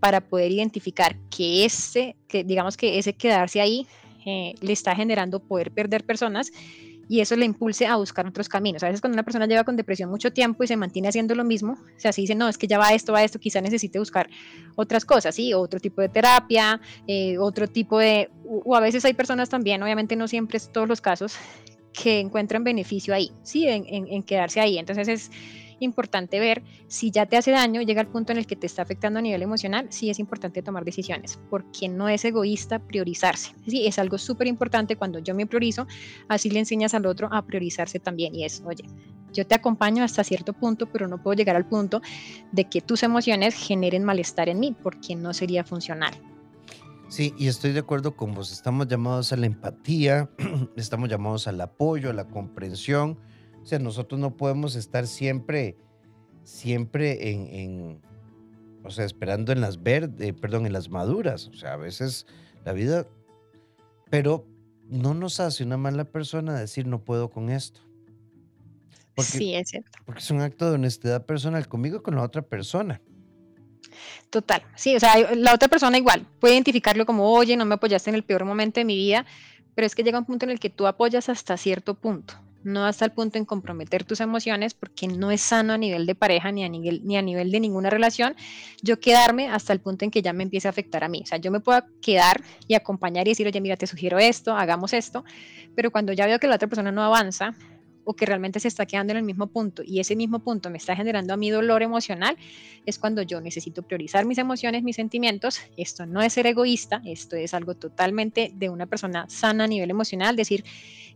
para 0.00 0.20
poder 0.20 0.50
identificar 0.50 1.16
que 1.30 1.64
ese, 1.64 2.16
que 2.28 2.44
digamos 2.44 2.76
que 2.76 2.98
ese 2.98 3.14
quedarse 3.14 3.60
ahí 3.60 3.86
eh, 4.26 4.54
le 4.60 4.72
está 4.72 4.94
generando 4.94 5.40
poder 5.40 5.72
perder 5.72 6.04
personas 6.04 6.50
y 7.08 7.20
eso 7.20 7.36
le 7.36 7.44
impulse 7.44 7.86
a 7.86 7.96
buscar 7.96 8.26
otros 8.26 8.48
caminos. 8.48 8.82
A 8.82 8.86
veces 8.86 9.00
cuando 9.00 9.14
una 9.14 9.22
persona 9.22 9.46
lleva 9.46 9.64
con 9.64 9.76
depresión 9.76 10.10
mucho 10.10 10.32
tiempo 10.32 10.64
y 10.64 10.66
se 10.66 10.76
mantiene 10.76 11.08
haciendo 11.08 11.34
lo 11.34 11.44
mismo, 11.44 11.72
o 11.74 12.00
sea, 12.00 12.12
si 12.12 12.22
dice, 12.22 12.34
no, 12.34 12.48
es 12.48 12.58
que 12.58 12.66
ya 12.66 12.78
va 12.78 12.92
esto, 12.94 13.12
va 13.12 13.22
esto, 13.22 13.38
quizá 13.38 13.60
necesite 13.60 13.98
buscar 13.98 14.28
otras 14.76 15.04
cosas, 15.04 15.34
¿sí? 15.34 15.54
Otro 15.54 15.80
tipo 15.80 16.00
de 16.00 16.08
terapia, 16.08 16.80
eh, 17.06 17.38
otro 17.38 17.66
tipo 17.68 17.98
de... 17.98 18.30
O 18.64 18.76
a 18.76 18.80
veces 18.80 19.04
hay 19.04 19.14
personas 19.14 19.48
también, 19.48 19.82
obviamente 19.82 20.16
no 20.16 20.28
siempre 20.28 20.56
es 20.56 20.70
todos 20.72 20.88
los 20.88 21.00
casos, 21.00 21.36
que 21.92 22.20
encuentran 22.20 22.64
beneficio 22.64 23.14
ahí, 23.14 23.30
¿sí? 23.42 23.68
En, 23.68 23.84
en 23.86 24.22
quedarse 24.22 24.60
ahí. 24.60 24.78
Entonces 24.78 25.08
es 25.08 25.30
importante 25.82 26.40
ver 26.40 26.62
si 26.88 27.10
ya 27.10 27.26
te 27.26 27.36
hace 27.36 27.50
daño, 27.50 27.82
llega 27.82 28.00
al 28.00 28.08
punto 28.08 28.32
en 28.32 28.38
el 28.38 28.46
que 28.46 28.56
te 28.56 28.66
está 28.66 28.82
afectando 28.82 29.18
a 29.18 29.22
nivel 29.22 29.42
emocional, 29.42 29.86
sí 29.90 30.10
es 30.10 30.18
importante 30.18 30.62
tomar 30.62 30.84
decisiones, 30.84 31.38
porque 31.50 31.88
no 31.88 32.08
es 32.08 32.24
egoísta 32.24 32.78
priorizarse. 32.78 33.52
Sí, 33.66 33.86
es 33.86 33.98
algo 33.98 34.18
súper 34.18 34.46
importante 34.46 34.96
cuando 34.96 35.18
yo 35.18 35.34
me 35.34 35.46
priorizo, 35.46 35.86
así 36.28 36.50
le 36.50 36.60
enseñas 36.60 36.94
al 36.94 37.06
otro 37.06 37.28
a 37.32 37.44
priorizarse 37.44 37.98
también 37.98 38.34
y 38.34 38.44
es, 38.44 38.62
oye, 38.64 38.84
yo 39.32 39.46
te 39.46 39.54
acompaño 39.54 40.04
hasta 40.04 40.24
cierto 40.24 40.52
punto, 40.52 40.86
pero 40.86 41.08
no 41.08 41.22
puedo 41.22 41.34
llegar 41.34 41.56
al 41.56 41.66
punto 41.66 42.02
de 42.52 42.64
que 42.64 42.80
tus 42.80 43.02
emociones 43.02 43.54
generen 43.54 44.04
malestar 44.04 44.48
en 44.48 44.60
mí, 44.60 44.76
porque 44.82 45.16
no 45.16 45.32
sería 45.32 45.64
funcional. 45.64 46.14
Sí, 47.08 47.34
y 47.36 47.48
estoy 47.48 47.72
de 47.72 47.80
acuerdo 47.80 48.16
con 48.16 48.34
vos. 48.34 48.52
Estamos 48.52 48.88
llamados 48.88 49.32
a 49.32 49.36
la 49.36 49.46
empatía, 49.46 50.30
estamos 50.76 51.08
llamados 51.08 51.46
al 51.46 51.60
apoyo, 51.60 52.10
a 52.10 52.14
la 52.14 52.26
comprensión, 52.26 53.18
o 53.62 53.66
sea, 53.66 53.78
nosotros 53.78 54.20
no 54.20 54.36
podemos 54.36 54.74
estar 54.74 55.06
siempre, 55.06 55.76
siempre 56.42 57.30
en, 57.30 58.00
o 58.82 58.90
sea, 58.90 59.04
esperando 59.04 59.52
en 59.52 59.60
las 59.60 59.82
verdes, 59.82 60.32
perdón, 60.34 60.66
en 60.66 60.72
las 60.72 60.88
maduras. 60.88 61.46
O 61.48 61.54
sea, 61.54 61.74
a 61.74 61.76
veces 61.76 62.26
la 62.64 62.72
vida, 62.72 63.06
pero 64.10 64.46
no 64.88 65.14
nos 65.14 65.38
hace 65.38 65.62
una 65.62 65.76
mala 65.76 66.04
persona 66.04 66.58
decir 66.58 66.86
no 66.86 67.04
puedo 67.04 67.30
con 67.30 67.50
esto. 67.50 67.80
sí, 69.18 69.54
es 69.54 69.68
cierto. 69.68 69.98
Porque 70.04 70.20
es 70.20 70.30
un 70.30 70.40
acto 70.40 70.68
de 70.68 70.74
honestidad 70.74 71.24
personal 71.24 71.68
conmigo 71.68 71.98
y 71.98 72.02
con 72.02 72.16
la 72.16 72.22
otra 72.22 72.42
persona. 72.42 73.00
Total, 74.30 74.62
sí, 74.74 74.96
o 74.96 75.00
sea, 75.00 75.34
la 75.34 75.54
otra 75.54 75.68
persona 75.68 75.98
igual 75.98 76.26
puede 76.40 76.54
identificarlo 76.54 77.06
como, 77.06 77.30
oye, 77.30 77.56
no 77.56 77.64
me 77.64 77.74
apoyaste 77.74 78.10
en 78.10 78.16
el 78.16 78.24
peor 78.24 78.44
momento 78.44 78.80
de 78.80 78.84
mi 78.84 78.96
vida, 78.96 79.24
pero 79.74 79.86
es 79.86 79.94
que 79.94 80.02
llega 80.02 80.18
un 80.18 80.24
punto 80.24 80.46
en 80.46 80.50
el 80.50 80.58
que 80.58 80.70
tú 80.70 80.86
apoyas 80.86 81.28
hasta 81.28 81.56
cierto 81.56 81.94
punto 81.94 82.34
no 82.64 82.84
hasta 82.84 83.04
el 83.04 83.12
punto 83.12 83.38
en 83.38 83.44
comprometer 83.44 84.04
tus 84.04 84.20
emociones, 84.20 84.74
porque 84.74 85.08
no 85.08 85.30
es 85.30 85.40
sano 85.40 85.72
a 85.72 85.78
nivel 85.78 86.06
de 86.06 86.14
pareja 86.14 86.52
ni 86.52 86.64
a 86.64 86.68
nivel, 86.68 87.02
ni 87.04 87.16
a 87.16 87.22
nivel 87.22 87.50
de 87.50 87.60
ninguna 87.60 87.90
relación, 87.90 88.34
yo 88.82 89.00
quedarme 89.00 89.48
hasta 89.48 89.72
el 89.72 89.80
punto 89.80 90.04
en 90.04 90.10
que 90.10 90.22
ya 90.22 90.32
me 90.32 90.42
empiece 90.42 90.68
a 90.68 90.70
afectar 90.70 91.04
a 91.04 91.08
mí. 91.08 91.22
O 91.22 91.26
sea, 91.26 91.38
yo 91.38 91.50
me 91.50 91.60
puedo 91.60 91.82
quedar 92.00 92.42
y 92.68 92.74
acompañar 92.74 93.26
y 93.26 93.32
decir, 93.32 93.46
oye, 93.46 93.60
mira, 93.60 93.76
te 93.76 93.86
sugiero 93.86 94.18
esto, 94.18 94.54
hagamos 94.56 94.92
esto, 94.92 95.24
pero 95.74 95.90
cuando 95.90 96.12
ya 96.12 96.26
veo 96.26 96.38
que 96.38 96.46
la 96.46 96.56
otra 96.56 96.68
persona 96.68 96.92
no 96.92 97.02
avanza, 97.02 97.54
o 98.04 98.14
que 98.14 98.26
realmente 98.26 98.60
se 98.60 98.68
está 98.68 98.86
quedando 98.86 99.12
en 99.12 99.18
el 99.18 99.22
mismo 99.22 99.46
punto 99.46 99.82
y 99.84 100.00
ese 100.00 100.16
mismo 100.16 100.40
punto 100.40 100.70
me 100.70 100.78
está 100.78 100.96
generando 100.96 101.34
a 101.34 101.36
mí 101.36 101.50
dolor 101.50 101.82
emocional, 101.82 102.36
es 102.86 102.98
cuando 102.98 103.22
yo 103.22 103.40
necesito 103.40 103.82
priorizar 103.82 104.24
mis 104.24 104.38
emociones, 104.38 104.82
mis 104.82 104.96
sentimientos. 104.96 105.60
Esto 105.76 106.06
no 106.06 106.22
es 106.22 106.32
ser 106.32 106.46
egoísta, 106.46 107.02
esto 107.04 107.36
es 107.36 107.54
algo 107.54 107.74
totalmente 107.74 108.52
de 108.54 108.68
una 108.68 108.86
persona 108.86 109.26
sana 109.28 109.64
a 109.64 109.66
nivel 109.66 109.90
emocional, 109.90 110.36
decir, 110.36 110.64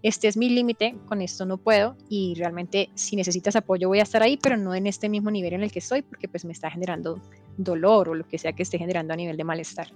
este 0.03 0.29
es 0.29 0.37
mi 0.37 0.51
límite, 0.51 0.95
con 1.07 1.23
esto 1.23 1.47
no 1.47 1.59
puedo 1.59 1.97
y 2.09 2.35
realmente 2.37 2.91
si 2.95 3.17
necesitas 3.17 3.57
apoyo 3.57 3.89
voy 3.89 4.01
a 4.01 4.03
estar 4.03 4.23
ahí, 4.23 4.37
pero 4.37 4.57
no 4.57 4.75
en 4.75 4.87
este 4.87 5.09
mismo 5.09 5.31
nivel 5.31 5.55
en 5.55 5.63
el 5.63 5.73
que 5.73 5.79
estoy 5.79 6.03
porque 6.03 6.29
pues 6.29 6.45
me 6.45 6.53
está 6.53 6.71
generando 6.71 7.21
dolor 7.57 8.11
o 8.11 8.15
lo 8.15 8.27
que 8.27 8.39
sea 8.39 8.53
que 8.53 8.63
esté 8.63 8.79
generando 8.79 9.15
a 9.15 9.17
nivel 9.17 9.37
de 9.37 9.45
malestar. 9.45 9.89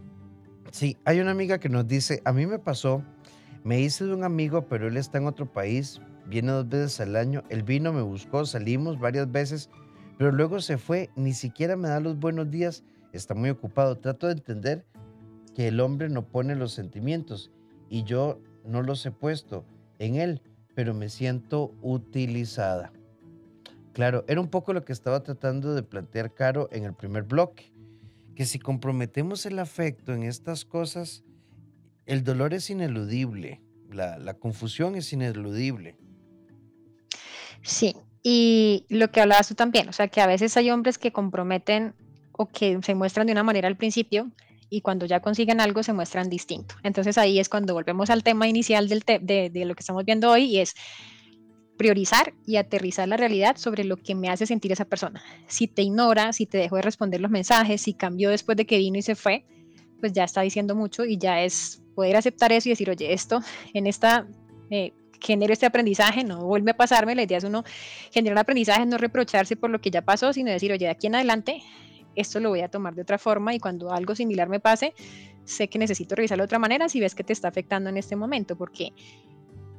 Sí, 0.70 0.96
hay 1.04 1.20
una 1.20 1.32
amiga 1.32 1.58
que 1.58 1.68
nos 1.68 1.86
dice, 1.86 2.22
a 2.24 2.32
mí 2.32 2.46
me 2.46 2.58
pasó, 2.58 3.02
me 3.64 3.80
hice 3.80 4.04
de 4.04 4.14
un 4.14 4.24
amigo, 4.24 4.66
pero 4.68 4.88
él 4.88 4.96
está 4.96 5.18
en 5.18 5.26
otro 5.26 5.50
país, 5.50 6.00
viene 6.30 6.52
dos 6.52 6.68
veces 6.68 7.00
al 7.00 7.16
año, 7.16 7.42
él 7.50 7.64
vino, 7.64 7.92
me 7.92 8.02
buscó, 8.02 8.46
salimos 8.46 8.98
varias 8.98 9.30
veces, 9.30 9.68
pero 10.16 10.30
luego 10.30 10.60
se 10.60 10.78
fue, 10.78 11.10
ni 11.16 11.34
siquiera 11.34 11.76
me 11.76 11.88
da 11.88 11.98
los 11.98 12.18
buenos 12.18 12.50
días, 12.50 12.84
está 13.12 13.34
muy 13.34 13.50
ocupado. 13.50 13.98
Trato 13.98 14.28
de 14.28 14.34
entender 14.34 14.86
que 15.54 15.68
el 15.68 15.80
hombre 15.80 16.08
no 16.08 16.28
pone 16.28 16.54
los 16.54 16.72
sentimientos 16.72 17.50
y 17.88 18.04
yo 18.04 18.40
no 18.64 18.82
los 18.82 19.04
he 19.04 19.10
puesto 19.10 19.64
en 19.98 20.14
él, 20.14 20.40
pero 20.74 20.94
me 20.94 21.08
siento 21.08 21.74
utilizada. 21.82 22.92
Claro, 23.92 24.24
era 24.28 24.40
un 24.40 24.48
poco 24.48 24.72
lo 24.72 24.84
que 24.84 24.92
estaba 24.92 25.22
tratando 25.22 25.74
de 25.74 25.82
plantear 25.82 26.32
Caro 26.32 26.68
en 26.70 26.84
el 26.84 26.94
primer 26.94 27.24
bloque, 27.24 27.72
que 28.36 28.46
si 28.46 28.60
comprometemos 28.60 29.44
el 29.46 29.58
afecto 29.58 30.14
en 30.14 30.22
estas 30.22 30.64
cosas, 30.64 31.24
el 32.06 32.22
dolor 32.22 32.54
es 32.54 32.70
ineludible, 32.70 33.60
la, 33.90 34.18
la 34.18 34.34
confusión 34.34 34.94
es 34.94 35.12
ineludible. 35.12 35.96
Sí, 37.62 37.94
y 38.22 38.84
lo 38.88 39.10
que 39.10 39.20
hablabas 39.20 39.48
tú 39.48 39.54
también, 39.54 39.88
o 39.88 39.92
sea, 39.92 40.08
que 40.08 40.20
a 40.20 40.26
veces 40.26 40.56
hay 40.56 40.70
hombres 40.70 40.98
que 40.98 41.12
comprometen 41.12 41.94
o 42.32 42.46
que 42.46 42.78
se 42.82 42.94
muestran 42.94 43.26
de 43.26 43.32
una 43.32 43.42
manera 43.42 43.68
al 43.68 43.76
principio 43.76 44.30
y 44.68 44.82
cuando 44.82 45.06
ya 45.06 45.20
consiguen 45.20 45.60
algo 45.60 45.82
se 45.82 45.92
muestran 45.92 46.30
distinto. 46.30 46.74
Entonces 46.82 47.18
ahí 47.18 47.38
es 47.38 47.48
cuando 47.48 47.74
volvemos 47.74 48.08
al 48.10 48.22
tema 48.22 48.48
inicial 48.48 48.88
del 48.88 49.00
de, 49.00 49.50
de 49.50 49.64
lo 49.64 49.74
que 49.74 49.80
estamos 49.80 50.04
viendo 50.04 50.30
hoy 50.30 50.44
y 50.44 50.58
es 50.58 50.74
priorizar 51.76 52.34
y 52.46 52.56
aterrizar 52.56 53.08
la 53.08 53.16
realidad 53.16 53.56
sobre 53.56 53.84
lo 53.84 53.96
que 53.96 54.14
me 54.14 54.28
hace 54.28 54.46
sentir 54.46 54.70
esa 54.70 54.84
persona. 54.84 55.22
Si 55.46 55.66
te 55.66 55.80
ignora, 55.80 56.34
si 56.34 56.44
te 56.44 56.58
dejó 56.58 56.76
de 56.76 56.82
responder 56.82 57.22
los 57.22 57.30
mensajes, 57.30 57.80
si 57.80 57.94
cambió 57.94 58.28
después 58.28 58.56
de 58.58 58.66
que 58.66 58.76
vino 58.76 58.98
y 58.98 59.02
se 59.02 59.14
fue, 59.14 59.46
pues 59.98 60.12
ya 60.12 60.24
está 60.24 60.42
diciendo 60.42 60.74
mucho 60.74 61.06
y 61.06 61.16
ya 61.16 61.42
es 61.42 61.82
poder 61.94 62.16
aceptar 62.16 62.52
eso 62.52 62.68
y 62.68 62.72
decir, 62.72 62.90
oye, 62.90 63.14
esto 63.14 63.40
en 63.72 63.86
esta 63.86 64.26
eh, 64.70 64.92
genero 65.20 65.52
este 65.52 65.66
aprendizaje, 65.66 66.24
no 66.24 66.44
vuelve 66.44 66.72
a 66.72 66.76
pasarme, 66.76 67.14
la 67.14 67.22
idea 67.22 67.38
es 67.38 67.44
uno 67.44 67.64
generar 68.10 68.38
aprendizaje, 68.38 68.86
no 68.86 68.98
reprocharse 68.98 69.56
por 69.56 69.70
lo 69.70 69.80
que 69.80 69.90
ya 69.90 70.02
pasó, 70.02 70.32
sino 70.32 70.50
decir, 70.50 70.72
oye, 70.72 70.86
de 70.86 70.90
aquí 70.90 71.06
en 71.06 71.14
adelante 71.14 71.62
esto 72.16 72.40
lo 72.40 72.50
voy 72.50 72.60
a 72.60 72.68
tomar 72.68 72.94
de 72.94 73.02
otra 73.02 73.18
forma 73.18 73.54
y 73.54 73.60
cuando 73.60 73.92
algo 73.92 74.14
similar 74.14 74.48
me 74.48 74.60
pase, 74.60 74.94
sé 75.44 75.68
que 75.68 75.78
necesito 75.78 76.14
revisarlo 76.14 76.42
de 76.42 76.46
otra 76.46 76.58
manera 76.58 76.88
si 76.88 77.00
ves 77.00 77.14
que 77.14 77.24
te 77.24 77.32
está 77.32 77.48
afectando 77.48 77.90
en 77.90 77.96
este 77.96 78.16
momento, 78.16 78.56
porque 78.56 78.92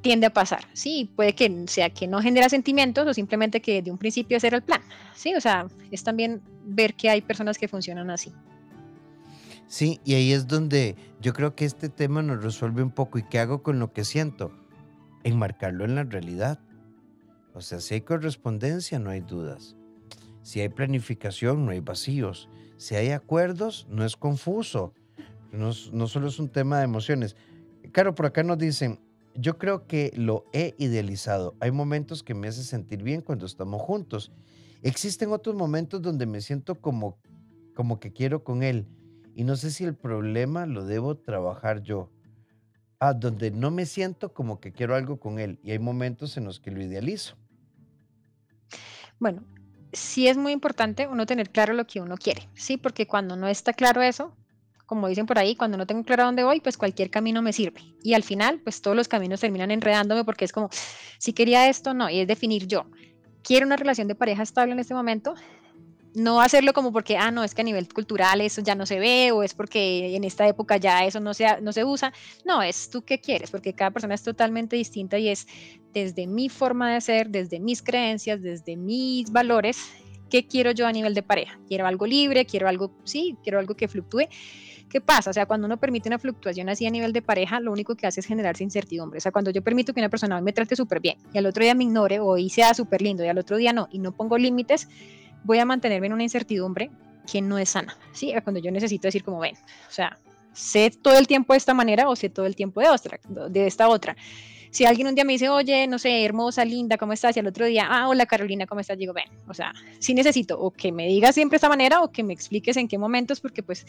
tiende 0.00 0.26
a 0.26 0.30
pasar, 0.30 0.64
sí, 0.72 1.10
puede 1.14 1.34
que 1.34 1.64
sea 1.68 1.90
que 1.90 2.08
no 2.08 2.20
genera 2.20 2.48
sentimientos 2.48 3.06
o 3.06 3.14
simplemente 3.14 3.60
que 3.60 3.82
de 3.82 3.90
un 3.90 3.98
principio 3.98 4.36
ese 4.36 4.48
era 4.48 4.56
el 4.56 4.62
plan, 4.62 4.80
sí, 5.14 5.34
o 5.34 5.40
sea, 5.40 5.66
es 5.90 6.02
también 6.02 6.42
ver 6.64 6.94
que 6.94 7.08
hay 7.08 7.20
personas 7.20 7.58
que 7.58 7.68
funcionan 7.68 8.10
así. 8.10 8.32
Sí, 9.68 10.00
y 10.04 10.14
ahí 10.14 10.32
es 10.32 10.48
donde 10.48 10.96
yo 11.20 11.32
creo 11.32 11.54
que 11.54 11.64
este 11.64 11.88
tema 11.88 12.20
nos 12.20 12.42
resuelve 12.42 12.82
un 12.82 12.90
poco 12.90 13.18
y 13.18 13.22
qué 13.22 13.38
hago 13.38 13.62
con 13.62 13.78
lo 13.78 13.92
que 13.92 14.04
siento 14.04 14.52
enmarcarlo 15.24 15.84
en 15.84 15.94
la 15.94 16.04
realidad. 16.04 16.60
O 17.54 17.60
sea, 17.60 17.80
si 17.80 17.94
hay 17.94 18.00
correspondencia, 18.00 18.98
no 18.98 19.10
hay 19.10 19.20
dudas. 19.20 19.76
Si 20.42 20.60
hay 20.60 20.68
planificación, 20.68 21.64
no 21.64 21.72
hay 21.72 21.80
vacíos. 21.80 22.48
Si 22.76 22.94
hay 22.96 23.10
acuerdos, 23.10 23.86
no 23.88 24.04
es 24.04 24.16
confuso. 24.16 24.92
No, 25.52 25.72
solo 25.72 26.28
es 26.28 26.38
un 26.38 26.48
tema 26.48 26.78
de 26.78 26.84
emociones. 26.84 27.36
Claro, 27.92 28.14
por 28.14 28.26
acá 28.26 28.42
nos 28.42 28.58
dicen, 28.58 28.98
yo 29.34 29.58
creo 29.58 29.86
que 29.86 30.12
lo 30.16 30.46
he 30.52 30.74
idealizado. 30.78 31.54
Hay 31.60 31.70
momentos 31.70 32.22
que 32.22 32.34
me 32.34 32.48
hace 32.48 32.64
sentir 32.64 33.02
bien 33.02 33.20
cuando 33.20 33.46
estamos 33.46 33.80
juntos. 33.82 34.32
Existen 34.82 35.30
otros 35.30 35.54
momentos 35.54 36.02
donde 36.02 36.26
me 36.26 36.40
siento 36.40 36.80
como, 36.80 37.18
como 37.74 38.00
que 38.00 38.12
quiero 38.12 38.42
con 38.42 38.62
él. 38.62 38.88
Y 39.34 39.44
no 39.44 39.56
sé 39.56 39.70
si 39.70 39.84
el 39.84 39.94
problema 39.94 40.66
lo 40.66 40.84
debo 40.84 41.16
trabajar 41.16 41.82
yo. 41.82 42.10
Donde 43.16 43.50
no 43.50 43.72
me 43.72 43.84
siento 43.84 44.32
como 44.32 44.60
que 44.60 44.72
quiero 44.72 44.94
algo 44.94 45.18
con 45.18 45.40
él 45.40 45.58
y 45.64 45.72
hay 45.72 45.80
momentos 45.80 46.36
en 46.36 46.44
los 46.44 46.60
que 46.60 46.70
lo 46.70 46.80
idealizo. 46.80 47.36
Bueno, 49.18 49.42
sí 49.92 50.28
es 50.28 50.36
muy 50.36 50.52
importante 50.52 51.08
uno 51.08 51.26
tener 51.26 51.50
claro 51.50 51.74
lo 51.74 51.86
que 51.86 52.00
uno 52.00 52.16
quiere, 52.16 52.48
¿sí? 52.54 52.76
Porque 52.76 53.08
cuando 53.08 53.34
no 53.34 53.48
está 53.48 53.72
claro 53.72 54.02
eso, 54.02 54.36
como 54.86 55.08
dicen 55.08 55.26
por 55.26 55.38
ahí, 55.38 55.56
cuando 55.56 55.76
no 55.76 55.86
tengo 55.86 56.04
claro 56.04 56.24
dónde 56.24 56.44
voy, 56.44 56.60
pues 56.60 56.76
cualquier 56.76 57.10
camino 57.10 57.42
me 57.42 57.52
sirve. 57.52 57.80
Y 58.02 58.14
al 58.14 58.22
final, 58.22 58.60
pues 58.62 58.82
todos 58.82 58.96
los 58.96 59.08
caminos 59.08 59.40
terminan 59.40 59.70
enredándome 59.70 60.24
porque 60.24 60.44
es 60.44 60.52
como, 60.52 60.70
si 61.18 61.32
quería 61.32 61.68
esto, 61.68 61.94
no, 61.94 62.08
y 62.08 62.20
es 62.20 62.28
definir 62.28 62.66
yo. 62.66 62.86
Quiero 63.42 63.66
una 63.66 63.76
relación 63.76 64.06
de 64.06 64.14
pareja 64.14 64.42
estable 64.42 64.72
en 64.72 64.78
este 64.78 64.94
momento, 64.94 65.34
no 66.14 66.40
hacerlo 66.40 66.72
como 66.72 66.92
porque, 66.92 67.16
ah, 67.16 67.30
no, 67.30 67.44
es 67.44 67.54
que 67.54 67.62
a 67.62 67.64
nivel 67.64 67.88
cultural 67.92 68.40
eso 68.40 68.60
ya 68.62 68.74
no 68.74 68.86
se 68.86 68.98
ve 68.98 69.32
o 69.32 69.42
es 69.42 69.54
porque 69.54 70.14
en 70.14 70.24
esta 70.24 70.46
época 70.46 70.76
ya 70.76 71.04
eso 71.04 71.20
no 71.20 71.34
se, 71.34 71.60
no 71.60 71.72
se 71.72 71.84
usa. 71.84 72.12
No, 72.44 72.62
es 72.62 72.90
tú 72.90 73.02
qué 73.02 73.20
quieres, 73.20 73.50
porque 73.50 73.74
cada 73.74 73.90
persona 73.90 74.14
es 74.14 74.22
totalmente 74.22 74.76
distinta 74.76 75.18
y 75.18 75.28
es 75.28 75.46
desde 75.92 76.26
mi 76.26 76.48
forma 76.48 76.92
de 76.92 77.00
ser, 77.00 77.28
desde 77.30 77.60
mis 77.60 77.82
creencias, 77.82 78.42
desde 78.42 78.76
mis 78.76 79.30
valores, 79.30 79.78
qué 80.30 80.46
quiero 80.46 80.70
yo 80.70 80.86
a 80.86 80.92
nivel 80.92 81.14
de 81.14 81.22
pareja. 81.22 81.58
Quiero 81.66 81.86
algo 81.86 82.06
libre, 82.06 82.46
quiero 82.46 82.68
algo, 82.68 82.92
sí, 83.04 83.36
quiero 83.42 83.58
algo 83.58 83.74
que 83.74 83.88
fluctúe. 83.88 84.28
¿Qué 84.88 85.00
pasa? 85.00 85.30
O 85.30 85.32
sea, 85.32 85.46
cuando 85.46 85.66
uno 85.66 85.78
permite 85.78 86.10
una 86.10 86.18
fluctuación 86.18 86.68
así 86.68 86.86
a 86.86 86.90
nivel 86.90 87.14
de 87.14 87.22
pareja, 87.22 87.60
lo 87.60 87.72
único 87.72 87.94
que 87.96 88.06
hace 88.06 88.20
es 88.20 88.26
generarse 88.26 88.62
incertidumbre. 88.62 89.16
O 89.16 89.20
sea, 89.22 89.32
cuando 89.32 89.50
yo 89.50 89.62
permito 89.62 89.94
que 89.94 90.00
una 90.00 90.10
persona 90.10 90.38
me 90.42 90.52
trate 90.52 90.76
súper 90.76 91.00
bien 91.00 91.16
y 91.32 91.38
al 91.38 91.46
otro 91.46 91.64
día 91.64 91.74
me 91.74 91.84
ignore 91.84 92.20
o 92.20 92.36
y 92.36 92.50
sea 92.50 92.74
súper 92.74 93.00
lindo 93.00 93.24
y 93.24 93.28
al 93.28 93.38
otro 93.38 93.56
día 93.56 93.72
no, 93.72 93.88
y 93.90 93.98
no 93.98 94.12
pongo 94.12 94.36
límites, 94.36 94.88
voy 95.44 95.58
a 95.58 95.64
mantenerme 95.64 96.06
en 96.06 96.12
una 96.12 96.22
incertidumbre 96.22 96.90
que 97.30 97.40
no 97.40 97.58
es 97.58 97.70
sana, 97.70 97.96
¿sí? 98.12 98.32
Cuando 98.42 98.60
yo 98.60 98.70
necesito 98.70 99.08
decir 99.08 99.22
como, 99.22 99.38
ven, 99.38 99.54
o 99.54 99.92
sea, 99.92 100.18
sé 100.52 100.90
todo 100.90 101.18
el 101.18 101.26
tiempo 101.26 101.52
de 101.52 101.58
esta 101.58 101.74
manera 101.74 102.08
o 102.08 102.16
sé 102.16 102.28
todo 102.28 102.46
el 102.46 102.56
tiempo 102.56 102.80
de, 102.80 102.88
otra, 102.88 103.20
de 103.48 103.66
esta 103.66 103.88
otra. 103.88 104.16
Si 104.70 104.86
alguien 104.86 105.06
un 105.06 105.14
día 105.14 105.24
me 105.24 105.34
dice, 105.34 105.50
oye, 105.50 105.86
no 105.86 105.98
sé, 105.98 106.24
hermosa, 106.24 106.64
linda, 106.64 106.96
¿cómo 106.96 107.12
estás? 107.12 107.36
Y 107.36 107.40
al 107.40 107.46
otro 107.46 107.66
día, 107.66 107.86
ah, 107.90 108.08
hola 108.08 108.24
Carolina, 108.24 108.66
¿cómo 108.66 108.80
estás? 108.80 108.96
Digo, 108.96 109.12
ven, 109.12 109.26
o 109.46 109.52
sea, 109.52 109.74
sí 109.98 110.14
necesito 110.14 110.58
o 110.58 110.70
que 110.70 110.92
me 110.92 111.06
digas 111.06 111.34
siempre 111.34 111.56
esta 111.56 111.68
manera 111.68 112.00
o 112.00 112.10
que 112.10 112.22
me 112.22 112.32
expliques 112.32 112.78
en 112.78 112.88
qué 112.88 112.96
momentos, 112.96 113.40
porque 113.40 113.62
pues 113.62 113.86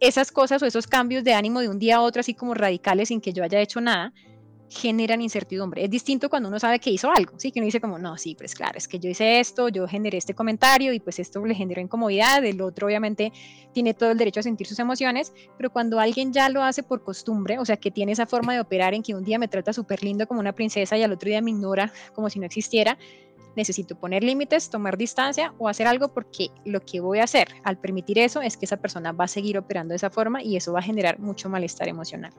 esas 0.00 0.30
cosas 0.30 0.62
o 0.62 0.66
esos 0.66 0.86
cambios 0.86 1.24
de 1.24 1.32
ánimo 1.32 1.60
de 1.60 1.70
un 1.70 1.78
día 1.78 1.96
a 1.96 2.00
otro, 2.02 2.20
así 2.20 2.34
como 2.34 2.52
radicales, 2.52 3.08
sin 3.08 3.22
que 3.22 3.32
yo 3.32 3.42
haya 3.42 3.58
hecho 3.60 3.80
nada, 3.80 4.12
generan 4.68 5.20
incertidumbre. 5.22 5.84
Es 5.84 5.90
distinto 5.90 6.28
cuando 6.28 6.48
uno 6.48 6.58
sabe 6.58 6.78
que 6.78 6.90
hizo 6.90 7.10
algo, 7.10 7.32
¿sí? 7.38 7.50
Que 7.50 7.60
uno 7.60 7.66
dice 7.66 7.80
como, 7.80 7.98
no, 7.98 8.16
sí, 8.18 8.34
pues 8.34 8.54
claro, 8.54 8.76
es 8.76 8.86
que 8.86 8.98
yo 8.98 9.08
hice 9.08 9.40
esto, 9.40 9.68
yo 9.68 9.88
generé 9.88 10.18
este 10.18 10.34
comentario 10.34 10.92
y 10.92 11.00
pues 11.00 11.18
esto 11.18 11.44
le 11.44 11.54
generó 11.54 11.80
incomodidad, 11.80 12.44
el 12.44 12.60
otro 12.60 12.86
obviamente 12.86 13.32
tiene 13.72 13.94
todo 13.94 14.10
el 14.10 14.18
derecho 14.18 14.40
a 14.40 14.42
sentir 14.42 14.66
sus 14.66 14.78
emociones, 14.78 15.32
pero 15.56 15.70
cuando 15.70 16.00
alguien 16.00 16.32
ya 16.32 16.48
lo 16.48 16.62
hace 16.62 16.82
por 16.82 17.02
costumbre, 17.02 17.58
o 17.58 17.64
sea, 17.64 17.76
que 17.76 17.90
tiene 17.90 18.12
esa 18.12 18.26
forma 18.26 18.52
de 18.52 18.60
operar 18.60 18.94
en 18.94 19.02
que 19.02 19.14
un 19.14 19.24
día 19.24 19.38
me 19.38 19.48
trata 19.48 19.72
súper 19.72 20.02
lindo 20.02 20.26
como 20.26 20.40
una 20.40 20.52
princesa 20.52 20.96
y 20.96 21.02
al 21.02 21.12
otro 21.12 21.28
día 21.28 21.40
me 21.40 21.50
ignora 21.50 21.92
como 22.14 22.28
si 22.28 22.38
no 22.38 22.46
existiera, 22.46 22.98
necesito 23.56 23.98
poner 23.98 24.22
límites, 24.22 24.70
tomar 24.70 24.96
distancia 24.96 25.52
o 25.58 25.68
hacer 25.68 25.86
algo 25.86 26.08
porque 26.08 26.50
lo 26.64 26.80
que 26.80 27.00
voy 27.00 27.18
a 27.18 27.24
hacer 27.24 27.48
al 27.64 27.78
permitir 27.78 28.18
eso 28.18 28.40
es 28.40 28.56
que 28.56 28.66
esa 28.66 28.76
persona 28.76 29.12
va 29.12 29.24
a 29.24 29.28
seguir 29.28 29.58
operando 29.58 29.92
de 29.92 29.96
esa 29.96 30.10
forma 30.10 30.42
y 30.42 30.56
eso 30.56 30.72
va 30.72 30.78
a 30.78 30.82
generar 30.82 31.18
mucho 31.18 31.48
malestar 31.48 31.88
emocional. 31.88 32.32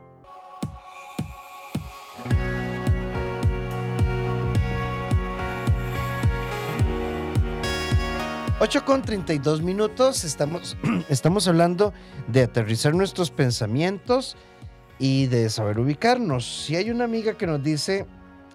8 8.62 8.84
con 8.84 9.02
32 9.04 9.62
minutos, 9.62 10.26
estamos, 10.26 10.76
estamos 11.10 11.48
hablando 11.48 11.94
de 12.28 12.44
aterrizar 12.44 12.94
nuestros 12.94 13.32
pensamientos 13.32 14.36
y 15.00 15.28
de 15.28 15.50
saber 15.50 15.80
ubicarnos. 15.80 16.66
Si 16.66 16.76
hay 16.76 16.92
una 16.92 17.06
amiga 17.06 17.38
que 17.38 17.48
nos 17.48 17.64
dice 17.64 18.06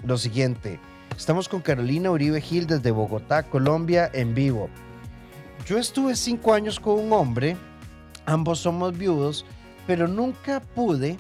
lo 0.05 0.19
siguiente, 0.19 0.79
estamos 1.17 1.49
con 1.49 1.63
Carolina 1.63 2.11
Uribe 2.11 2.43
Gil 2.43 2.67
desde 2.67 2.91
Bogotá, 2.91 3.45
Colombia, 3.45 4.11
en 4.13 4.35
vivo. 4.35 4.69
Yo 5.67 5.79
estuve 5.79 6.17
cinco 6.17 6.53
años 6.53 6.79
con 6.79 6.99
un 7.01 7.11
hombre, 7.15 7.57
ambos 8.27 8.59
somos 8.59 8.99
viudos, 8.99 9.47
pero 9.87 10.07
nunca 10.07 10.61
pude 10.61 11.17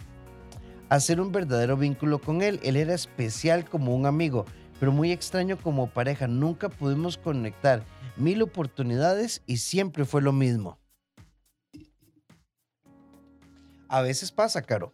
hacer 0.90 1.22
un 1.22 1.32
verdadero 1.32 1.78
vínculo 1.78 2.18
con 2.18 2.42
él. 2.42 2.60
Él 2.62 2.76
era 2.76 2.92
especial 2.92 3.64
como 3.64 3.94
un 3.96 4.04
amigo, 4.04 4.44
pero 4.78 4.92
muy 4.92 5.12
extraño 5.12 5.58
como 5.58 5.88
pareja. 5.88 6.26
Nunca 6.26 6.68
pudimos 6.68 7.16
conectar 7.16 7.82
mil 8.16 8.42
oportunidades 8.42 9.42
y 9.46 9.58
siempre 9.58 10.04
fue 10.04 10.22
lo 10.22 10.32
mismo. 10.32 10.78
A 13.88 14.02
veces 14.02 14.32
pasa, 14.32 14.62
Caro, 14.62 14.92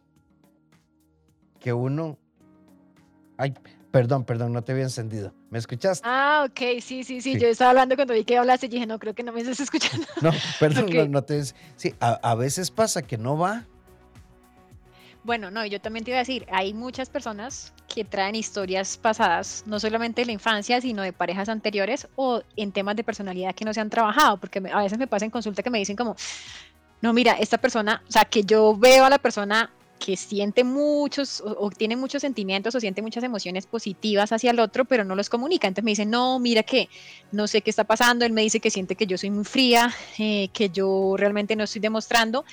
que 1.59 1.73
uno... 1.73 2.19
Ay, 3.39 3.55
perdón, 3.91 4.25
perdón, 4.25 4.53
no 4.53 4.63
te 4.63 4.73
había 4.73 4.85
encendido. 4.85 5.33
¿Me 5.51 5.59
escuchaste? 5.59 6.07
Ah, 6.07 6.47
ok, 6.49 6.81
sí, 6.83 7.05
sí, 7.05 7.21
sí. 7.23 7.39
Yo 7.39 7.49
estaba 7.49 7.71
hablando 7.71 7.97
cuando 7.97 8.13
vi 8.15 8.25
que 8.25 8.37
hablaste 8.37 8.67
y 8.67 8.69
dije, 8.69 8.87
no, 8.87 8.99
creo 8.99 9.15
que 9.15 9.23
no 9.23 9.33
me 9.33 9.41
estás 9.41 9.61
escuchando. 9.61 10.07
No, 10.21 10.31
perdón, 10.59 11.11
no, 11.11 11.23
te... 11.23 11.43
Sí, 11.77 11.95
a 12.01 12.35
veces 12.35 12.71
pasa 12.71 13.03
que 13.03 13.17
no 13.17 13.39
va 13.39 13.67
bueno, 15.25 15.51
no, 15.51 15.67
yo 15.67 15.81
también 15.81 16.05
te 16.05 16.11
iba 16.11 16.19
a 16.19 16.21
decir, 16.21 16.47
hay 16.51 16.73
muchas 16.73 17.11
personas 17.11 17.73
que 17.93 18.05
traen 18.05 18.35
historias 18.35 18.97
pasadas, 18.97 19.65
no 19.67 19.79
solamente 19.79 20.23
de 20.23 20.27
la 20.27 20.33
infancia, 20.33 20.81
sino 20.81 21.03
de 21.03 21.13
parejas 21.13 21.49
anteriores 21.49 22.09
o 22.17 22.43
en 22.57 22.73
temas 22.73 22.97
de 22.97 23.05
personalidad 23.05 23.55
que 23.55 23.65
no 23.65 23.75
se 23.75 23.81
han 23.81 23.91
trabajado, 23.91 24.39
porque 24.39 24.63
a 24.73 24.83
veces 24.83 24.99
me 24.99 25.07
pasa 25.07 25.25
en 25.25 25.31
consulta 25.31 25.63
que 25.63 25.71
me 25.71 25.79
dicen 25.79 25.97
como, 25.97 26.17
no, 27.03 27.13
mira, 27.13 27.33
esta 27.35 27.59
persona, 27.59 28.03
o 28.09 28.13
sea, 28.13 28.25
que 28.25 28.45
yo 28.45 28.77
veo 28.77 29.05
a 29.05 29.11
la 29.11 29.19
persona 29.19 29.71
que 29.99 30.17
siente 30.17 30.65
muchos 30.65 31.43
o, 31.45 31.71
tiene 31.71 31.95
muchos 31.95 32.23
sentimientos 32.23 32.75
o 32.75 32.81
siente 32.81 33.03
muchas 33.03 33.23
emociones 33.23 33.67
positivas 33.67 34.33
hacia 34.33 34.51
el 34.51 34.59
otro, 34.59 34.87
pero 34.87 35.05
no 35.05 35.15
los 35.15 35.29
comunica. 35.29 35.69
Entonces 35.69 35.85
me 35.85 35.91
dicen, 35.91 36.11
no, 36.11 36.39
mira 36.39 36.63
que 36.63 36.89
no 37.33 37.47
sé 37.47 37.61
qué 37.61 37.69
está 37.69 37.85
pasando. 37.85 38.25
Él 38.25 38.33
me 38.33 38.41
dice 38.41 38.61
que 38.61 38.71
siente 38.71 38.97
que 38.97 39.07
yo 39.07 39.19
soy 39.19 39.31
muy 39.31 39.45
fría, 39.45 39.95
eh, 40.19 40.49
que 40.55 40.71
yo 40.71 41.17
realmente 41.19 41.55
no 41.55 41.65
estoy 41.65 41.83
demostrando 41.83 42.45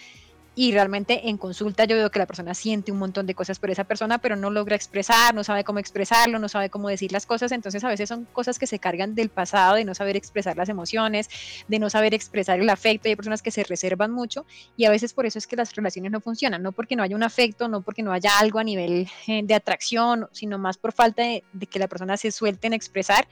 y 0.60 0.72
realmente 0.72 1.30
en 1.30 1.38
consulta 1.38 1.86
yo 1.86 1.96
veo 1.96 2.10
que 2.10 2.18
la 2.18 2.26
persona 2.26 2.56
siente 2.56 2.92
un 2.92 2.98
montón 2.98 3.28
de 3.28 3.36
cosas 3.36 3.60
por 3.60 3.70
esa 3.70 3.84
persona, 3.84 4.18
pero 4.18 4.36
no 4.36 4.50
logra 4.50 4.76
expresar, 4.76 5.36
no 5.36 5.44
sabe 5.44 5.64
cómo 5.64 5.78
expresarlo, 5.78 6.40
no 6.40 6.50
sabe 6.50 6.72
cómo 6.72 6.90
decir 6.90 7.12
las 7.12 7.28
cosas, 7.28 7.52
entonces 7.52 7.84
a 7.84 7.90
veces 7.90 8.10
son 8.10 8.26
cosas 8.26 8.58
que 8.58 8.66
se 8.66 8.80
cargan 8.80 9.14
del 9.14 9.30
pasado, 9.30 9.76
de 9.76 9.86
no 9.86 9.94
saber 9.94 10.18
expresar 10.18 10.58
las 10.58 10.68
emociones, 10.68 11.30
de 11.68 11.78
no 11.78 11.92
saber 11.92 12.16
expresar 12.16 12.60
el 12.60 12.72
afecto, 12.72 13.08
hay 13.08 13.16
personas 13.16 13.44
que 13.44 13.52
se 13.52 13.64
reservan 13.66 14.12
mucho 14.12 14.48
y 14.76 14.86
a 14.86 14.90
veces 14.90 15.14
por 15.14 15.28
eso 15.28 15.38
es 15.38 15.46
que 15.46 15.56
las 15.56 15.76
relaciones 15.76 16.12
no 16.12 16.22
funcionan, 16.22 16.64
no 16.64 16.72
porque 16.72 16.96
no 16.96 17.04
haya 17.04 17.16
un 17.16 17.22
afecto, 17.22 17.68
no 17.68 17.84
porque 17.84 18.02
no 18.02 18.12
haya 18.12 18.40
algo 18.40 18.58
a 18.58 18.64
nivel 18.64 19.08
eh, 19.28 19.44
de 19.44 19.54
atracción, 19.54 20.28
sino 20.32 20.58
más 20.58 20.80
por 20.80 20.92
falta 20.92 21.22
de, 21.22 21.44
de 21.54 21.68
que 21.68 21.78
la 21.78 21.88
persona 21.88 22.18
se 22.18 22.32
suelte 22.32 22.66
en 22.66 22.74
expresar 22.74 23.28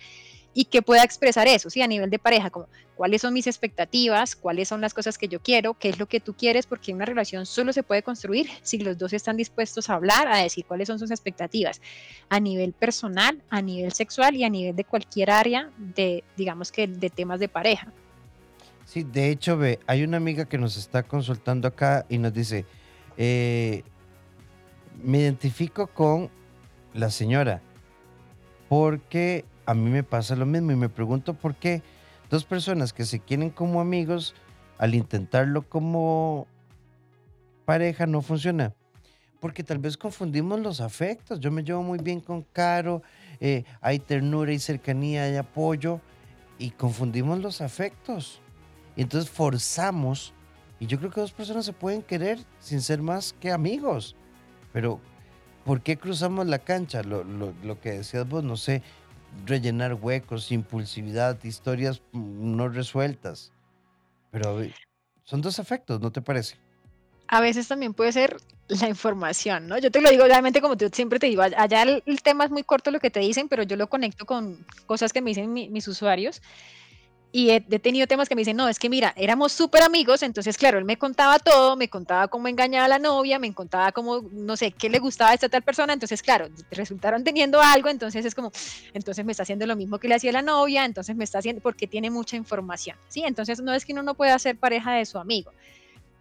y 0.58 0.66
que 0.66 0.82
pueda 0.82 1.04
expresar 1.04 1.48
eso, 1.48 1.70
¿sí? 1.70 1.82
A 1.82 1.88
nivel 1.88 2.10
de 2.10 2.18
pareja, 2.18 2.50
como 2.50 2.68
cuáles 2.96 3.22
son 3.22 3.34
mis 3.34 3.46
expectativas, 3.46 4.38
cuáles 4.38 4.70
son 4.70 4.80
las 4.80 4.94
cosas 4.94 5.18
que 5.18 5.28
yo 5.28 5.42
quiero, 5.42 5.74
qué 5.74 5.90
es 5.90 6.00
lo 6.00 6.08
que 6.08 6.22
tú 6.22 6.34
quieres, 6.34 6.66
porque 6.66 6.94
una 6.94 7.04
relación 7.04 7.46
solo 7.46 7.74
se 7.74 7.84
puede 7.84 8.02
construir 8.02 8.48
si 8.64 8.78
los 8.78 8.98
dos 8.98 9.12
están 9.12 9.36
dispuestos 9.36 9.90
a 9.90 9.96
hablar, 9.96 10.30
a 10.30 10.38
decir 10.38 10.64
cuáles 10.66 10.88
son 10.88 10.98
sus 10.98 11.12
expectativas 11.12 11.82
a 12.30 12.40
nivel 12.40 12.72
personal, 12.72 13.44
a 13.50 13.62
nivel 13.62 13.92
sexual 13.92 14.38
y 14.38 14.46
a 14.46 14.50
nivel 14.50 14.78
de 14.78 14.86
cualquier 14.86 15.30
área 15.30 15.70
de, 15.78 16.24
digamos 16.38 16.72
que, 16.72 16.88
de 16.88 17.10
temas 17.10 17.42
de 17.42 17.50
pareja. 17.50 17.92
Sí, 18.86 19.04
de 19.04 19.32
hecho, 19.32 19.58
ve, 19.58 19.80
hay 19.88 20.04
una 20.04 20.18
amiga 20.18 20.46
que 20.46 20.58
nos 20.58 20.78
está 20.78 21.04
consultando 21.04 21.68
acá 21.68 22.06
y 22.08 22.18
nos 22.18 22.34
dice, 22.34 22.66
eh, 23.18 23.84
me 25.04 25.20
identifico 25.20 25.88
con 25.88 26.30
la 26.94 27.12
señora 27.12 27.62
porque 28.70 29.44
a 29.66 29.74
mí 29.74 29.90
me 29.90 30.04
pasa 30.04 30.36
lo 30.36 30.46
mismo 30.46 30.72
y 30.72 30.76
me 30.76 30.90
pregunto 30.90 31.34
por 31.34 31.56
qué 31.56 31.82
dos 32.30 32.46
personas 32.46 32.94
que 32.94 33.06
se 33.06 33.20
quieren 33.20 33.50
como 33.50 33.82
amigos, 33.82 34.36
al 34.78 34.96
intentarlo 34.96 35.68
como 35.68 36.48
pareja 37.66 38.06
no 38.06 38.22
funciona. 38.22 38.74
Porque 39.40 39.64
tal 39.64 39.80
vez 39.80 39.98
confundimos 39.98 40.60
los 40.60 40.82
afectos. 40.82 41.40
Yo 41.40 41.52
me 41.52 41.64
llevo 41.64 41.84
muy 41.84 42.00
bien 42.00 42.20
con 42.20 42.42
Caro, 42.42 43.04
eh, 43.40 43.64
hay 43.82 44.00
ternura 44.00 44.54
y 44.54 44.60
cercanía 44.60 45.30
y 45.30 45.36
apoyo, 45.36 46.00
y 46.58 46.72
confundimos 46.72 47.40
los 47.40 47.62
afectos. 47.62 48.42
Y 48.96 49.02
entonces 49.02 49.30
forzamos, 49.30 50.34
y 50.80 50.88
yo 50.88 50.98
creo 50.98 51.12
que 51.12 51.22
dos 51.22 51.34
personas 51.34 51.66
se 51.66 51.74
pueden 51.74 52.02
querer 52.02 52.40
sin 52.60 52.82
ser 52.82 53.02
más 53.02 53.34
que 53.34 53.52
amigos. 53.52 54.16
Pero, 54.74 55.00
¿por 55.64 55.82
qué 55.82 55.98
cruzamos 55.98 56.48
la 56.48 56.60
cancha? 56.60 57.04
Lo, 57.04 57.24
lo, 57.24 57.54
lo 57.64 57.80
que 57.80 57.92
decías 57.92 58.28
vos, 58.28 58.44
no 58.44 58.58
sé, 58.58 58.82
rellenar 59.46 59.94
huecos, 59.94 60.52
impulsividad, 60.52 61.44
historias 61.44 62.02
no 62.14 62.70
resueltas. 62.70 63.52
Pero 64.32 64.62
son 65.24 65.42
dos 65.42 65.60
efectos, 65.60 66.02
¿no 66.02 66.12
te 66.12 66.22
parece? 66.22 66.56
A 67.28 67.42
veces 67.42 67.68
también 67.68 67.94
puede 67.94 68.12
ser 68.12 68.38
la 68.68 68.88
información, 68.88 69.68
¿no? 69.68 69.78
Yo 69.78 69.92
te 69.92 70.02
lo 70.02 70.10
digo, 70.10 70.24
obviamente, 70.24 70.62
como 70.62 70.76
siempre 70.92 71.20
te 71.20 71.28
digo, 71.28 71.42
allá 71.42 71.84
el, 71.84 72.22
tema 72.22 72.46
es 72.46 72.52
muy 72.52 72.64
corto 72.64 72.92
lo 72.92 73.00
que 73.00 73.10
te 73.10 73.20
dicen, 73.20 73.48
pero 73.48 73.64
yo 73.64 73.76
lo 73.76 73.88
conecto 73.88 74.26
con 74.26 74.66
cosas 74.86 75.14
que 75.14 75.22
me 75.22 75.32
dicen 75.32 75.54
mis 75.54 75.88
usuarios 75.88 76.42
y 77.36 77.50
he, 77.50 77.60
tenido 77.60 78.08
temas 78.08 78.30
que 78.30 78.36
me 78.36 78.40
dicen, 78.40 78.56
no, 78.56 78.70
es 78.70 78.80
que 78.80 78.88
mira, 78.88 79.14
éramos 79.18 79.52
súper 79.52 79.84
amigos, 79.84 80.24
entonces 80.24 80.58
claro, 80.58 80.78
él 80.78 80.86
me 80.86 80.96
contaba 80.96 81.38
todo, 81.38 81.76
me 81.76 81.90
contaba 81.90 82.30
cómo 82.30 82.48
engañaba 82.48 82.86
a 82.86 82.88
la 82.88 82.98
novia, 82.98 83.40
me 83.40 83.54
contaba 83.54 83.92
cómo, 83.92 84.22
no 84.32 84.56
sé, 84.56 84.72
qué 84.72 84.90
le 84.90 85.00
gustaba 85.00 85.32
a 85.32 85.34
esta 85.34 85.50
tal 85.50 85.62
persona, 85.62 85.92
entonces 85.92 86.22
claro, 86.22 86.48
resultaron 86.72 87.26
teniendo 87.26 87.60
algo, 87.60 87.90
entonces 87.90 88.24
es 88.24 88.34
como, 88.34 88.54
entonces 88.94 89.26
me 89.26 89.34
está 89.34 89.44
haciendo 89.44 89.68
lo 89.68 89.76
mismo 89.76 90.00
que 90.00 90.08
le 90.08 90.16
hacía 90.16 90.32
la 90.32 90.42
novia, 90.42 90.86
entonces 90.86 91.14
me 91.18 91.26
está 91.26 91.40
haciendo, 91.40 91.62
porque 91.62 91.88
tiene 91.88 92.10
mucha 92.10 92.38
información, 92.38 92.96
¿sí? 93.10 93.24
Entonces 93.26 93.60
no 93.60 93.74
es 93.74 93.84
que 93.84 93.92
uno 93.92 94.02
no 94.02 94.14
pueda 94.14 94.40
ser 94.40 94.56
pareja 94.58 94.94
de 94.94 95.06
su 95.06 95.18
amigo, 95.18 95.52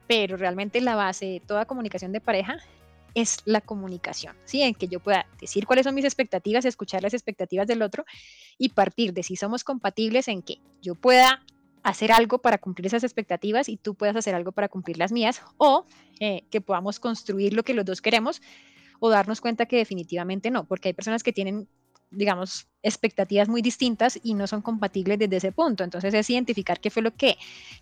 pero 0.09 0.37
realmente 0.37 0.81
la 0.81 0.96
base 0.96 1.27
de 1.27 1.40
toda 1.46 1.64
comunicación 1.64 2.11
de 2.11 2.20
pareja 2.20 2.59
es 3.14 3.38
la 3.44 3.61
comunicación, 3.61 4.37
¿sí? 4.44 4.62
En 4.62 4.74
que 4.74 4.88
yo 4.88 5.00
pueda 5.00 5.27
decir 5.40 5.66
cuáles 5.66 5.85
son 5.85 5.94
mis 5.94 6.05
expectativas, 6.05 6.64
escuchar 6.64 7.03
las 7.03 7.14
expectativas 7.14 7.66
del 7.66 7.83
otro 7.83 8.05
y 8.59 8.70
partir 8.70 9.12
de 9.12 9.22
si 9.22 9.37
somos 9.37 9.64
compatibles 9.64 10.29
en 10.29 10.42
que 10.42 10.59
yo 10.83 10.94
pueda 10.94 11.42
hacer 11.83 12.12
algo 12.12 12.38
para 12.38 12.59
cumplir 12.59 12.87
esas 12.87 13.05
expectativas 13.05 13.68
y 13.68 13.77
tú 13.77 13.94
puedas 13.94 14.16
hacer 14.16 14.35
algo 14.35 14.53
para 14.53 14.68
cumplir 14.68 14.98
las 14.98 15.12
mías 15.12 15.42
o 15.59 15.87
eh, 16.18 16.42
que 16.50 16.61
podamos 16.61 16.98
construir 16.98 17.53
lo 17.53 17.62
que 17.62 17.74
los 17.74 17.85
dos 17.85 18.00
queremos 18.00 18.40
o 19.00 19.11
darnos 19.11 19.40
cuenta 19.40 19.66
que 19.66 19.77
definitivamente 19.77 20.50
no, 20.50 20.64
porque 20.64 20.88
hay 20.88 20.92
personas 20.94 21.22
que 21.22 21.33
tienen 21.33 21.68
digamos, 22.16 22.66
expectativas 22.83 23.48
muy 23.48 23.62
distintas 23.62 24.18
y 24.22 24.35
no 24.35 24.46
son 24.46 24.62
compatibles 24.62 25.18
desde 25.18 25.37
ese 25.37 25.53
punto. 25.53 25.85
Entonces 25.85 26.12
es 26.14 26.29
identificar 26.31 26.81
qué 26.81 26.90
fue 26.90 27.03
lo 27.03 27.12
que 27.12 27.37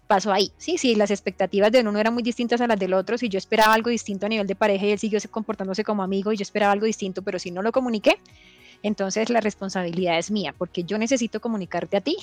pasó 0.06 0.32
ahí. 0.32 0.52
Sí, 0.58 0.78
si 0.78 0.94
las 0.94 1.10
expectativas 1.10 1.72
de 1.72 1.80
uno 1.80 1.98
eran 1.98 2.14
muy 2.14 2.22
distintas 2.22 2.60
a 2.60 2.66
las 2.66 2.78
del 2.78 2.94
otro, 2.94 3.18
si 3.18 3.28
yo 3.28 3.38
esperaba 3.38 3.74
algo 3.74 3.90
distinto 3.90 4.26
a 4.26 4.28
nivel 4.28 4.46
de 4.46 4.54
pareja 4.54 4.86
y 4.86 4.92
él 4.92 4.98
siguió 4.98 5.18
comportándose 5.30 5.84
como 5.84 6.02
amigo 6.02 6.32
y 6.32 6.36
yo 6.36 6.42
esperaba 6.42 6.72
algo 6.72 6.86
distinto, 6.86 7.22
pero 7.22 7.38
si 7.38 7.50
no 7.50 7.62
lo 7.62 7.72
comuniqué, 7.72 8.18
entonces 8.82 9.30
la 9.30 9.40
responsabilidad 9.40 10.18
es 10.18 10.30
mía, 10.30 10.54
porque 10.56 10.84
yo 10.84 10.98
necesito 10.98 11.40
comunicarte 11.40 11.96
a 11.96 12.00
ti 12.00 12.16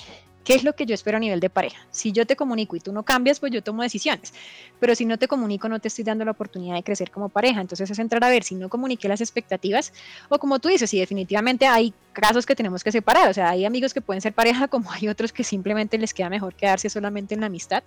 qué 0.44 0.54
es 0.54 0.64
lo 0.64 0.74
que 0.74 0.86
yo 0.86 0.94
espero 0.94 1.16
a 1.16 1.20
nivel 1.20 1.40
de 1.40 1.50
pareja. 1.50 1.86
Si 1.90 2.12
yo 2.12 2.26
te 2.26 2.36
comunico 2.36 2.76
y 2.76 2.80
tú 2.80 2.92
no 2.92 3.02
cambias, 3.02 3.40
pues 3.40 3.52
yo 3.52 3.62
tomo 3.62 3.82
decisiones, 3.82 4.32
pero 4.78 4.94
si 4.94 5.04
no 5.04 5.18
te 5.18 5.28
comunico, 5.28 5.68
no 5.68 5.80
te 5.80 5.88
estoy 5.88 6.04
dando 6.04 6.24
la 6.24 6.30
oportunidad 6.32 6.74
de 6.74 6.82
crecer 6.82 7.10
como 7.10 7.28
pareja. 7.28 7.60
Entonces 7.60 7.90
es 7.90 7.98
entrar 7.98 8.22
a 8.24 8.28
ver 8.28 8.44
si 8.44 8.54
no 8.54 8.68
comuniqué 8.68 9.08
las 9.08 9.20
expectativas 9.20 9.92
o 10.28 10.38
como 10.38 10.58
tú 10.58 10.68
dices, 10.68 10.88
si 10.90 10.98
definitivamente 10.98 11.66
hay 11.66 11.92
casos 12.12 12.46
que 12.46 12.56
tenemos 12.56 12.82
que 12.82 12.92
separar, 12.92 13.28
o 13.28 13.34
sea, 13.34 13.50
hay 13.50 13.64
amigos 13.64 13.94
que 13.94 14.00
pueden 14.00 14.20
ser 14.20 14.32
pareja 14.32 14.68
como 14.68 14.90
hay 14.90 15.08
otros 15.08 15.32
que 15.32 15.44
simplemente 15.44 15.98
les 15.98 16.14
queda 16.14 16.30
mejor 16.30 16.54
quedarse 16.54 16.88
solamente 16.88 17.34
en 17.34 17.40
la 17.40 17.46
amistad 17.46 17.82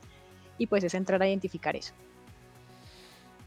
y 0.57 0.67
pues 0.67 0.83
es 0.83 0.93
entrar 0.93 1.21
a 1.21 1.27
identificar 1.27 1.75
eso. 1.75 1.93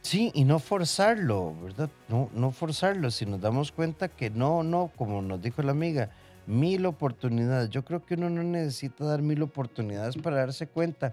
Sí, 0.03 0.31
y 0.35 0.45
no 0.45 0.61
forzarlo, 0.61 1.53
¿verdad? 1.61 1.91
No, 2.09 2.31
no 2.33 2.53
forzarlo, 2.53 3.11
si 3.11 3.27
nos 3.27 3.41
damos 3.41 3.73
cuenta 3.73 4.07
que 4.07 4.31
no, 4.31 4.63
no, 4.63 4.93
como 4.95 5.21
nos 5.21 5.43
dijo 5.43 5.63
la 5.63 5.73
amiga, 5.73 6.11
mil 6.47 6.87
oportunidades. 6.87 7.71
Yo 7.71 7.85
creo 7.85 8.05
que 8.05 8.15
uno 8.15 8.31
no 8.31 8.43
necesita 8.43 9.05
dar 9.05 9.23
mil 9.23 9.43
oportunidades 9.43 10.17
para 10.17 10.37
darse 10.37 10.67
cuenta. 10.67 11.13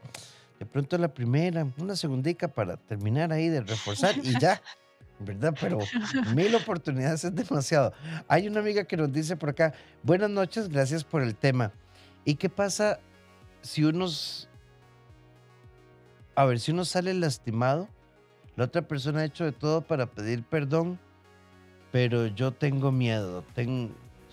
De 0.59 0.65
pronto 0.65 0.97
la 0.97 1.13
primera, 1.13 1.67
una 1.77 1.95
segundica 1.95 2.47
para 2.47 2.77
terminar 2.77 3.33
ahí 3.33 3.49
de 3.49 3.61
reforzar 3.61 4.15
y 4.23 4.39
ya, 4.39 4.61
¿verdad? 5.19 5.55
Pero 5.59 5.79
mil 6.35 6.53
oportunidades 6.55 7.23
es 7.25 7.35
demasiado. 7.35 7.93
Hay 8.27 8.47
una 8.47 8.59
amiga 8.59 8.83
que 8.85 8.95
nos 8.95 9.11
dice 9.11 9.35
por 9.35 9.49
acá, 9.49 9.73
buenas 10.03 10.29
noches, 10.29 10.69
gracias 10.69 11.03
por 11.03 11.21
el 11.21 11.35
tema. 11.35 11.71
¿Y 12.23 12.35
qué 12.35 12.49
pasa 12.49 12.99
si 13.61 13.83
uno, 13.83 14.07
a 16.35 16.45
ver, 16.45 16.59
si 16.59 16.71
uno 16.71 16.85
sale 16.85 17.13
lastimado? 17.13 17.89
La 18.55 18.65
otra 18.65 18.83
persona 18.83 19.21
ha 19.21 19.25
hecho 19.25 19.45
de 19.45 19.51
todo 19.51 19.81
para 19.81 20.05
pedir 20.05 20.43
perdón, 20.43 20.99
pero 21.91 22.27
yo 22.27 22.51
tengo 22.51 22.91
miedo. 22.91 23.43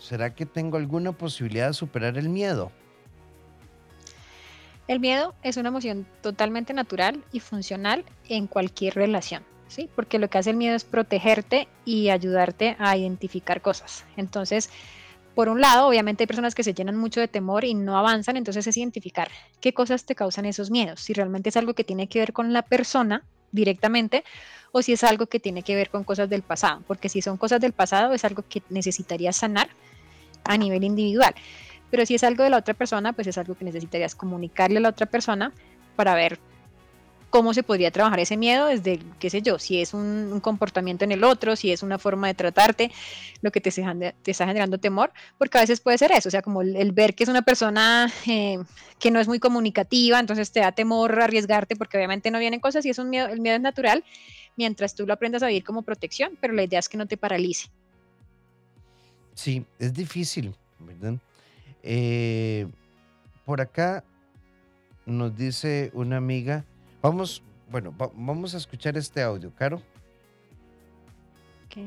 ¿Será 0.00 0.34
que 0.34 0.46
tengo 0.46 0.78
alguna 0.78 1.12
posibilidad 1.12 1.68
de 1.68 1.74
superar 1.74 2.16
el 2.16 2.28
miedo? 2.30 2.72
El 4.88 4.98
miedo 4.98 5.34
es 5.42 5.56
una 5.56 5.68
emoción 5.68 6.06
totalmente 6.22 6.72
natural 6.72 7.22
y 7.32 7.40
funcional 7.40 8.04
en 8.28 8.46
cualquier 8.46 8.94
relación, 8.94 9.44
¿sí? 9.68 9.88
Porque 9.94 10.18
lo 10.18 10.28
que 10.28 10.38
hace 10.38 10.50
el 10.50 10.56
miedo 10.56 10.74
es 10.74 10.84
protegerte 10.84 11.68
y 11.84 12.08
ayudarte 12.08 12.76
a 12.80 12.96
identificar 12.96 13.60
cosas. 13.60 14.04
Entonces, 14.16 14.70
por 15.34 15.48
un 15.48 15.60
lado, 15.60 15.86
obviamente 15.86 16.24
hay 16.24 16.26
personas 16.26 16.54
que 16.54 16.64
se 16.64 16.74
llenan 16.74 16.96
mucho 16.96 17.20
de 17.20 17.28
temor 17.28 17.64
y 17.64 17.74
no 17.74 17.96
avanzan, 17.96 18.36
entonces 18.36 18.66
es 18.66 18.76
identificar 18.76 19.28
qué 19.60 19.72
cosas 19.72 20.06
te 20.06 20.14
causan 20.14 20.46
esos 20.46 20.70
miedos, 20.70 21.00
si 21.00 21.12
realmente 21.12 21.50
es 21.50 21.56
algo 21.56 21.74
que 21.74 21.84
tiene 21.84 22.08
que 22.08 22.18
ver 22.18 22.32
con 22.32 22.52
la 22.52 22.62
persona 22.62 23.22
directamente 23.52 24.24
o 24.72 24.82
si 24.82 24.92
es 24.92 25.04
algo 25.04 25.26
que 25.26 25.40
tiene 25.40 25.62
que 25.62 25.74
ver 25.74 25.90
con 25.90 26.04
cosas 26.04 26.28
del 26.28 26.42
pasado, 26.42 26.82
porque 26.86 27.08
si 27.08 27.22
son 27.22 27.36
cosas 27.36 27.60
del 27.60 27.72
pasado 27.72 28.12
es 28.12 28.24
algo 28.24 28.44
que 28.48 28.62
necesitarías 28.70 29.36
sanar 29.36 29.68
a 30.52 30.58
nivel 30.58 30.84
individual, 30.84 31.34
pero 31.90 32.06
si 32.06 32.14
es 32.14 32.24
algo 32.24 32.44
de 32.44 32.50
la 32.50 32.58
otra 32.58 32.74
persona, 32.74 33.12
pues 33.12 33.26
es 33.26 33.38
algo 33.38 33.54
que 33.54 33.64
necesitarías 33.64 34.14
comunicarle 34.14 34.78
a 34.78 34.80
la 34.80 34.88
otra 34.90 35.06
persona 35.06 35.52
para 35.96 36.14
ver 36.14 36.38
cómo 37.30 37.54
se 37.54 37.62
podría 37.62 37.90
trabajar 37.90 38.18
ese 38.20 38.36
miedo 38.36 38.66
desde, 38.66 38.98
qué 39.18 39.30
sé 39.30 39.40
yo, 39.40 39.58
si 39.58 39.80
es 39.80 39.94
un, 39.94 40.40
comportamiento 40.42 41.04
en 41.04 41.12
el 41.12 41.24
otro, 41.24 41.54
si 41.54 41.70
es 41.70 41.82
una 41.82 41.98
forma 41.98 42.26
de 42.26 42.34
tratarte, 42.34 42.90
lo 43.40 43.52
que 43.52 43.60
te, 43.60 43.70
te, 43.70 44.30
está 44.30 44.46
generando 44.46 44.78
temor, 44.78 45.12
porque 45.38 45.58
a 45.58 45.60
veces 45.60 45.80
puede 45.80 45.98
ser 45.98 46.12
eso, 46.12 46.28
o 46.28 46.30
sea, 46.30 46.42
como 46.42 46.62
el, 46.62 46.92
ver 46.92 47.14
que 47.14 47.22
es 47.22 47.28
una 47.28 47.42
persona 47.42 48.12
eh, 48.26 48.58
que 48.98 49.10
no 49.10 49.20
es 49.20 49.28
muy 49.28 49.38
comunicativa, 49.38 50.18
entonces 50.18 50.50
te 50.50 50.60
da 50.60 50.72
temor 50.72 51.20
arriesgarte 51.20 51.76
porque 51.76 51.96
obviamente 51.96 52.30
no 52.30 52.38
vienen 52.38 52.60
cosas 52.60 52.84
y 52.84 52.90
es 52.90 52.98
un 52.98 53.10
miedo, 53.10 53.28
el 53.28 53.40
miedo 53.40 53.56
es 53.56 53.62
natural, 53.62 54.04
mientras 54.56 54.94
tú 54.94 55.06
lo 55.06 55.12
aprendas 55.12 55.42
a 55.42 55.46
vivir 55.46 55.64
como 55.64 55.82
protección, 55.82 56.36
pero 56.40 56.52
la 56.52 56.64
idea 56.64 56.80
es 56.80 56.88
que 56.88 56.98
no 56.98 57.06
te 57.06 57.16
paralice. 57.16 57.70
Sí, 59.40 59.64
es 59.78 59.94
difícil, 59.94 60.54
¿verdad? 60.78 61.14
Eh, 61.82 62.68
por 63.46 63.62
acá 63.62 64.04
nos 65.06 65.34
dice 65.34 65.90
una 65.94 66.18
amiga, 66.18 66.66
Vamos, 67.00 67.42
bueno, 67.70 67.94
vamos 68.14 68.54
a 68.54 68.58
escuchar 68.58 68.98
este 68.98 69.22
audio, 69.22 69.50
Caro. 69.54 69.80
¿Qué? 71.70 71.82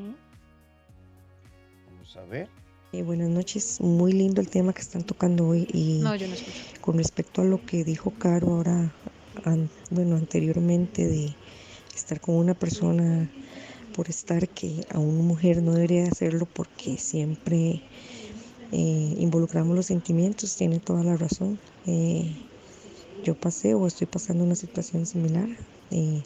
Vamos 1.92 2.18
a 2.18 2.24
ver. 2.24 2.50
Eh, 2.92 3.04
buenas 3.04 3.30
noches, 3.30 3.80
muy 3.80 4.14
lindo 4.14 4.42
el 4.42 4.50
tema 4.50 4.74
que 4.74 4.82
están 4.82 5.04
tocando 5.04 5.48
hoy 5.48 5.68
y 5.72 6.00
no, 6.02 6.16
yo 6.16 6.28
no 6.28 6.34
escucho. 6.34 6.82
con 6.82 6.98
respecto 6.98 7.44
a 7.44 7.46
lo 7.46 7.64
que 7.64 7.84
dijo 7.84 8.10
Caro 8.18 8.48
ahora, 8.48 8.92
bueno, 9.92 10.16
anteriormente 10.16 11.08
de 11.08 11.36
estar 11.96 12.20
con 12.20 12.34
una 12.34 12.56
persona 12.56 13.30
por 13.94 14.10
estar 14.10 14.50
que 14.50 14.86
a 14.90 15.00
una 15.00 15.24
mujer 15.24 15.62
no 15.64 15.74
debería 15.74 16.06
hacerlo 16.08 16.48
porque 16.54 16.98
siempre 16.98 17.84
eh, 18.72 19.16
involucramos 19.18 19.76
los 19.76 19.88
sentimientos, 19.88 20.56
tiene 20.56 20.80
toda 20.80 21.04
la 21.04 21.18
razón. 21.18 21.60
Eh, 21.86 22.38
yo 23.24 23.36
pasé 23.36 23.76
o 23.76 23.88
estoy 23.88 24.08
pasando 24.08 24.44
una 24.44 24.56
situación 24.56 25.06
similar, 25.06 25.50
eh, 25.92 26.24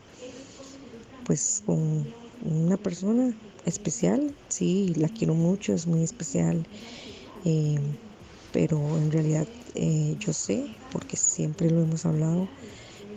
pues 1.23 1.62
con 1.65 2.13
una 2.39 2.77
persona 2.77 3.34
especial, 3.65 4.36
sí, 4.49 4.93
la 4.95 5.10
quiero 5.10 5.34
mucho, 5.36 5.73
es 5.73 5.88
muy 5.88 6.03
especial, 6.03 6.67
pero 8.51 8.97
en 8.97 9.12
realidad 9.12 9.47
yo 10.17 10.34
sé, 10.34 10.77
porque 10.89 11.17
siempre 11.17 11.69
lo 11.69 11.82
hemos 11.82 12.06
hablado, 12.06 12.49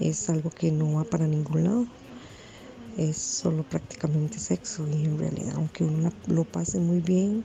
es 0.00 0.28
algo 0.30 0.50
que 0.50 0.72
no 0.72 0.94
va 0.94 1.04
para 1.04 1.26
ningún 1.28 1.64
lado, 1.64 1.86
es 2.96 3.16
solo 3.16 3.62
prácticamente 3.62 4.38
sexo 4.38 4.87
y 4.88 5.05
en 5.05 5.18
realidad 5.18 5.55
aunque 5.57 5.85
uno 5.85 6.12
lo 6.26 6.44
pase 6.44 6.79
muy 6.79 7.00
bien, 7.00 7.44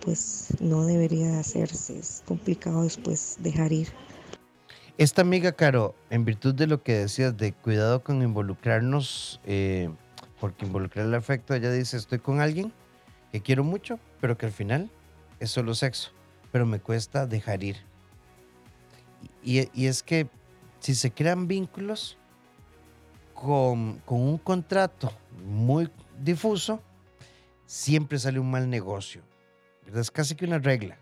pues 0.00 0.48
no 0.60 0.84
debería 0.84 1.38
hacerse, 1.38 1.98
es 1.98 2.22
complicado 2.26 2.82
después 2.82 3.36
dejar 3.40 3.72
ir. 3.72 3.88
Esta 4.96 5.22
amiga, 5.22 5.52
Caro, 5.52 5.94
en 6.10 6.24
virtud 6.24 6.54
de 6.54 6.68
lo 6.68 6.82
que 6.82 6.92
decías 6.92 7.36
de 7.36 7.52
cuidado 7.52 8.04
con 8.04 8.22
involucrarnos, 8.22 9.40
eh, 9.44 9.90
porque 10.40 10.66
involucrar 10.66 11.06
el 11.06 11.14
afecto, 11.14 11.54
ella 11.54 11.72
dice, 11.72 11.96
estoy 11.96 12.20
con 12.20 12.40
alguien 12.40 12.72
que 13.32 13.40
quiero 13.40 13.64
mucho, 13.64 13.98
pero 14.20 14.38
que 14.38 14.46
al 14.46 14.52
final 14.52 14.88
es 15.40 15.50
solo 15.50 15.74
sexo, 15.74 16.12
pero 16.52 16.64
me 16.64 16.78
cuesta 16.78 17.26
dejar 17.26 17.64
ir. 17.64 17.76
Y, 19.42 19.86
es 19.86 20.02
que 20.02 20.28
si 20.78 20.94
se 20.94 21.10
crean 21.10 21.48
vínculos 21.48 22.16
con, 23.34 24.00
un 24.06 24.38
contrato 24.38 25.12
muy 25.44 25.90
difuso, 26.18 26.80
siempre 27.66 28.18
sale 28.18 28.38
un 28.38 28.50
mal 28.50 28.68
negocio. 28.70 29.22
Es 29.92 30.10
casi 30.10 30.34
que 30.34 30.44
una 30.46 30.58
regla. 30.58 30.96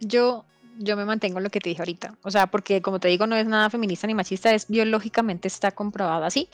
Yo 0.00 0.44
yo 0.78 0.96
me 0.96 1.04
mantengo 1.04 1.38
en 1.38 1.44
lo 1.44 1.50
que 1.50 1.60
te 1.60 1.70
dije 1.70 1.80
ahorita. 1.80 2.18
O 2.22 2.30
sea, 2.30 2.48
porque 2.48 2.82
como 2.82 3.00
te 3.00 3.08
digo, 3.08 3.26
no 3.26 3.36
es 3.36 3.46
nada 3.46 3.70
feminista 3.70 4.06
ni 4.06 4.14
machista, 4.14 4.52
es 4.52 4.68
biológicamente 4.68 5.48
está 5.48 5.70
comprobado 5.70 6.24
así. 6.24 6.48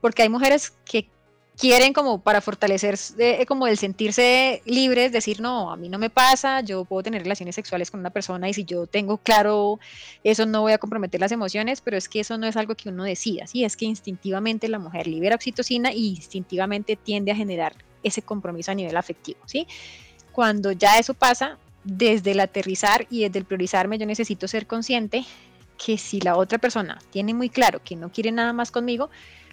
Porque 0.00 0.22
hay 0.22 0.28
mujeres 0.28 0.70
que 0.84 1.10
quieren 1.58 1.92
como 1.92 2.20
para 2.20 2.40
fortalecer 2.40 2.96
eh, 3.18 3.44
como 3.46 3.66
el 3.66 3.76
sentirse 3.76 4.62
libres, 4.64 5.10
decir, 5.10 5.40
no, 5.40 5.72
a 5.72 5.76
mí 5.76 5.88
no 5.88 5.98
me 5.98 6.08
pasa, 6.08 6.60
yo 6.60 6.84
puedo 6.84 7.02
tener 7.02 7.22
relaciones 7.22 7.56
sexuales 7.56 7.90
con 7.90 8.00
una 8.00 8.10
persona 8.10 8.48
y 8.48 8.54
si 8.54 8.64
yo 8.64 8.86
tengo 8.86 9.18
claro 9.18 9.80
eso 10.22 10.46
no 10.46 10.62
voy 10.62 10.72
a 10.72 10.78
comprometer 10.78 11.20
las 11.20 11.32
emociones, 11.32 11.80
pero 11.80 11.96
es 11.96 12.08
que 12.08 12.20
eso 12.20 12.38
no 12.38 12.46
es 12.46 12.56
algo 12.56 12.76
que 12.76 12.88
uno 12.88 13.02
decida, 13.02 13.46
sí, 13.46 13.64
es 13.64 13.76
que 13.76 13.86
instintivamente 13.86 14.68
la 14.68 14.78
mujer 14.78 15.08
libera 15.08 15.34
oxitocina 15.34 15.92
y 15.92 16.10
instintivamente 16.10 16.96
tiende 16.96 17.32
a 17.32 17.36
generar 17.36 17.74
ese 18.04 18.22
compromiso 18.22 18.70
a 18.70 18.74
nivel 18.74 18.96
afectivo, 18.96 19.40
¿sí? 19.46 19.66
Cuando 20.30 20.70
ya 20.70 20.98
eso 20.98 21.14
pasa, 21.14 21.58
desde 21.82 22.30
el 22.30 22.40
aterrizar 22.40 23.06
y 23.10 23.24
desde 23.24 23.40
el 23.40 23.44
priorizarme, 23.44 23.98
yo 23.98 24.06
necesito 24.06 24.46
ser 24.46 24.68
consciente 24.68 25.24
que 25.76 25.98
si 25.98 26.20
la 26.20 26.36
otra 26.36 26.58
persona 26.58 26.98
tiene 27.10 27.34
muy 27.34 27.48
claro 27.48 27.80
que 27.82 27.96
no 27.96 28.10
quiere 28.12 28.30
nada 28.30 28.52
más 28.52 28.70
conmigo, 28.70 29.10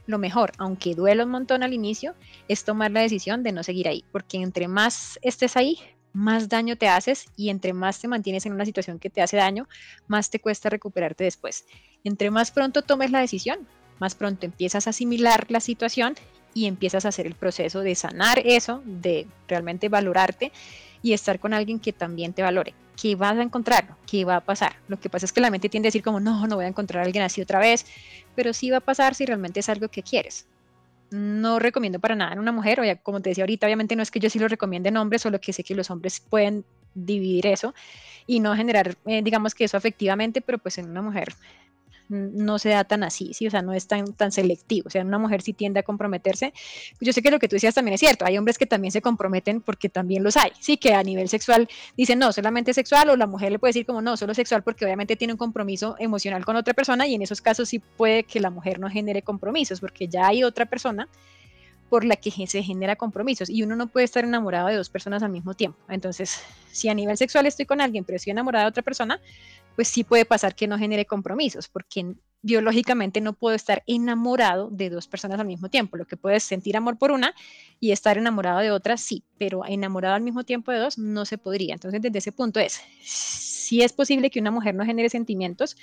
lo 0.07 0.17
mejor, 0.19 0.51
aunque 0.57 0.95
duela 0.95 1.25
un 1.25 1.31
montón 1.31 1.63
al 1.63 1.73
inicio, 1.73 2.15
es 2.47 2.63
tomar 2.63 2.91
la 2.91 3.01
decisión 3.01 3.43
de 3.43 3.51
no 3.51 3.63
seguir 3.63 3.87
ahí, 3.87 4.03
porque 4.11 4.37
entre 4.37 4.67
más 4.67 5.19
estés 5.21 5.57
ahí, 5.57 5.79
más 6.13 6.47
daño 6.47 6.77
te 6.77 6.87
haces 6.87 7.25
y 7.35 7.49
entre 7.49 7.73
más 7.73 7.99
te 7.99 8.07
mantienes 8.07 8.45
en 8.45 8.53
una 8.53 8.65
situación 8.65 8.99
que 8.99 9.09
te 9.09 9.21
hace 9.21 9.37
daño, 9.37 9.67
más 10.07 10.29
te 10.29 10.39
cuesta 10.39 10.69
recuperarte 10.69 11.25
después. 11.25 11.65
Entre 12.03 12.31
más 12.31 12.51
pronto 12.51 12.83
tomes 12.83 13.11
la 13.11 13.19
decisión, 13.19 13.67
más 13.99 14.15
pronto 14.15 14.45
empiezas 14.45 14.87
a 14.87 14.91
asimilar 14.91 15.47
la 15.49 15.59
situación 15.59 16.15
y 16.55 16.65
empiezas 16.67 17.05
a 17.05 17.09
hacer 17.09 17.27
el 17.27 17.35
proceso 17.35 17.81
de 17.81 17.93
sanar 17.93 18.39
eso, 18.39 18.81
de 18.85 19.27
realmente 19.47 19.89
valorarte 19.89 20.53
y 21.03 21.11
estar 21.11 21.37
con 21.37 21.53
alguien 21.53 21.79
que 21.79 21.91
también 21.91 22.33
te 22.33 22.41
valore. 22.41 22.73
¿Qué 22.99 23.15
vas 23.15 23.37
a 23.37 23.41
encontrar? 23.41 23.97
¿Qué 24.07 24.23
va 24.23 24.37
a 24.37 24.41
pasar? 24.41 24.77
Lo 24.87 24.97
que 24.97 25.09
pasa 25.09 25.25
es 25.25 25.33
que 25.33 25.41
la 25.41 25.51
mente 25.51 25.67
tiende 25.67 25.87
a 25.87 25.89
decir 25.89 26.01
como, 26.01 26.21
no, 26.21 26.47
no 26.47 26.55
voy 26.55 26.63
a 26.63 26.69
encontrar 26.69 27.03
a 27.03 27.05
alguien 27.05 27.25
así 27.25 27.41
otra 27.41 27.59
vez, 27.59 27.85
pero 28.35 28.53
sí 28.53 28.69
va 28.71 28.77
a 28.77 28.79
pasar 28.79 29.15
si 29.15 29.25
realmente 29.25 29.59
es 29.59 29.67
algo 29.67 29.89
que 29.89 30.01
quieres. 30.01 30.47
No 31.11 31.59
recomiendo 31.59 31.99
para 31.99 32.15
nada 32.15 32.31
en 32.31 32.39
una 32.39 32.53
mujer, 32.53 32.79
o 32.79 32.85
ya, 32.85 32.95
como 32.95 33.21
te 33.21 33.29
decía 33.29 33.43
ahorita, 33.43 33.67
obviamente 33.67 33.97
no 33.97 34.01
es 34.01 34.09
que 34.09 34.21
yo 34.21 34.29
sí 34.29 34.39
lo 34.39 34.47
recomiende 34.47 34.87
en 34.87 34.95
hombres, 34.95 35.23
solo 35.23 35.41
que 35.41 35.51
sé 35.51 35.65
que 35.65 35.75
los 35.75 35.91
hombres 35.91 36.21
pueden 36.21 36.63
dividir 36.93 37.47
eso 37.47 37.75
y 38.25 38.39
no 38.39 38.55
generar, 38.55 38.95
eh, 39.05 39.21
digamos 39.21 39.53
que 39.53 39.65
eso 39.65 39.75
afectivamente, 39.75 40.39
pero 40.39 40.57
pues 40.57 40.77
en 40.77 40.89
una 40.89 41.01
mujer 41.01 41.35
no 42.09 42.59
se 42.59 42.69
da 42.69 42.83
tan 42.83 43.03
así, 43.03 43.33
¿sí? 43.33 43.47
O 43.47 43.51
sea, 43.51 43.61
no 43.61 43.73
es 43.73 43.87
tan, 43.87 44.13
tan 44.13 44.31
selectivo. 44.31 44.87
O 44.87 44.89
sea, 44.89 45.03
una 45.03 45.17
mujer 45.17 45.41
sí 45.41 45.53
tiende 45.53 45.79
a 45.79 45.83
comprometerse. 45.83 46.53
Yo 46.99 47.13
sé 47.13 47.21
que 47.21 47.31
lo 47.31 47.39
que 47.39 47.47
tú 47.47 47.55
decías 47.55 47.75
también 47.75 47.93
es 47.93 47.99
cierto. 47.99 48.25
Hay 48.25 48.37
hombres 48.37 48.57
que 48.57 48.65
también 48.65 48.91
se 48.91 49.01
comprometen 49.01 49.61
porque 49.61 49.89
también 49.89 50.23
los 50.23 50.37
hay, 50.37 50.51
¿sí? 50.59 50.77
Que 50.77 50.93
a 50.93 51.03
nivel 51.03 51.29
sexual 51.29 51.67
dicen, 51.97 52.19
no, 52.19 52.31
solamente 52.31 52.73
sexual, 52.73 53.09
o 53.09 53.15
la 53.15 53.27
mujer 53.27 53.51
le 53.51 53.59
puede 53.59 53.69
decir 53.69 53.85
como, 53.85 54.01
no, 54.01 54.17
solo 54.17 54.33
sexual 54.33 54.63
porque 54.63 54.85
obviamente 54.85 55.15
tiene 55.15 55.33
un 55.33 55.37
compromiso 55.37 55.95
emocional 55.99 56.45
con 56.45 56.55
otra 56.55 56.73
persona 56.73 57.07
y 57.07 57.15
en 57.15 57.21
esos 57.21 57.41
casos 57.41 57.69
sí 57.69 57.79
puede 57.79 58.23
que 58.23 58.39
la 58.39 58.49
mujer 58.49 58.79
no 58.79 58.89
genere 58.89 59.21
compromisos 59.21 59.79
porque 59.79 60.07
ya 60.07 60.27
hay 60.27 60.43
otra 60.43 60.65
persona 60.65 61.07
por 61.89 62.03
la 62.03 62.15
que 62.15 62.31
se 62.31 62.63
genera 62.63 62.95
compromisos 62.95 63.49
y 63.49 63.63
uno 63.63 63.75
no 63.75 63.87
puede 63.87 64.05
estar 64.05 64.23
enamorado 64.23 64.67
de 64.67 64.75
dos 64.75 64.89
personas 64.89 65.23
al 65.23 65.31
mismo 65.31 65.53
tiempo. 65.53 65.79
Entonces, 65.89 66.41
si 66.71 66.89
a 66.89 66.93
nivel 66.93 67.17
sexual 67.17 67.45
estoy 67.45 67.65
con 67.65 67.81
alguien, 67.81 68.03
pero 68.03 68.17
estoy 68.17 68.31
enamorada 68.31 68.65
de 68.65 68.69
otra 68.69 68.83
persona, 68.83 69.21
pues 69.75 69.87
sí 69.87 70.03
puede 70.03 70.25
pasar 70.25 70.55
que 70.55 70.67
no 70.67 70.77
genere 70.77 71.05
compromisos, 71.05 71.67
porque 71.67 72.15
biológicamente 72.41 73.21
no 73.21 73.33
puedo 73.33 73.55
estar 73.55 73.83
enamorado 73.87 74.69
de 74.69 74.89
dos 74.89 75.07
personas 75.07 75.39
al 75.39 75.47
mismo 75.47 75.69
tiempo. 75.69 75.97
Lo 75.97 76.05
que 76.05 76.17
puedes 76.17 76.43
sentir 76.43 76.77
amor 76.77 76.97
por 76.97 77.11
una 77.11 77.33
y 77.79 77.91
estar 77.91 78.17
enamorado 78.17 78.59
de 78.59 78.71
otra, 78.71 78.97
sí, 78.97 79.23
pero 79.37 79.65
enamorado 79.65 80.15
al 80.15 80.21
mismo 80.21 80.43
tiempo 80.43 80.71
de 80.71 80.79
dos 80.79 80.97
no 80.97 81.25
se 81.25 81.37
podría. 81.37 81.73
Entonces, 81.73 82.01
desde 82.01 82.19
ese 82.19 82.31
punto 82.31 82.59
es, 82.59 82.81
si 83.01 83.81
es 83.81 83.93
posible 83.93 84.29
que 84.29 84.39
una 84.39 84.51
mujer 84.51 84.75
no 84.75 84.85
genere 84.85 85.09
sentimientos 85.09 85.75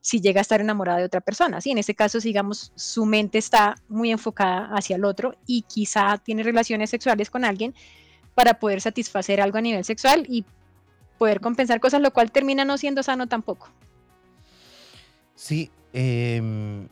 si 0.00 0.20
llega 0.20 0.40
a 0.40 0.42
estar 0.42 0.60
enamorada 0.60 0.98
de 0.98 1.04
otra 1.04 1.20
persona. 1.20 1.60
Sí, 1.60 1.70
en 1.70 1.78
ese 1.78 1.94
caso, 1.94 2.18
digamos, 2.18 2.72
su 2.74 3.06
mente 3.06 3.38
está 3.38 3.74
muy 3.88 4.10
enfocada 4.10 4.70
hacia 4.74 4.96
el 4.96 5.04
otro 5.04 5.34
y 5.46 5.62
quizá 5.62 6.18
tiene 6.18 6.42
relaciones 6.42 6.90
sexuales 6.90 7.30
con 7.30 7.44
alguien 7.44 7.74
para 8.34 8.58
poder 8.58 8.80
satisfacer 8.80 9.40
algo 9.40 9.58
a 9.58 9.60
nivel 9.60 9.84
sexual 9.84 10.24
y 10.28 10.44
poder 11.18 11.40
compensar 11.40 11.80
cosas, 11.80 12.00
lo 12.00 12.12
cual 12.12 12.30
termina 12.30 12.64
no 12.64 12.78
siendo 12.78 13.02
sano 13.02 13.26
tampoco. 13.26 13.68
Sí, 15.34 15.70
Em, 15.92 16.88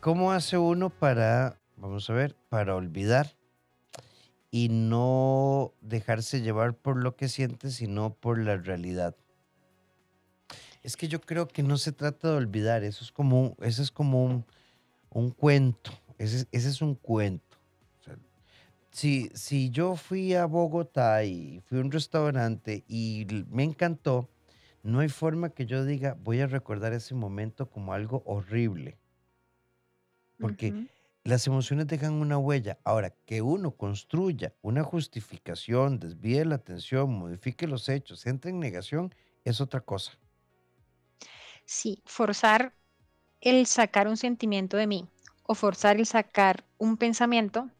¿Cómo 0.00 0.32
hace 0.32 0.58
uno 0.58 0.90
para, 0.90 1.60
vamos 1.76 2.08
a 2.10 2.12
ver, 2.12 2.34
para 2.48 2.74
olvidar 2.74 3.36
y 4.50 4.68
no 4.68 5.72
dejarse 5.80 6.40
llevar 6.40 6.74
por 6.74 6.96
lo 6.96 7.14
que 7.14 7.28
siente, 7.28 7.70
sino 7.70 8.14
por 8.14 8.38
la 8.38 8.56
realidad? 8.56 9.14
Es 10.82 10.96
que 10.96 11.08
yo 11.08 11.20
creo 11.20 11.46
que 11.48 11.62
no 11.62 11.78
se 11.78 11.92
trata 11.92 12.30
de 12.30 12.36
olvidar, 12.36 12.82
eso 12.82 13.04
es 13.04 13.12
como, 13.12 13.56
ese 13.60 13.82
es 13.82 13.90
como 13.90 14.44
un, 15.10 15.30
cuento, 15.30 15.92
ese, 16.18 16.46
es 16.50 16.82
un 16.82 16.94
cuento. 16.94 17.56
si, 18.90 19.30
si 19.34 19.70
yo 19.70 19.96
fui 19.96 20.34
a 20.34 20.44
Bogotá 20.46 21.24
y 21.24 21.60
fui 21.66 21.78
a 21.78 21.82
un 21.82 21.92
restaurante 21.92 22.84
y 22.88 23.26
me 23.50 23.62
encantó, 23.62 24.28
no 24.82 24.98
hay 25.00 25.08
forma 25.08 25.50
que 25.50 25.66
yo 25.66 25.84
diga, 25.84 26.16
voy 26.22 26.40
a 26.40 26.46
recordar 26.46 26.92
ese 26.92 27.14
momento 27.14 27.70
como 27.70 27.92
algo 27.92 28.22
horrible. 28.26 28.98
Porque 30.38 30.88
las 31.22 31.46
emociones 31.46 31.86
dejan 31.86 32.14
una 32.14 32.36
huella. 32.36 32.78
Ahora, 32.82 33.14
que 33.26 33.42
uno 33.42 33.70
construya 33.70 34.52
una 34.60 34.82
justificación, 34.82 36.00
desvíe 36.00 36.44
la 36.44 36.56
atención, 36.56 37.10
modifique 37.12 37.68
los 37.68 37.88
hechos, 37.88 38.26
entre 38.26 38.50
en 38.50 38.58
negación, 38.58 39.14
es 39.44 39.60
otra 39.60 39.80
cosa. 39.80 40.12
Sí, 41.72 42.02
forzar 42.04 42.74
el 43.40 43.66
sacar 43.66 44.06
un 44.06 44.18
sentimiento 44.18 44.76
de 44.76 44.86
mí 44.86 45.08
o 45.42 45.54
forzar 45.54 45.96
el 45.96 46.04
sacar 46.04 46.64
un 46.76 46.98
pensamiento 46.98 47.70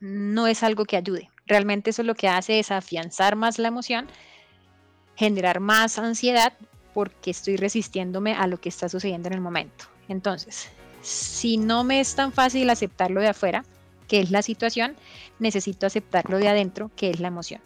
no 0.00 0.48
es 0.48 0.64
algo 0.64 0.84
que 0.84 0.96
ayude. 0.96 1.30
Realmente 1.46 1.90
eso 1.90 2.02
lo 2.02 2.16
que 2.16 2.26
hace 2.26 2.58
es 2.58 2.72
afianzar 2.72 3.36
más 3.36 3.60
la 3.60 3.68
emoción 3.68 4.08
generar 5.14 5.60
más 5.60 5.96
ansiedad 6.00 6.54
porque 6.92 7.30
estoy 7.30 7.56
resistiéndome 7.56 8.34
a 8.34 8.48
lo 8.48 8.60
que 8.60 8.68
está 8.68 8.88
sucediendo 8.88 9.28
en 9.28 9.34
el 9.34 9.40
momento. 9.40 9.84
Entonces, 10.08 10.68
si 11.00 11.56
no 11.56 11.84
me 11.84 12.00
es 12.00 12.16
tan 12.16 12.32
fácil 12.32 12.68
aceptarlo 12.68 13.20
de 13.20 13.28
afuera, 13.28 13.64
que 14.08 14.18
es 14.18 14.32
la 14.32 14.42
situación, 14.42 14.96
necesito 15.38 15.86
aceptarlo 15.86 16.38
de 16.38 16.48
adentro, 16.48 16.90
que 16.96 17.10
es 17.10 17.20
la 17.20 17.28
emoción, 17.28 17.60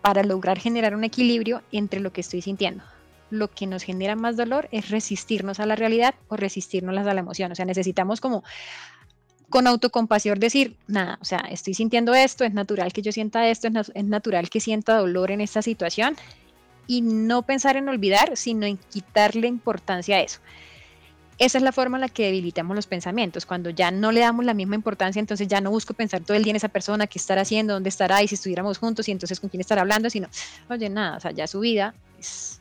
para 0.00 0.22
lograr 0.22 0.60
generar 0.60 0.94
un 0.94 1.02
equilibrio 1.02 1.60
entre 1.72 1.98
lo 1.98 2.12
que 2.12 2.20
estoy 2.20 2.40
sintiendo. 2.40 2.84
Lo 3.30 3.48
que 3.48 3.66
nos 3.66 3.82
genera 3.82 4.16
más 4.16 4.36
dolor 4.36 4.68
es 4.72 4.90
resistirnos 4.90 5.60
a 5.60 5.66
la 5.66 5.76
realidad 5.76 6.14
o 6.28 6.36
resistirnos 6.36 7.06
a 7.06 7.14
la 7.14 7.20
emoción. 7.20 7.52
O 7.52 7.54
sea, 7.54 7.64
necesitamos 7.64 8.20
como 8.20 8.42
con 9.50 9.66
autocompasión 9.66 10.38
decir, 10.38 10.76
nada, 10.86 11.18
o 11.20 11.24
sea, 11.24 11.40
estoy 11.50 11.74
sintiendo 11.74 12.14
esto, 12.14 12.44
es 12.44 12.54
natural 12.54 12.92
que 12.92 13.02
yo 13.02 13.12
sienta 13.12 13.48
esto, 13.48 13.68
es, 13.68 14.04
natural 14.04 14.48
que 14.48 14.60
sienta 14.60 14.96
dolor 14.96 15.32
en 15.32 15.40
esta 15.40 15.60
situación 15.60 16.16
y 16.86 17.02
no 17.02 17.42
pensar 17.42 17.76
en 17.76 17.88
olvidar, 17.88 18.36
sino 18.36 18.64
en 18.64 18.76
quitarle 18.76 19.48
importancia 19.48 20.16
a 20.16 20.20
eso. 20.20 20.40
Esa 21.38 21.58
es 21.58 21.64
la 21.64 21.72
forma 21.72 21.96
en 21.96 22.02
la 22.02 22.08
que 22.08 22.24
debilitamos 22.24 22.76
los 22.76 22.86
pensamientos. 22.86 23.46
Cuando 23.46 23.70
ya 23.70 23.90
no 23.90 24.12
le 24.12 24.20
damos 24.20 24.44
la 24.44 24.54
misma 24.54 24.74
importancia, 24.74 25.18
entonces 25.20 25.48
ya 25.48 25.60
no 25.60 25.70
busco 25.70 25.94
pensar 25.94 26.20
todo 26.20 26.36
el 26.36 26.44
día 26.44 26.50
en 26.50 26.56
esa 26.56 26.68
persona, 26.68 27.06
qué 27.06 27.18
estará 27.18 27.42
haciendo, 27.42 27.72
dónde 27.72 27.88
estará 27.88 28.22
y 28.22 28.28
si 28.28 28.34
estuviéramos 28.34 28.78
juntos 28.78 29.08
y 29.08 29.12
entonces 29.12 29.40
con 29.40 29.48
quién 29.48 29.62
estará 29.62 29.80
hablando, 29.80 30.10
sino, 30.10 30.28
oye, 30.68 30.90
nada, 30.90 31.16
o 31.16 31.20
sea, 31.20 31.30
ya 31.32 31.46
su 31.46 31.60
vida 31.60 31.94
es 32.18 32.59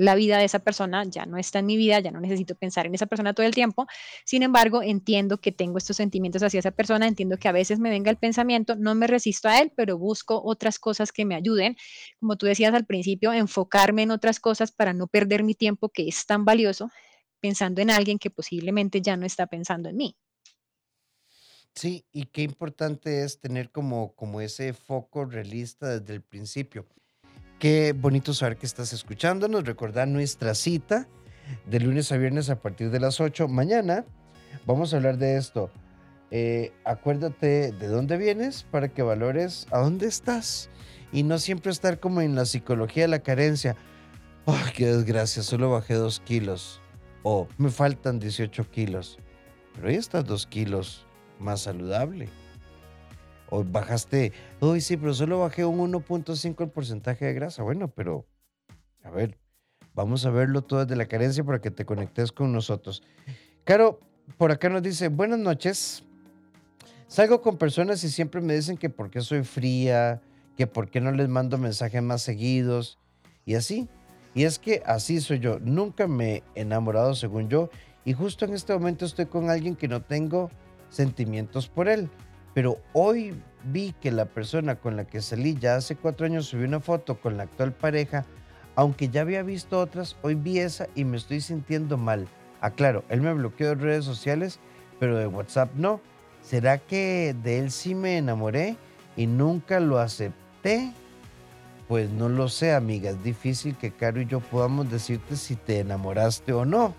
la 0.00 0.14
vida 0.14 0.38
de 0.38 0.46
esa 0.46 0.60
persona 0.60 1.04
ya 1.04 1.26
no 1.26 1.36
está 1.36 1.58
en 1.58 1.66
mi 1.66 1.76
vida, 1.76 2.00
ya 2.00 2.10
no 2.10 2.20
necesito 2.20 2.54
pensar 2.54 2.86
en 2.86 2.94
esa 2.94 3.04
persona 3.04 3.34
todo 3.34 3.44
el 3.44 3.54
tiempo. 3.54 3.86
Sin 4.24 4.42
embargo, 4.42 4.82
entiendo 4.82 5.38
que 5.38 5.52
tengo 5.52 5.76
estos 5.76 5.98
sentimientos 5.98 6.42
hacia 6.42 6.60
esa 6.60 6.70
persona, 6.70 7.06
entiendo 7.06 7.36
que 7.36 7.48
a 7.48 7.52
veces 7.52 7.78
me 7.78 7.90
venga 7.90 8.10
el 8.10 8.16
pensamiento, 8.16 8.76
no 8.76 8.94
me 8.94 9.06
resisto 9.06 9.48
a 9.48 9.58
él, 9.58 9.72
pero 9.76 9.98
busco 9.98 10.40
otras 10.42 10.78
cosas 10.78 11.12
que 11.12 11.26
me 11.26 11.34
ayuden. 11.34 11.76
Como 12.18 12.36
tú 12.36 12.46
decías 12.46 12.72
al 12.72 12.86
principio, 12.86 13.32
enfocarme 13.34 14.02
en 14.04 14.10
otras 14.10 14.40
cosas 14.40 14.72
para 14.72 14.94
no 14.94 15.06
perder 15.06 15.44
mi 15.44 15.54
tiempo 15.54 15.90
que 15.90 16.08
es 16.08 16.24
tan 16.24 16.46
valioso 16.46 16.90
pensando 17.40 17.82
en 17.82 17.90
alguien 17.90 18.18
que 18.18 18.30
posiblemente 18.30 19.02
ya 19.02 19.18
no 19.18 19.26
está 19.26 19.48
pensando 19.48 19.90
en 19.90 19.96
mí. 19.96 20.16
Sí, 21.74 22.06
y 22.10 22.24
qué 22.24 22.42
importante 22.42 23.22
es 23.22 23.38
tener 23.38 23.70
como, 23.70 24.14
como 24.14 24.40
ese 24.40 24.72
foco 24.72 25.26
realista 25.26 26.00
desde 26.00 26.14
el 26.14 26.22
principio. 26.22 26.88
Qué 27.60 27.92
bonito 27.92 28.32
saber 28.32 28.56
que 28.56 28.64
estás 28.64 28.94
escuchándonos. 28.94 29.66
Recordar 29.66 30.08
nuestra 30.08 30.54
cita 30.54 31.06
de 31.66 31.78
lunes 31.78 32.10
a 32.10 32.16
viernes 32.16 32.48
a 32.48 32.58
partir 32.58 32.90
de 32.90 33.00
las 33.00 33.20
8. 33.20 33.48
Mañana 33.48 34.06
vamos 34.64 34.94
a 34.94 34.96
hablar 34.96 35.18
de 35.18 35.36
esto. 35.36 35.70
Eh, 36.30 36.72
acuérdate 36.86 37.72
de 37.72 37.86
dónde 37.88 38.16
vienes 38.16 38.62
para 38.62 38.88
que 38.88 39.02
valores 39.02 39.66
a 39.72 39.80
dónde 39.80 40.06
estás 40.06 40.70
y 41.12 41.22
no 41.22 41.38
siempre 41.38 41.70
estar 41.70 42.00
como 42.00 42.22
en 42.22 42.34
la 42.34 42.46
psicología 42.46 43.02
de 43.02 43.08
la 43.08 43.18
carencia. 43.18 43.76
¡Ay, 44.46 44.72
qué 44.74 44.86
desgracia! 44.86 45.42
Solo 45.42 45.70
bajé 45.70 45.96
dos 45.96 46.20
kilos. 46.20 46.80
O 47.24 47.46
me 47.58 47.68
faltan 47.68 48.20
18 48.20 48.70
kilos. 48.70 49.18
Pero 49.74 49.88
ahí 49.88 49.96
estás 49.96 50.24
dos 50.24 50.46
kilos 50.46 51.06
más 51.38 51.60
saludable 51.60 52.30
o 53.50 53.64
bajaste, 53.64 54.32
uy, 54.60 54.80
sí, 54.80 54.96
pero 54.96 55.12
solo 55.12 55.40
bajé 55.40 55.64
un 55.64 55.92
1.5 55.92 56.64
el 56.64 56.70
porcentaje 56.70 57.26
de 57.26 57.34
grasa. 57.34 57.62
Bueno, 57.62 57.88
pero 57.88 58.26
a 59.02 59.10
ver, 59.10 59.38
vamos 59.94 60.24
a 60.24 60.30
verlo 60.30 60.62
todo 60.62 60.84
desde 60.84 60.96
la 60.96 61.06
carencia 61.06 61.44
para 61.44 61.60
que 61.60 61.70
te 61.70 61.84
conectes 61.84 62.32
con 62.32 62.52
nosotros. 62.52 63.02
Caro, 63.64 64.00
por 64.38 64.52
acá 64.52 64.68
nos 64.68 64.82
dice, 64.82 65.08
buenas 65.08 65.38
noches. 65.38 66.04
Salgo 67.06 67.42
con 67.42 67.58
personas 67.58 68.02
y 68.04 68.08
siempre 68.08 68.40
me 68.40 68.54
dicen 68.54 68.76
que 68.76 68.88
por 68.88 69.10
qué 69.10 69.20
soy 69.20 69.42
fría, 69.42 70.22
que 70.56 70.66
por 70.66 70.90
qué 70.90 71.00
no 71.00 71.10
les 71.10 71.28
mando 71.28 71.58
mensajes 71.58 72.02
más 72.02 72.22
seguidos 72.22 72.98
y 73.44 73.56
así. 73.56 73.88
Y 74.32 74.44
es 74.44 74.60
que 74.60 74.82
así 74.86 75.20
soy 75.20 75.40
yo. 75.40 75.58
Nunca 75.58 76.06
me 76.06 76.36
he 76.54 76.60
enamorado 76.60 77.14
según 77.16 77.48
yo. 77.48 77.68
Y 78.04 78.12
justo 78.12 78.44
en 78.44 78.54
este 78.54 78.72
momento 78.72 79.04
estoy 79.04 79.26
con 79.26 79.50
alguien 79.50 79.74
que 79.74 79.88
no 79.88 80.02
tengo 80.02 80.50
sentimientos 80.88 81.68
por 81.68 81.88
él. 81.88 82.08
Pero 82.54 82.78
hoy 82.92 83.34
vi 83.64 83.92
que 84.00 84.10
la 84.10 84.24
persona 84.24 84.76
con 84.76 84.96
la 84.96 85.04
que 85.04 85.20
salí 85.20 85.56
ya 85.58 85.76
hace 85.76 85.96
cuatro 85.96 86.26
años 86.26 86.46
subió 86.46 86.66
una 86.66 86.80
foto 86.80 87.20
con 87.20 87.36
la 87.36 87.44
actual 87.44 87.72
pareja. 87.72 88.24
Aunque 88.74 89.08
ya 89.08 89.22
había 89.22 89.42
visto 89.42 89.78
otras, 89.78 90.16
hoy 90.22 90.34
vi 90.34 90.58
esa 90.58 90.88
y 90.94 91.04
me 91.04 91.16
estoy 91.16 91.40
sintiendo 91.40 91.96
mal. 91.96 92.26
Aclaro, 92.60 93.04
él 93.08 93.20
me 93.20 93.32
bloqueó 93.32 93.68
de 93.70 93.74
redes 93.76 94.04
sociales, 94.04 94.58
pero 94.98 95.16
de 95.16 95.26
WhatsApp 95.26 95.74
no. 95.74 96.00
¿Será 96.42 96.78
que 96.78 97.34
de 97.42 97.58
él 97.58 97.70
sí 97.70 97.94
me 97.94 98.16
enamoré 98.16 98.76
y 99.16 99.26
nunca 99.26 99.80
lo 99.80 99.98
acepté? 99.98 100.92
Pues 101.88 102.10
no 102.10 102.28
lo 102.28 102.48
sé, 102.48 102.72
amiga. 102.72 103.10
Es 103.10 103.22
difícil 103.22 103.76
que 103.76 103.90
Caro 103.90 104.20
y 104.20 104.26
yo 104.26 104.40
podamos 104.40 104.90
decirte 104.90 105.36
si 105.36 105.56
te 105.56 105.80
enamoraste 105.80 106.52
o 106.52 106.64
no. 106.64 106.94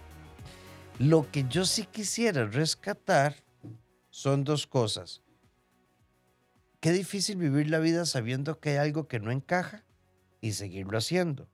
Lo 1.00 1.30
que 1.32 1.46
yo 1.50 1.66
sí 1.66 1.86
quisiera 1.86 2.46
rescatar 2.46 3.36
son 4.10 4.44
dos 4.44 4.68
cosas 4.68 5.22
qué 6.82 6.92
difícil 6.92 7.38
vivir 7.38 7.70
la 7.70 7.80
vida 7.80 8.06
sabiendo 8.06 8.60
que 8.60 8.72
hay 8.72 8.78
algo 8.78 9.08
que 9.08 9.20
no 9.20 9.32
encaja 9.32 9.86
y 10.42 10.54
seguirlo 10.54 10.98
haciendo. 10.98 11.48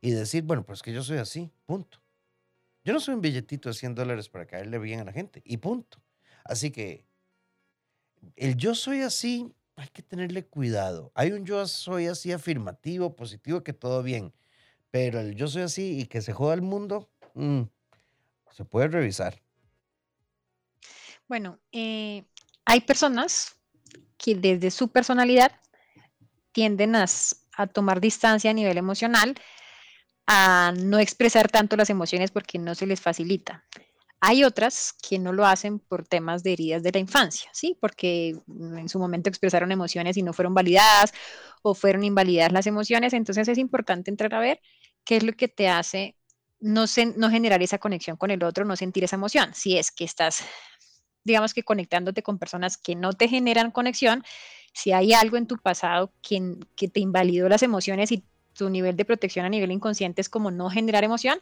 Y 0.00 0.12
decir, 0.12 0.44
bueno, 0.44 0.64
pues 0.64 0.80
que 0.80 0.94
yo 0.94 1.02
soy 1.02 1.18
así, 1.18 1.50
punto. 1.66 2.00
Yo 2.84 2.94
no 2.94 3.00
soy 3.00 3.14
un 3.14 3.20
billetito 3.20 3.68
de 3.68 3.74
100 3.74 3.96
dólares 3.96 4.30
para 4.30 4.46
caerle 4.46 4.78
bien 4.78 5.00
a 5.00 5.04
la 5.04 5.12
gente, 5.12 5.42
y 5.44 5.58
punto. 5.58 6.00
Así 6.44 6.70
que 6.70 7.04
el 8.36 8.56
yo 8.56 8.74
soy 8.74 9.02
así, 9.02 9.52
hay 9.76 9.88
que 9.88 10.02
tenerle 10.02 10.46
cuidado. 10.46 11.12
Hay 11.14 11.32
un 11.32 11.44
yo 11.44 11.66
soy 11.66 12.06
así 12.06 12.32
afirmativo, 12.32 13.16
positivo, 13.16 13.62
que 13.62 13.72
todo 13.72 14.02
bien. 14.02 14.32
Pero 14.90 15.20
el 15.20 15.34
yo 15.34 15.48
soy 15.48 15.62
así 15.62 16.00
y 16.00 16.06
que 16.06 16.22
se 16.22 16.32
joda 16.32 16.54
el 16.54 16.62
mundo, 16.62 17.10
mm, 17.34 17.62
se 18.52 18.64
puede 18.64 18.88
revisar. 18.88 19.42
Bueno, 21.28 21.58
eh, 21.72 22.24
hay 22.64 22.80
personas 22.80 23.59
que 24.22 24.34
desde 24.34 24.70
su 24.70 24.88
personalidad 24.88 25.52
tienden 26.52 26.94
a, 26.94 27.06
tomar 27.72 28.00
distancia 28.00 28.50
a 28.50 28.54
nivel 28.54 28.78
emocional, 28.78 29.34
a 30.26 30.72
no 30.76 30.98
expresar 30.98 31.48
tanto 31.48 31.76
las 31.76 31.90
emociones 31.90 32.30
porque 32.30 32.58
no 32.58 32.74
se 32.74 32.86
les 32.86 33.00
facilita. 33.00 33.64
Hay 34.20 34.44
otras 34.44 34.92
que 35.08 35.18
no 35.18 35.32
lo 35.32 35.46
hacen 35.46 35.78
por 35.78 36.06
temas 36.06 36.42
de 36.42 36.52
heridas 36.52 36.82
de 36.82 36.92
la 36.92 36.98
infancia, 36.98 37.50
¿sí? 37.54 37.76
Porque 37.80 38.36
en 38.48 38.88
su 38.88 38.98
momento 38.98 39.30
expresaron 39.30 39.72
emociones 39.72 40.16
y 40.18 40.22
no 40.22 40.34
fueron 40.34 40.54
validadas 40.54 41.12
o 41.62 41.74
fueron 41.74 42.04
invalidadas 42.04 42.52
las 42.52 42.66
emociones. 42.66 43.14
Entonces 43.14 43.48
es 43.48 43.56
importante 43.56 44.10
entrar 44.10 44.34
a 44.34 44.40
ver 44.40 44.60
qué 45.04 45.16
es 45.16 45.22
lo 45.22 45.32
que 45.32 45.48
te 45.48 45.68
hace 45.68 46.16
no, 46.60 46.84
no 47.16 47.30
generar 47.30 47.62
esa 47.62 47.78
conexión 47.78 48.16
con 48.16 48.30
el 48.30 48.44
otro, 48.44 48.64
no 48.66 48.76
sentir 48.76 49.04
esa 49.04 49.16
emoción. 49.16 49.54
Si 49.54 49.78
es 49.78 49.90
que 49.90 50.04
estás, 50.04 50.44
digamos 51.24 51.54
que 51.54 51.62
conectándote 51.62 52.22
con 52.22 52.38
personas 52.38 52.76
que 52.76 52.94
no 52.94 53.12
te 53.12 53.28
generan 53.28 53.70
conexión, 53.70 54.24
si 54.72 54.92
hay 54.92 55.12
algo 55.12 55.36
en 55.36 55.46
tu 55.46 55.56
pasado 55.58 56.12
que, 56.22 56.56
que 56.76 56.88
te 56.88 57.00
invalidó 57.00 57.48
las 57.48 57.62
emociones 57.62 58.12
y 58.12 58.24
tu 58.54 58.70
nivel 58.70 58.96
de 58.96 59.04
protección 59.04 59.46
a 59.46 59.48
nivel 59.48 59.72
inconsciente 59.72 60.20
es 60.20 60.28
como 60.28 60.50
no 60.50 60.70
generar 60.70 61.04
emoción, 61.04 61.40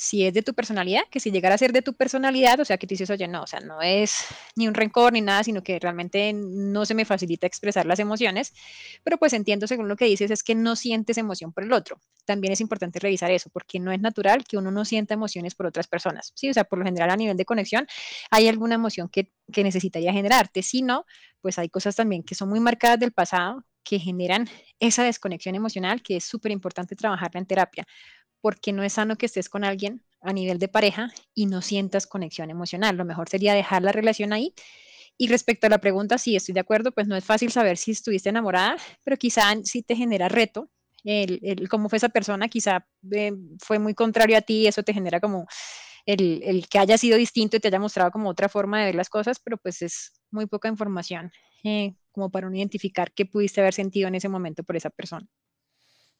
si 0.00 0.24
es 0.24 0.32
de 0.32 0.42
tu 0.42 0.54
personalidad, 0.54 1.02
que 1.10 1.18
si 1.18 1.32
llegara 1.32 1.56
a 1.56 1.58
ser 1.58 1.72
de 1.72 1.82
tu 1.82 1.92
personalidad, 1.92 2.60
o 2.60 2.64
sea, 2.64 2.78
que 2.78 2.86
tú 2.86 2.92
dices, 2.92 3.10
oye, 3.10 3.26
no, 3.26 3.42
o 3.42 3.46
sea, 3.48 3.58
no 3.58 3.82
es 3.82 4.26
ni 4.54 4.68
un 4.68 4.74
rencor 4.74 5.12
ni 5.12 5.20
nada, 5.20 5.42
sino 5.42 5.60
que 5.64 5.80
realmente 5.80 6.32
no 6.32 6.86
se 6.86 6.94
me 6.94 7.04
facilita 7.04 7.48
expresar 7.48 7.84
las 7.84 7.98
emociones, 7.98 8.54
pero 9.02 9.18
pues 9.18 9.32
entiendo 9.32 9.66
según 9.66 9.88
lo 9.88 9.96
que 9.96 10.04
dices, 10.04 10.30
es 10.30 10.44
que 10.44 10.54
no 10.54 10.76
sientes 10.76 11.18
emoción 11.18 11.52
por 11.52 11.64
el 11.64 11.72
otro. 11.72 12.00
También 12.24 12.52
es 12.52 12.60
importante 12.60 13.00
revisar 13.00 13.32
eso, 13.32 13.50
porque 13.50 13.80
no 13.80 13.90
es 13.90 14.00
natural 14.00 14.44
que 14.44 14.56
uno 14.56 14.70
no 14.70 14.84
sienta 14.84 15.14
emociones 15.14 15.56
por 15.56 15.66
otras 15.66 15.88
personas, 15.88 16.30
¿sí? 16.36 16.48
O 16.48 16.54
sea, 16.54 16.62
por 16.62 16.78
lo 16.78 16.84
general 16.84 17.10
a 17.10 17.16
nivel 17.16 17.36
de 17.36 17.44
conexión 17.44 17.88
hay 18.30 18.46
alguna 18.46 18.76
emoción 18.76 19.08
que, 19.08 19.32
que 19.52 19.64
necesitaría 19.64 20.12
generarte, 20.12 20.62
si 20.62 20.82
no, 20.82 21.06
pues 21.40 21.58
hay 21.58 21.70
cosas 21.70 21.96
también 21.96 22.22
que 22.22 22.36
son 22.36 22.48
muy 22.48 22.60
marcadas 22.60 23.00
del 23.00 23.10
pasado 23.10 23.64
que 23.82 23.98
generan 23.98 24.48
esa 24.78 25.02
desconexión 25.02 25.54
emocional 25.54 26.02
que 26.02 26.16
es 26.16 26.24
súper 26.24 26.52
importante 26.52 26.94
trabajarla 26.94 27.40
en 27.40 27.46
terapia 27.46 27.86
porque 28.40 28.72
no 28.72 28.82
es 28.82 28.94
sano 28.94 29.16
que 29.16 29.26
estés 29.26 29.48
con 29.48 29.64
alguien 29.64 30.02
a 30.20 30.32
nivel 30.32 30.58
de 30.58 30.68
pareja 30.68 31.10
y 31.34 31.46
no 31.46 31.62
sientas 31.62 32.06
conexión 32.06 32.50
emocional. 32.50 32.96
Lo 32.96 33.04
mejor 33.04 33.28
sería 33.28 33.54
dejar 33.54 33.82
la 33.82 33.92
relación 33.92 34.32
ahí. 34.32 34.54
Y 35.16 35.28
respecto 35.28 35.66
a 35.66 35.70
la 35.70 35.78
pregunta, 35.78 36.16
sí, 36.16 36.36
estoy 36.36 36.54
de 36.54 36.60
acuerdo, 36.60 36.92
pues 36.92 37.08
no 37.08 37.16
es 37.16 37.24
fácil 37.24 37.50
saber 37.50 37.76
si 37.76 37.90
estuviste 37.90 38.28
enamorada, 38.28 38.76
pero 39.02 39.16
quizá 39.16 39.42
sí 39.64 39.82
te 39.82 39.96
genera 39.96 40.28
reto. 40.28 40.70
El, 41.04 41.68
cómo 41.68 41.88
fue 41.88 41.96
esa 41.96 42.08
persona, 42.08 42.48
quizá 42.48 42.86
eh, 43.12 43.32
fue 43.60 43.78
muy 43.78 43.94
contrario 43.94 44.36
a 44.36 44.40
ti, 44.42 44.66
eso 44.66 44.82
te 44.82 44.92
genera 44.92 45.20
como 45.20 45.46
el, 46.06 46.66
que 46.68 46.78
haya 46.78 46.98
sido 46.98 47.16
distinto 47.16 47.56
y 47.56 47.60
te 47.60 47.68
haya 47.68 47.78
mostrado 47.78 48.10
como 48.10 48.28
otra 48.30 48.48
forma 48.48 48.80
de 48.80 48.86
ver 48.86 48.94
las 48.94 49.08
cosas, 49.08 49.38
pero 49.40 49.56
pues 49.58 49.82
es 49.82 50.12
muy 50.30 50.46
poca 50.46 50.68
información 50.68 51.30
eh, 51.64 51.94
como 52.12 52.30
para 52.30 52.46
uno 52.46 52.56
identificar 52.56 53.12
qué 53.12 53.26
pudiste 53.26 53.60
haber 53.60 53.74
sentido 53.74 54.08
en 54.08 54.16
ese 54.16 54.28
momento 54.28 54.64
por 54.64 54.76
esa 54.76 54.90
persona. 54.90 55.26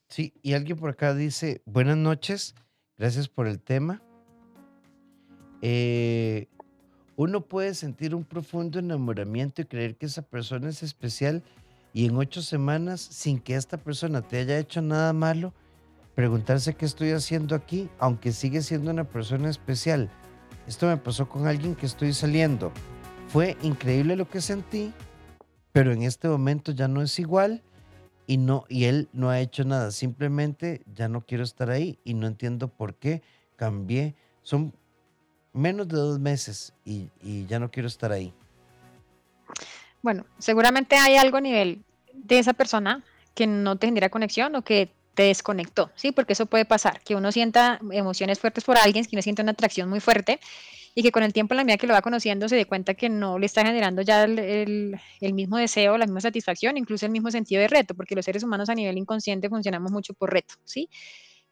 Sí, 0.08 0.32
y 0.42 0.54
alguien 0.54 0.78
por 0.78 0.90
acá 0.90 1.14
dice, 1.14 1.60
buenas 1.66 1.98
noches, 1.98 2.54
gracias 2.96 3.28
por 3.28 3.46
el 3.46 3.60
tema. 3.60 4.02
Eh, 5.60 6.48
uno 7.16 7.42
puede 7.42 7.74
sentir 7.74 8.14
un 8.14 8.24
profundo 8.24 8.78
enamoramiento 8.78 9.60
y 9.60 9.66
creer 9.66 9.96
que 9.96 10.06
esa 10.06 10.22
persona 10.22 10.70
es 10.70 10.82
especial 10.82 11.42
y 11.92 12.06
en 12.06 12.16
ocho 12.16 12.40
semanas, 12.40 13.00
sin 13.00 13.38
que 13.38 13.54
esta 13.54 13.76
persona 13.76 14.22
te 14.22 14.38
haya 14.38 14.58
hecho 14.58 14.80
nada 14.80 15.12
malo, 15.12 15.52
preguntarse 16.14 16.74
qué 16.74 16.86
estoy 16.86 17.10
haciendo 17.10 17.54
aquí, 17.54 17.90
aunque 17.98 18.32
sigue 18.32 18.62
siendo 18.62 18.90
una 18.90 19.04
persona 19.04 19.50
especial. 19.50 20.08
Esto 20.66 20.86
me 20.86 20.96
pasó 20.96 21.28
con 21.28 21.46
alguien 21.46 21.74
que 21.74 21.86
estoy 21.86 22.14
saliendo. 22.14 22.72
Fue 23.28 23.58
increíble 23.62 24.16
lo 24.16 24.28
que 24.28 24.40
sentí, 24.40 24.92
pero 25.72 25.92
en 25.92 26.02
este 26.02 26.28
momento 26.28 26.72
ya 26.72 26.88
no 26.88 27.02
es 27.02 27.18
igual 27.18 27.62
y 28.28 28.36
no 28.36 28.66
y 28.68 28.84
él 28.84 29.08
no 29.14 29.30
ha 29.30 29.40
hecho 29.40 29.64
nada, 29.64 29.90
simplemente 29.90 30.82
ya 30.94 31.08
no 31.08 31.22
quiero 31.22 31.42
estar 31.42 31.70
ahí 31.70 31.98
y 32.04 32.12
no 32.12 32.26
entiendo 32.26 32.68
por 32.68 32.94
qué 32.94 33.22
cambié. 33.56 34.14
Son 34.42 34.72
menos 35.54 35.88
de 35.88 35.96
dos 35.96 36.20
meses 36.20 36.74
y, 36.84 37.08
ya 37.46 37.58
no 37.58 37.70
quiero 37.70 37.88
estar 37.88 38.12
ahí. 38.12 38.32
Bueno, 40.02 40.26
seguramente 40.38 40.94
hay 40.96 41.16
algo 41.16 41.38
a 41.38 41.40
nivel 41.40 41.82
de 42.12 42.38
esa 42.38 42.52
persona 42.52 43.02
que 43.34 43.46
no 43.46 43.76
te 43.76 43.86
genera 43.86 44.10
conexión 44.10 44.54
o 44.56 44.62
que 44.62 44.90
te 45.14 45.24
desconectó, 45.24 45.90
¿sí? 45.96 46.12
Porque 46.12 46.34
eso 46.34 46.44
puede 46.44 46.66
pasar, 46.66 47.00
que 47.00 47.16
uno 47.16 47.32
sienta 47.32 47.80
emociones 47.90 48.38
fuertes 48.38 48.62
por 48.62 48.76
alguien, 48.76 49.06
que 49.06 49.16
uno 49.16 49.22
siente 49.22 49.40
una 49.40 49.52
atracción 49.52 49.88
muy 49.88 50.00
fuerte 50.00 50.38
y 50.98 51.02
que 51.02 51.12
con 51.12 51.22
el 51.22 51.32
tiempo, 51.32 51.54
en 51.54 51.58
la 51.58 51.64
medida 51.64 51.78
que 51.78 51.86
lo 51.86 51.94
va 51.94 52.02
conociendo, 52.02 52.48
se 52.48 52.56
dé 52.56 52.66
cuenta 52.66 52.94
que 52.94 53.08
no 53.08 53.38
le 53.38 53.46
está 53.46 53.64
generando 53.64 54.02
ya 54.02 54.24
el, 54.24 54.98
mismo 55.32 55.56
deseo, 55.56 55.96
la 55.96 56.06
misma 56.06 56.20
satisfacción, 56.20 56.76
incluso 56.76 57.06
el 57.06 57.12
mismo 57.12 57.30
sentido 57.30 57.60
de 57.60 57.68
reto, 57.68 57.94
porque 57.94 58.16
los 58.16 58.24
seres 58.24 58.42
humanos 58.42 58.68
a 58.68 58.74
nivel 58.74 58.98
inconsciente 58.98 59.48
funcionamos 59.48 59.92
mucho 59.92 60.12
por 60.12 60.32
reto, 60.32 60.54
¿sí? 60.64 60.88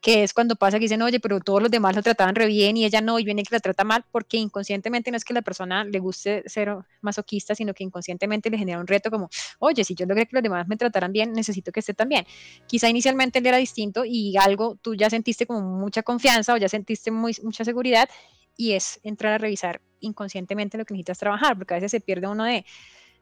que 0.00 0.24
es 0.24 0.34
cuando 0.34 0.56
pasa 0.56 0.78
que 0.78 0.86
dicen, 0.86 1.00
oye, 1.02 1.20
pero 1.20 1.38
todos 1.38 1.62
los 1.62 1.70
demás 1.70 1.94
lo 1.94 2.02
trataban 2.02 2.34
re 2.34 2.46
bien 2.46 2.76
y 2.76 2.84
ella 2.84 3.00
no, 3.00 3.20
y 3.20 3.24
viene 3.24 3.44
que 3.44 3.54
la 3.54 3.60
trata 3.60 3.84
mal, 3.84 4.04
porque 4.10 4.36
inconscientemente 4.36 5.12
no 5.12 5.16
es 5.16 5.24
que 5.24 5.32
la 5.32 5.42
persona 5.42 5.84
le 5.84 6.00
guste 6.00 6.42
ser 6.46 6.74
masoquista, 7.00 7.54
sino 7.54 7.72
que 7.72 7.84
inconscientemente 7.84 8.50
le 8.50 8.58
genera 8.58 8.80
un 8.80 8.88
reto 8.88 9.12
como, 9.12 9.30
oye, 9.60 9.84
si 9.84 9.94
yo 9.94 10.06
logré 10.06 10.26
que 10.26 10.34
los 10.34 10.42
demás 10.42 10.66
me 10.66 10.76
trataran 10.76 11.12
bien, 11.12 11.32
necesito 11.32 11.70
que 11.70 11.78
esté 11.80 11.94
también. 11.94 12.26
Quizá 12.66 12.88
inicialmente 12.88 13.38
él 13.38 13.46
era 13.46 13.58
distinto 13.58 14.04
y 14.04 14.36
algo 14.36 14.76
tú 14.82 14.96
ya 14.96 15.08
sentiste 15.08 15.46
como 15.46 15.60
mucha 15.60 16.02
confianza 16.02 16.52
o 16.52 16.56
ya 16.56 16.68
sentiste 16.68 17.12
muy, 17.12 17.36
mucha 17.44 17.64
seguridad 17.64 18.08
y 18.56 18.72
es 18.72 19.00
entrar 19.02 19.34
a 19.34 19.38
revisar 19.38 19.80
inconscientemente 20.00 20.78
lo 20.78 20.84
que 20.84 20.94
necesitas 20.94 21.18
trabajar, 21.18 21.56
porque 21.56 21.74
a 21.74 21.76
veces 21.76 21.90
se 21.90 22.00
pierde 22.00 22.28
uno 22.28 22.44
de 22.44 22.64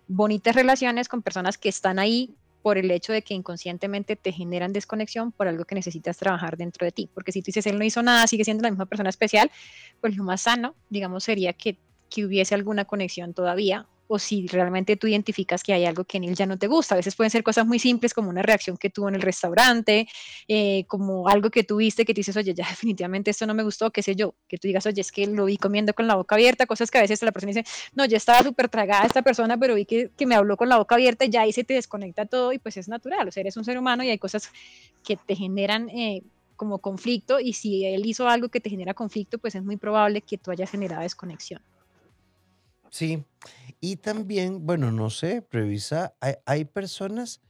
bonitas 0.07 0.55
relaciones 0.55 1.09
con 1.09 1.23
personas 1.23 1.59
que 1.59 1.69
están 1.69 1.99
ahí 1.99 2.37
por 2.63 2.79
el 2.79 2.91
hecho 2.91 3.13
de 3.13 3.23
que 3.23 3.35
inconscientemente 3.35 4.17
te 4.17 4.33
generan 4.33 4.73
desconexión 4.73 5.33
por 5.33 5.49
algo 5.49 5.67
que 5.67 5.75
necesitas 5.75 6.17
trabajar 6.17 6.57
dentro 6.57 6.87
de 6.87 6.93
ti. 6.93 7.11
Porque 7.13 7.31
si 7.31 7.43
tú 7.43 7.47
dices, 7.47 7.67
él 7.67 7.79
no 7.79 7.85
hizo 7.85 8.03
nada, 8.03 8.27
sigue 8.27 8.45
siendo 8.45 8.63
la 8.63 8.71
misma 8.71 8.87
persona 8.87 9.11
especial, 9.11 9.51
pues 10.01 10.17
lo 10.17 10.25
más 10.25 10.41
sano, 10.41 10.75
digamos, 10.89 11.25
sería 11.25 11.53
que, 11.53 11.79
que 12.09 12.25
hubiese 12.25 12.55
alguna 12.55 12.87
conexión 12.87 13.35
todavía 13.35 13.87
o 14.07 14.19
si 14.19 14.47
realmente 14.47 14.97
tú 14.97 15.07
identificas 15.07 15.63
que 15.63 15.73
hay 15.73 15.85
algo 15.87 16.05
que 16.05 16.19
en 16.19 16.25
él 16.25 16.35
ya 16.35 16.47
no 16.47 16.59
te 16.59 16.67
gusta. 16.67 16.95
A 16.95 16.99
veces 16.99 17.15
pueden 17.15 17.31
ser 17.31 17.43
cosas 17.43 17.67
muy 17.67 17.79
simples 17.79 18.13
como 18.13 18.29
una 18.29 18.43
reacción 18.43 18.77
que 18.77 18.91
tuvo 18.91 19.09
en 19.09 19.15
el 19.15 19.23
restaurante, 19.23 20.09
eh, 20.49 20.85
como 20.87 21.29
algo 21.29 21.51
que 21.51 21.65
tuviste 21.65 22.05
que 22.05 22.13
te 22.15 22.21
dices, 22.21 22.37
oye, 22.37 22.55
ya 22.55 22.67
definitivamente 22.71 23.31
esto 23.31 23.47
no 23.47 23.55
me 23.55 23.63
gustó, 23.63 23.91
qué 23.91 24.03
sé 24.03 24.15
yo, 24.15 24.35
que 24.49 24.59
tú 24.59 24.69
digas, 24.69 24.87
oye, 24.87 25.01
es 25.01 25.13
que 25.13 25.27
lo 25.27 25.47
vi 25.47 25.57
comiendo 25.57 25.95
con 25.95 26.07
la 26.07 26.17
boca 26.17 26.35
abierta, 26.35 26.67
cosas 26.67 26.91
que 26.91 26.99
a 26.99 27.03
veces 27.03 27.23
la 27.23 27.33
persona 27.33 27.53
dice, 27.53 27.65
no, 27.95 28.05
ya 28.05 28.17
estaba 28.17 28.43
súper 28.43 28.69
tragada 28.69 29.07
esta 29.07 29.23
persona, 29.23 29.59
pero 29.59 29.75
vi 29.75 29.85
que, 29.85 30.11
que, 30.17 30.27
me 30.27 30.35
habló 30.35 30.57
con 30.57 30.69
la 30.69 30.77
boca 30.77 30.95
abierta, 30.95 31.25
ya 31.25 31.43
ahí 31.43 31.53
se 31.53 31.65
te 31.65 31.75
desconecta 31.75 32.27
todo 32.27 32.53
y 32.53 32.59
pues 32.59 32.77
es 32.77 32.89
natural, 32.89 33.29
o 33.29 33.33
sea, 33.33 33.41
eres 33.41 33.57
un 33.57 33.65
ser 33.65 33.79
humano 33.79 34.05
y 34.05 34.11
hay 34.11 34.19
cosas 34.19 34.51
que 35.03 35.17
te 35.17 35.35
generan... 35.35 35.89
Eh, 35.91 36.23
como 36.57 36.79
conflicto 36.79 37.41
y 37.41 37.53
si 37.53 37.85
él 37.85 38.07
hizo 38.07 38.29
algo 38.29 38.49
que 38.49 38.61
te 38.61 38.71
genera 38.71 38.95
conflicto, 38.95 39.39
pues 39.39 39.57
es 39.57 39.65
muy 39.65 39.77
probable 39.77 40.21
que 40.21 40.39
tú 40.39 40.53
hayas 40.53 40.71
generado 40.71 41.03
desconexión. 41.03 41.61
Sí, 42.91 43.25
y 43.85 43.97
también, 43.97 44.65
bueno, 44.65 44.91
no 44.91 45.11
sé, 45.11 45.47
revisa, 45.51 46.15
hay, 46.47 46.65
personas 46.65 47.43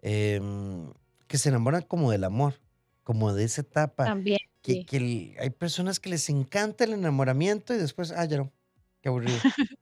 em, 0.00 0.92
que 1.26 1.38
se 1.38 1.48
enamoran 1.48 1.82
como 1.82 2.12
del 2.12 2.22
amor, 2.22 2.60
como 3.02 3.34
de 3.34 3.42
esa 3.42 3.62
etapa. 3.62 4.04
También. 4.04 4.38
Que, 4.62 4.86
que 4.86 5.34
hay 5.40 5.50
personas 5.50 5.98
que 5.98 6.08
les 6.08 6.30
encanta 6.30 6.84
el 6.84 6.92
enamoramiento 6.92 7.74
y 7.74 7.78
después, 7.78 8.12
ah, 8.12 8.24
ya 8.26 8.36
no, 8.36 8.52
qué 9.00 9.08
aburrido. 9.08 9.38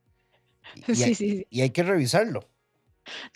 Y, 0.89 0.95
sí, 0.97 1.14
sí, 1.14 1.47
y 1.51 1.61
hay 1.61 1.70
que 1.70 1.85
revisarlo. 1.85 2.49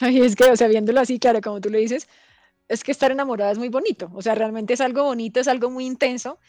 Y 0.00 0.22
es 0.22 0.34
que, 0.34 0.44
o 0.44 0.56
sea, 0.56 0.66
viéndolo 0.66 0.98
así, 0.98 1.20
claro, 1.20 1.40
como 1.42 1.60
tú 1.60 1.68
le 1.68 1.78
dices, 1.78 2.08
es 2.66 2.82
que 2.82 2.90
estar 2.90 3.12
enamorada 3.12 3.52
es 3.52 3.58
muy 3.58 3.68
bonito, 3.68 4.10
o 4.14 4.22
sea, 4.22 4.34
realmente 4.34 4.72
es 4.72 4.80
algo 4.80 5.04
bonito, 5.04 5.38
es 5.38 5.46
algo 5.46 5.70
muy 5.70 5.86
intenso, 5.86 6.40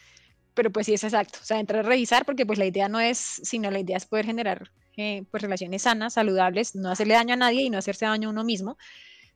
pero 0.56 0.72
pues 0.72 0.88
sí 0.88 0.94
es 0.94 1.04
exacto, 1.04 1.38
o 1.42 1.46
sea, 1.46 1.60
entrar 1.60 1.86
a 1.86 1.90
revisar 1.90 2.26
porque 2.26 2.46
pues 2.46 2.58
la 2.58 2.66
idea 2.66 2.88
no 2.88 3.00
es, 3.00 3.18
sino 3.18 3.70
la 3.70 3.80
idea 3.80 3.98
es 3.98 4.06
poder 4.06 4.26
generar 4.26 4.72
eh, 5.00 5.24
pues 5.32 5.42
relaciones 5.42 5.84
sanas, 5.84 6.14
saludables, 6.14 6.76
no 6.76 6.92
hacerle 6.92 7.14
daño 7.14 7.34
a 7.34 7.38
nadie 7.38 7.64
y 7.64 7.70
no 7.70 7.78
hacerse 7.78 8.06
daño 8.06 8.28
a 8.28 8.32
uno 8.32 8.44
mismo, 8.44 8.78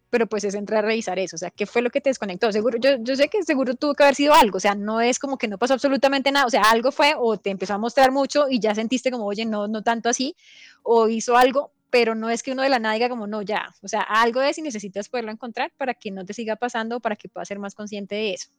pero 0.09 0.27
pues 0.27 0.43
es 0.43 0.53
entrar 0.53 0.83
a 0.83 0.87
revisar 0.87 1.17
eso, 1.19 1.37
o 1.37 1.39
sea, 1.39 1.49
¿qué 1.49 1.65
fue 1.65 1.81
lo 1.81 1.89
que 1.89 2.01
te 2.01 2.09
desconectó? 2.09 2.51
Seguro, 2.51 2.77
yo, 2.77 2.97
yo 2.99 3.15
sé 3.15 3.29
que 3.29 3.41
seguro 3.43 3.73
tuvo 3.73 3.95
que 3.95 4.03
haber 4.03 4.15
sido 4.15 4.33
algo, 4.33 4.57
o 4.57 4.59
sea, 4.59 4.75
no 4.75 5.01
es 5.01 5.19
como 5.19 5.37
que 5.37 5.47
no 5.47 5.57
pasó 5.57 5.73
absolutamente 5.73 6.31
nada, 6.31 6.45
o 6.45 6.49
sea, 6.49 6.63
algo 6.63 6.91
fue 6.91 7.15
o 7.17 7.37
te 7.37 7.49
empezó 7.49 7.73
a 7.73 7.77
mostrar 7.77 8.11
mucho 8.11 8.47
y 8.49 8.59
ya 8.59 8.75
sentiste 8.75 9.09
como, 9.09 9.25
oye, 9.25 9.45
no, 9.45 9.67
no 9.67 9.81
tanto 9.83 10.09
así, 10.09 10.35
o 10.83 11.07
hizo 11.07 11.37
algo, 11.37 11.71
pero 11.89 12.13
no 12.13 12.29
es 12.29 12.43
que 12.43 12.51
uno 12.51 12.63
de 12.63 12.69
la 12.69 12.79
nada 12.79 12.95
diga 12.95 13.07
como, 13.07 13.25
no, 13.25 13.41
ya, 13.41 13.73
o 13.81 13.87
sea, 13.87 14.01
algo 14.01 14.41
es 14.41 14.57
y 14.57 14.61
necesitas 14.61 15.09
poderlo 15.09 15.31
encontrar 15.31 15.71
para 15.77 15.93
que 15.93 16.11
no 16.11 16.25
te 16.25 16.33
siga 16.33 16.57
pasando, 16.57 16.99
para 16.99 17.15
que 17.15 17.29
puedas 17.29 17.47
ser 17.47 17.59
más 17.59 17.73
consciente 17.73 18.15
de 18.15 18.33
eso. 18.33 18.49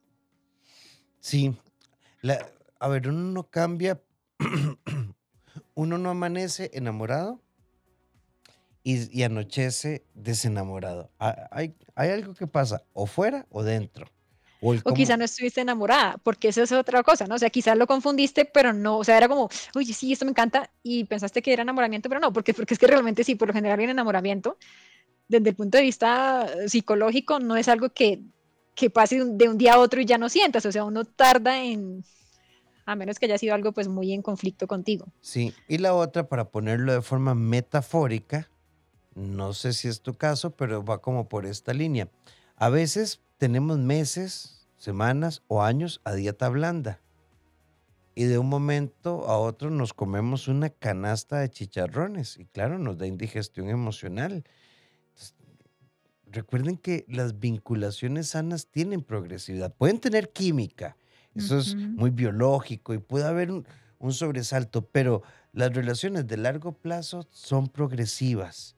Sí, 1.20 1.55
la, 2.20 2.50
a 2.80 2.88
ver, 2.88 3.09
uno 3.09 3.32
no 3.32 3.44
cambia, 3.44 4.00
uno 5.75 5.99
no 5.99 6.11
amanece 6.11 6.70
enamorado 6.75 7.41
y, 8.83 9.22
anochece 9.22 10.05
desenamorado. 10.14 11.11
Hay, 11.18 11.75
hay, 11.95 12.11
algo 12.11 12.35
que 12.35 12.47
pasa 12.47 12.85
o 12.93 13.07
fuera 13.07 13.47
o 13.51 13.62
dentro. 13.62 14.07
O, 14.61 14.95
quizá 14.95 15.16
no 15.16 15.25
estuviste 15.25 15.61
enamorada, 15.61 16.16
porque 16.22 16.49
eso 16.49 16.62
es 16.62 16.72
otra 16.72 17.03
cosa, 17.03 17.27
¿no? 17.27 17.35
O 17.35 17.39
sea, 17.39 17.51
quizás 17.51 17.77
lo 17.77 17.87
confundiste, 17.87 18.47
pero 18.47 18.72
no, 18.72 18.97
o 18.97 19.05
sea, 19.05 19.18
era 19.18 19.29
como, 19.29 19.51
oye, 19.75 19.93
sí, 19.93 20.12
esto 20.12 20.25
me 20.25 20.31
encanta, 20.31 20.70
y 20.83 21.05
pensaste 21.05 21.43
que 21.43 21.53
era 21.53 21.62
enamoramiento, 21.62 22.09
pero 22.09 22.18
no, 22.18 22.33
porque, 22.33 22.55
porque 22.55 22.72
es 22.72 22.81
que 22.81 22.87
realmente 22.87 23.25
sí, 23.25 23.35
por 23.35 23.49
lo 23.49 23.55
general 23.55 23.81
el 23.81 23.91
enamoramiento, 23.91 24.57
desde 25.29 25.51
el 25.51 25.55
punto 25.55 25.77
de 25.77 25.85
vista 25.85 26.49
psicológico, 26.66 27.41
no 27.41 27.57
es 27.57 27.68
algo 27.68 27.91
que, 27.91 28.22
que 28.75 28.89
pase 28.89 29.22
de 29.22 29.49
un 29.51 29.59
día 29.59 29.75
a 29.75 29.79
otro 29.81 30.01
y 30.01 30.07
ya 30.07 30.16
no 30.16 30.31
sientas, 30.31 30.64
o 30.64 30.72
sea, 30.72 30.85
uno 30.85 31.05
tarda 31.05 31.62
en, 31.62 32.03
a 32.87 32.97
menos 32.97 33.18
que 33.18 33.26
haya 33.26 33.39
sido 33.39 33.55
algo 33.55 33.72
pues 33.72 33.89
muy 33.89 34.12
en 34.12 34.22
conflicto 34.22 34.66
contigo. 34.66 35.07
Sí, 35.20 35.55
y 35.68 35.78
la 35.78 35.95
otra, 35.95 36.28
para 36.28 36.51
ponerlo 36.51 36.93
de 36.93 37.03
forma 37.03 37.35
metafórica, 37.35 38.51
no 39.14 39.53
sé 39.53 39.72
si 39.72 39.89
es 39.89 40.01
tu 40.01 40.14
caso, 40.14 40.51
pero 40.51 40.85
va 40.85 41.01
como 41.01 41.28
por 41.28 41.47
esta 41.47 41.72
línea. 41.72 42.09
A 42.57 42.68
veces 42.68 43.20
tenemos 43.39 43.78
meses, 43.78 44.66
semanas 44.76 45.43
o 45.47 45.62
años 45.62 46.01
a 46.05 46.12
dieta 46.14 46.49
blanda. 46.49 47.01
y 48.16 48.24
de 48.24 48.39
un 48.39 48.49
momento 48.49 49.26
a 49.28 49.39
otro 49.39 49.70
nos 49.70 49.93
comemos 49.93 50.47
una 50.47 50.70
canasta 50.70 51.41
de 51.41 51.51
chicharrones 51.51 52.39
y 52.39 52.45
claro, 52.47 52.78
nos 52.78 52.97
da 52.99 53.07
indigestión 53.07 53.68
emocional. 53.68 54.45
recuerden 56.26 56.76
que 56.76 57.05
las 57.09 57.39
vinculaciones 57.39 58.28
sanas 58.28 58.66
tienen 58.68 59.03
progresividad, 59.03 59.72
pueden 59.74 60.01
tener 60.01 60.30
química, 60.30 60.97
eso 61.35 61.59
es 61.59 61.74
muy 61.74 62.11
biológico 62.11 62.95
y 62.95 62.99
puede 62.99 63.26
haber 63.26 63.51
un, 63.51 63.66
un 63.99 64.12
sobresalto, 64.12 64.87
pero 64.87 65.22
las 65.53 65.72
relaciones 65.72 66.26
de 66.26 66.37
largo 66.37 66.72
plazo 66.72 67.26
son 67.30 67.68
progresivas. 67.68 68.76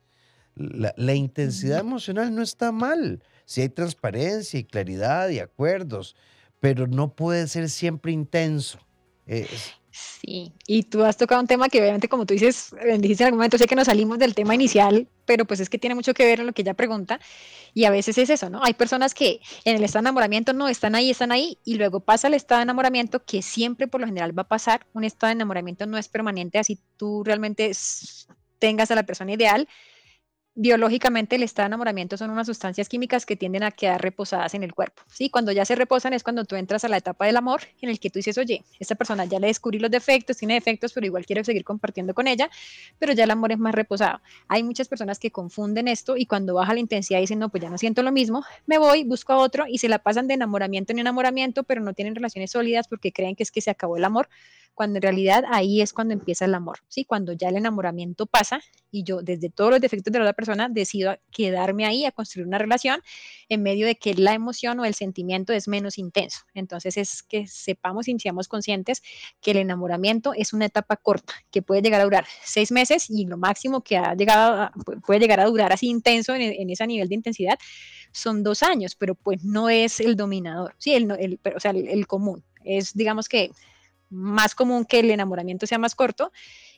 La, 0.55 1.13
intensidad 1.13 1.79
emocional 1.79 2.33
no 2.33 2.41
está 2.41 2.71
mal, 2.71 3.21
si 3.45 3.61
hay 3.61 3.69
transparencia 3.69 4.59
y 4.59 4.63
claridad 4.63 5.29
y 5.29 5.39
acuerdos, 5.39 6.15
pero 6.59 6.87
no 6.87 7.13
puede 7.13 7.47
ser 7.47 7.69
siempre 7.69 8.11
intenso. 8.11 8.79
Sí, 9.99 10.53
y 10.67 10.83
tú 10.83 11.03
has 11.03 11.17
tocado 11.17 11.41
un 11.41 11.47
tema 11.47 11.69
que 11.69 11.81
obviamente 11.81 12.07
como 12.07 12.25
tú 12.27 12.35
dices, 12.35 12.71
dijiste 12.99 13.23
en 13.23 13.27
algún 13.27 13.39
momento, 13.39 13.57
sé 13.57 13.65
que 13.65 13.75
nos 13.75 13.87
salimos 13.87 14.19
del 14.19 14.35
tema 14.35 14.53
inicial, 14.53 15.07
pero 15.25 15.45
pues 15.45 15.59
es 15.59 15.69
que 15.69 15.79
tiene 15.79 15.95
mucho 15.95 16.13
que 16.13 16.23
ver 16.23 16.39
en 16.39 16.45
lo 16.45 16.53
que 16.53 16.61
ella 16.61 16.75
pregunta. 16.75 17.19
Y 17.73 17.85
a 17.85 17.89
veces 17.89 18.17
es 18.19 18.29
eso, 18.29 18.49
¿no? 18.51 18.63
Hay 18.63 18.73
personas 18.75 19.15
que 19.15 19.39
en 19.65 19.75
el 19.75 19.83
estado 19.83 20.03
de 20.03 20.09
enamoramiento 20.09 20.53
no 20.53 20.67
están 20.67 20.93
ahí, 20.93 21.09
están 21.09 21.31
ahí 21.31 21.57
y 21.65 21.75
luego 21.75 21.99
pasa 21.99 22.27
el 22.27 22.35
estado 22.35 22.59
de 22.59 22.63
enamoramiento 22.63 23.25
que 23.25 23.41
siempre 23.41 23.87
por 23.87 24.01
lo 24.01 24.07
general 24.07 24.37
va 24.37 24.43
a 24.43 24.47
pasar, 24.47 24.85
un 24.93 25.03
estado 25.03 25.29
de 25.29 25.33
enamoramiento 25.33 25.87
no 25.87 25.97
es 25.97 26.07
permanente, 26.09 26.59
así 26.59 26.79
tú 26.97 27.23
realmente 27.23 27.71
tengas 28.59 28.91
a 28.91 28.95
la 28.95 29.03
persona 29.03 29.33
ideal, 29.33 29.67
biológicamente 30.57 31.35
el 31.35 31.43
estado 31.43 31.65
de 31.65 31.67
enamoramiento 31.67 32.17
son 32.17 32.31
unas 32.31 32.47
sustancias 32.47 32.89
químicas 32.89 33.27
que 33.27 33.35
tienden 33.35 33.61
a 33.61 33.69
quedar 33.69 34.01
reposadas 34.01 34.55
en 34.55 34.63
el 34.63 34.73
cuerpo. 34.73 35.03
¿sí? 35.07 35.29
Cuando 35.29 35.51
ya 35.51 35.65
se 35.65 35.75
reposan 35.75 36.13
es 36.13 36.23
cuando 36.23 36.45
tú 36.45 36.55
entras 36.55 36.83
a 36.83 36.89
la 36.89 36.97
etapa 36.97 37.27
del 37.27 37.37
amor 37.37 37.61
en 37.79 37.89
el 37.89 37.99
que 37.99 38.09
tú 38.09 38.17
dices, 38.17 38.39
oye, 38.39 38.63
esta 38.79 38.95
persona 38.95 39.25
ya 39.25 39.39
le 39.39 39.47
descubrí 39.47 39.77
los 39.77 39.91
defectos, 39.91 40.37
tiene 40.37 40.55
defectos, 40.55 40.93
pero 40.93 41.05
igual 41.05 41.27
quiero 41.27 41.43
seguir 41.43 41.63
compartiendo 41.63 42.15
con 42.15 42.27
ella, 42.27 42.49
pero 42.97 43.13
ya 43.13 43.25
el 43.25 43.31
amor 43.31 43.51
es 43.51 43.59
más 43.59 43.75
reposado. 43.75 44.19
Hay 44.47 44.63
muchas 44.63 44.87
personas 44.87 45.19
que 45.19 45.29
confunden 45.29 45.87
esto 45.87 46.17
y 46.17 46.25
cuando 46.25 46.55
baja 46.55 46.73
la 46.73 46.79
intensidad 46.79 47.19
dicen, 47.19 47.37
no, 47.37 47.49
pues 47.49 47.61
ya 47.61 47.69
no 47.69 47.77
siento 47.77 48.01
lo 48.01 48.11
mismo, 48.11 48.43
me 48.65 48.79
voy, 48.79 49.03
busco 49.03 49.33
a 49.33 49.37
otro 49.37 49.65
y 49.67 49.77
se 49.77 49.89
la 49.89 49.99
pasan 49.99 50.27
de 50.27 50.33
enamoramiento 50.33 50.91
en 50.91 50.97
enamoramiento, 50.97 51.65
pero 51.65 51.81
no 51.81 51.93
tienen 51.93 52.15
relaciones 52.15 52.49
sólidas 52.49 52.87
porque 52.87 53.11
creen 53.11 53.35
que 53.35 53.43
es 53.43 53.51
que 53.51 53.61
se 53.61 53.69
acabó 53.69 53.95
el 53.97 54.05
amor 54.05 54.27
cuando 54.77 54.97
en 54.97 55.01
realidad 55.01 55.43
ahí 55.49 55.81
es 55.81 55.91
cuando 55.91 56.13
empieza 56.13 56.45
el 56.45 56.53
amor, 56.53 56.81
¿sí? 56.87 57.03
Cuando 57.03 57.33
ya 57.33 57.49
el 57.49 57.55
enamoramiento 57.55 58.27
pasa 58.27 58.61
y 58.91 59.03
yo 59.03 59.23
desde 59.23 59.49
todos 59.49 59.71
los 59.71 59.81
defectos 59.81 60.13
de 60.13 60.19
la 60.19 60.25
otra 60.25 60.33
persona 60.33 60.69
decido 60.69 61.17
quedarme 61.31 61.87
ahí 61.87 62.05
a 62.05 62.11
construir 62.11 62.45
una 62.45 62.59
relación 62.59 63.01
en 63.49 63.63
medio 63.63 63.87
de 63.87 63.95
que 63.95 64.13
la 64.13 64.35
emoción 64.35 64.79
o 64.79 64.85
el 64.85 64.93
sentimiento 64.93 65.51
es 65.51 65.67
menos 65.67 65.97
intenso. 65.97 66.41
Entonces 66.53 66.95
es 66.95 67.23
que 67.23 67.47
sepamos 67.47 68.07
y 68.07 68.19
seamos 68.19 68.47
conscientes 68.47 69.01
que 69.41 69.49
el 69.49 69.57
enamoramiento 69.57 70.35
es 70.35 70.53
una 70.53 70.65
etapa 70.65 70.95
corta 70.95 71.33
que 71.49 71.63
puede 71.63 71.81
llegar 71.81 71.99
a 72.01 72.03
durar 72.03 72.27
seis 72.43 72.71
meses 72.71 73.09
y 73.09 73.25
lo 73.25 73.37
máximo 73.37 73.81
que 73.81 73.97
ha 73.97 74.13
llegado 74.13 74.69
puede 75.07 75.19
llegar 75.19 75.39
a 75.39 75.45
durar 75.45 75.73
así 75.73 75.87
intenso 75.87 76.35
en, 76.35 76.69
ese 76.69 76.85
nivel 76.85 77.09
de 77.09 77.15
intensidad 77.15 77.57
son 78.11 78.43
dos 78.43 78.61
años, 78.61 78.95
pero 78.95 79.15
pues 79.15 79.43
no 79.43 79.69
es 79.69 79.99
el 79.99 80.15
dominador, 80.15 80.75
sí, 80.77 80.93
el, 80.93 81.39
o 81.55 81.59
sea, 81.59 81.71
el 81.71 82.05
común. 82.05 82.43
Es, 82.63 82.93
digamos 82.93 83.27
que 83.27 83.51
más 84.09 84.55
común 84.55 84.85
que 84.85 84.99
el 84.99 85.11
enamoramiento 85.11 85.67
sea 85.67 85.77
más 85.77 85.95
corto 85.95 86.31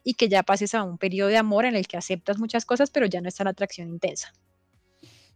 y 0.03 0.13
que 0.13 0.29
ya 0.29 0.43
pases 0.43 0.73
a 0.75 0.83
un 0.83 0.97
periodo 0.97 1.29
de 1.29 1.37
amor 1.37 1.65
en 1.65 1.75
el 1.75 1.87
que 1.87 1.97
aceptas 1.97 2.37
muchas 2.39 2.65
cosas, 2.65 2.89
pero 2.89 3.05
ya 3.05 3.21
no 3.21 3.27
está 3.27 3.43
la 3.43 3.51
atracción 3.51 3.89
intensa. 3.89 4.33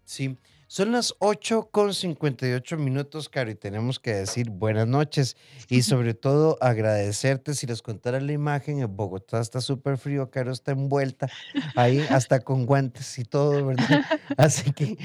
Sí, 0.06 0.38
son 0.68 0.92
las 0.92 1.14
8 1.20 1.70
con 1.72 1.94
58 1.94 2.78
minutos, 2.78 3.30
Caro, 3.30 3.52
y 3.52 3.56
tenemos 3.56 4.00
que 4.00 4.16
decir 4.16 4.50
buenas 4.50 4.88
noches 4.88 5.38
y 5.70 5.82
sobre 5.84 6.16
todo 6.16 6.58
agradecerte. 6.62 7.54
Si 7.54 7.68
les 7.68 7.84
contara 7.84 8.20
la 8.20 8.32
imagen, 8.32 8.80
en 8.80 8.96
Bogotá 8.96 9.40
está 9.40 9.62
súper 9.62 10.00
frío, 10.00 10.32
Caro 10.32 10.52
está 10.52 10.72
envuelta 10.72 11.30
ahí 11.76 12.00
hasta 12.10 12.40
con 12.40 12.66
guantes 12.66 13.20
y 13.20 13.24
todo, 13.24 13.68
¿verdad? 13.68 14.04
Así 14.38 14.72
que 14.74 14.98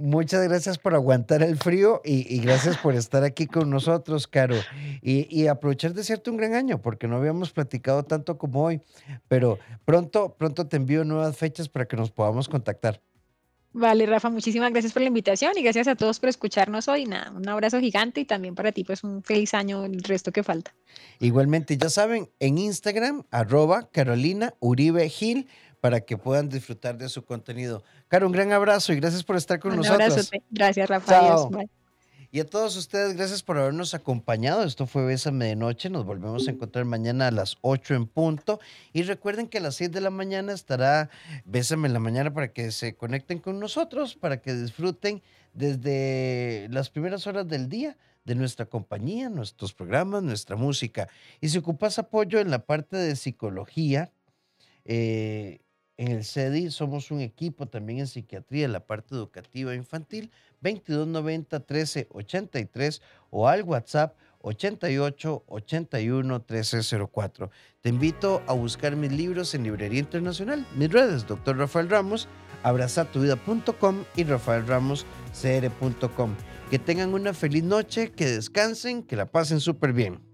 Muchas 0.00 0.46
gracias 0.48 0.78
por 0.78 0.94
aguantar 0.94 1.42
el 1.42 1.56
frío 1.56 2.00
y, 2.04 2.40
gracias 2.40 2.76
por 2.78 2.94
estar 2.94 3.24
aquí 3.24 3.46
con 3.46 3.70
nosotros, 3.70 4.26
Caro. 4.26 4.56
Y, 5.02 5.46
aprovechar 5.46 5.94
de 5.94 6.04
cierto 6.04 6.30
un 6.30 6.36
gran 6.36 6.54
año, 6.54 6.80
porque 6.80 7.06
no 7.06 7.16
habíamos 7.16 7.52
platicado 7.52 8.02
tanto 8.04 8.38
como 8.38 8.62
hoy. 8.64 8.80
Pero 9.28 9.58
pronto, 9.84 10.34
pronto 10.38 10.66
te 10.66 10.76
envío 10.76 11.04
nuevas 11.04 11.36
fechas 11.36 11.68
para 11.68 11.86
que 11.86 11.96
nos 11.96 12.10
podamos 12.10 12.48
contactar. 12.48 13.00
Vale, 13.72 14.04
Rafa, 14.04 14.30
muchísimas 14.30 14.72
gracias 14.72 14.92
por 14.92 15.02
la 15.02 15.08
invitación 15.08 15.52
y 15.56 15.62
gracias 15.62 15.86
a 15.86 15.94
todos 15.94 16.18
por 16.18 16.28
escucharnos 16.28 16.88
hoy. 16.88 17.04
Nada, 17.04 17.30
un 17.30 17.48
abrazo 17.48 17.78
gigante 17.78 18.20
y 18.20 18.24
también 18.24 18.56
para 18.56 18.72
ti, 18.72 18.82
pues 18.82 19.04
un 19.04 19.22
feliz 19.22 19.54
año, 19.54 19.84
el 19.84 20.02
resto 20.02 20.32
que 20.32 20.42
falta. 20.42 20.74
Igualmente, 21.20 21.76
ya 21.76 21.88
saben, 21.88 22.28
en 22.40 22.58
Instagram, 22.58 23.22
arroba 23.30 23.88
Carolina 23.92 24.54
Uribe 24.58 25.08
Gil 25.08 25.46
para 25.80 26.00
que 26.00 26.16
puedan 26.16 26.48
disfrutar 26.48 26.98
de 26.98 27.08
su 27.08 27.24
contenido. 27.24 27.82
Caro, 28.08 28.26
un 28.26 28.32
gran 28.32 28.52
abrazo 28.52 28.92
y 28.92 28.96
gracias 28.96 29.24
por 29.24 29.36
estar 29.36 29.58
con 29.58 29.76
nosotros. 29.76 30.06
Un 30.06 30.12
abrazo. 30.12 30.30
Gracias, 30.50 30.88
Rafael. 30.88 31.68
Y 32.32 32.38
a 32.38 32.46
todos 32.46 32.76
ustedes, 32.76 33.16
gracias 33.16 33.42
por 33.42 33.58
habernos 33.58 33.92
acompañado. 33.92 34.62
Esto 34.62 34.86
fue 34.86 35.04
Bésame 35.04 35.46
de 35.46 35.56
Noche. 35.56 35.90
Nos 35.90 36.04
volvemos 36.04 36.46
a 36.46 36.52
encontrar 36.52 36.84
mañana 36.84 37.26
a 37.26 37.30
las 37.32 37.56
8 37.62 37.94
en 37.94 38.06
punto. 38.06 38.60
Y 38.92 39.02
recuerden 39.02 39.48
que 39.48 39.58
a 39.58 39.60
las 39.60 39.74
6 39.76 39.90
de 39.90 40.00
la 40.00 40.10
mañana 40.10 40.52
estará 40.52 41.10
Bésame 41.44 41.88
en 41.88 41.92
la 41.92 41.98
mañana 41.98 42.32
para 42.32 42.52
que 42.52 42.70
se 42.70 42.94
conecten 42.94 43.40
con 43.40 43.58
nosotros, 43.58 44.14
para 44.14 44.40
que 44.40 44.54
disfruten 44.54 45.22
desde 45.54 46.68
las 46.70 46.88
primeras 46.88 47.26
horas 47.26 47.48
del 47.48 47.68
día 47.68 47.96
de 48.24 48.36
nuestra 48.36 48.66
compañía, 48.66 49.28
nuestros 49.28 49.74
programas, 49.74 50.22
nuestra 50.22 50.54
música. 50.54 51.08
Y 51.40 51.48
si 51.48 51.58
ocupas 51.58 51.98
apoyo 51.98 52.38
en 52.38 52.52
la 52.52 52.64
parte 52.64 52.96
de 52.96 53.16
psicología, 53.16 54.12
eh, 54.84 55.58
en 56.00 56.08
el 56.08 56.24
CEDI 56.24 56.70
somos 56.70 57.10
un 57.10 57.20
equipo 57.20 57.66
también 57.66 57.98
en 57.98 58.06
psiquiatría, 58.06 58.64
en 58.64 58.72
la 58.72 58.80
parte 58.80 59.14
educativa 59.14 59.74
infantil, 59.74 60.30
2290 60.62 61.58
1383 61.58 63.02
o 63.28 63.46
al 63.46 63.64
WhatsApp 63.64 64.16
88 64.40 65.44
81 65.46 66.38
1304. 66.38 67.50
Te 67.82 67.90
invito 67.90 68.42
a 68.46 68.54
buscar 68.54 68.96
mis 68.96 69.12
libros 69.12 69.54
en 69.54 69.64
Librería 69.64 70.00
Internacional, 70.00 70.66
mis 70.74 70.90
redes, 70.90 71.26
Dr. 71.26 71.58
Rafael 71.58 71.90
Ramos, 71.90 72.28
abrazatuvida.com 72.62 74.04
y 74.16 74.24
rafaelramoscr.com. 74.24 76.34
Que 76.70 76.78
tengan 76.78 77.12
una 77.12 77.34
feliz 77.34 77.64
noche, 77.64 78.10
que 78.10 78.24
descansen, 78.24 79.02
que 79.02 79.16
la 79.16 79.26
pasen 79.26 79.60
súper 79.60 79.92
bien. 79.92 80.29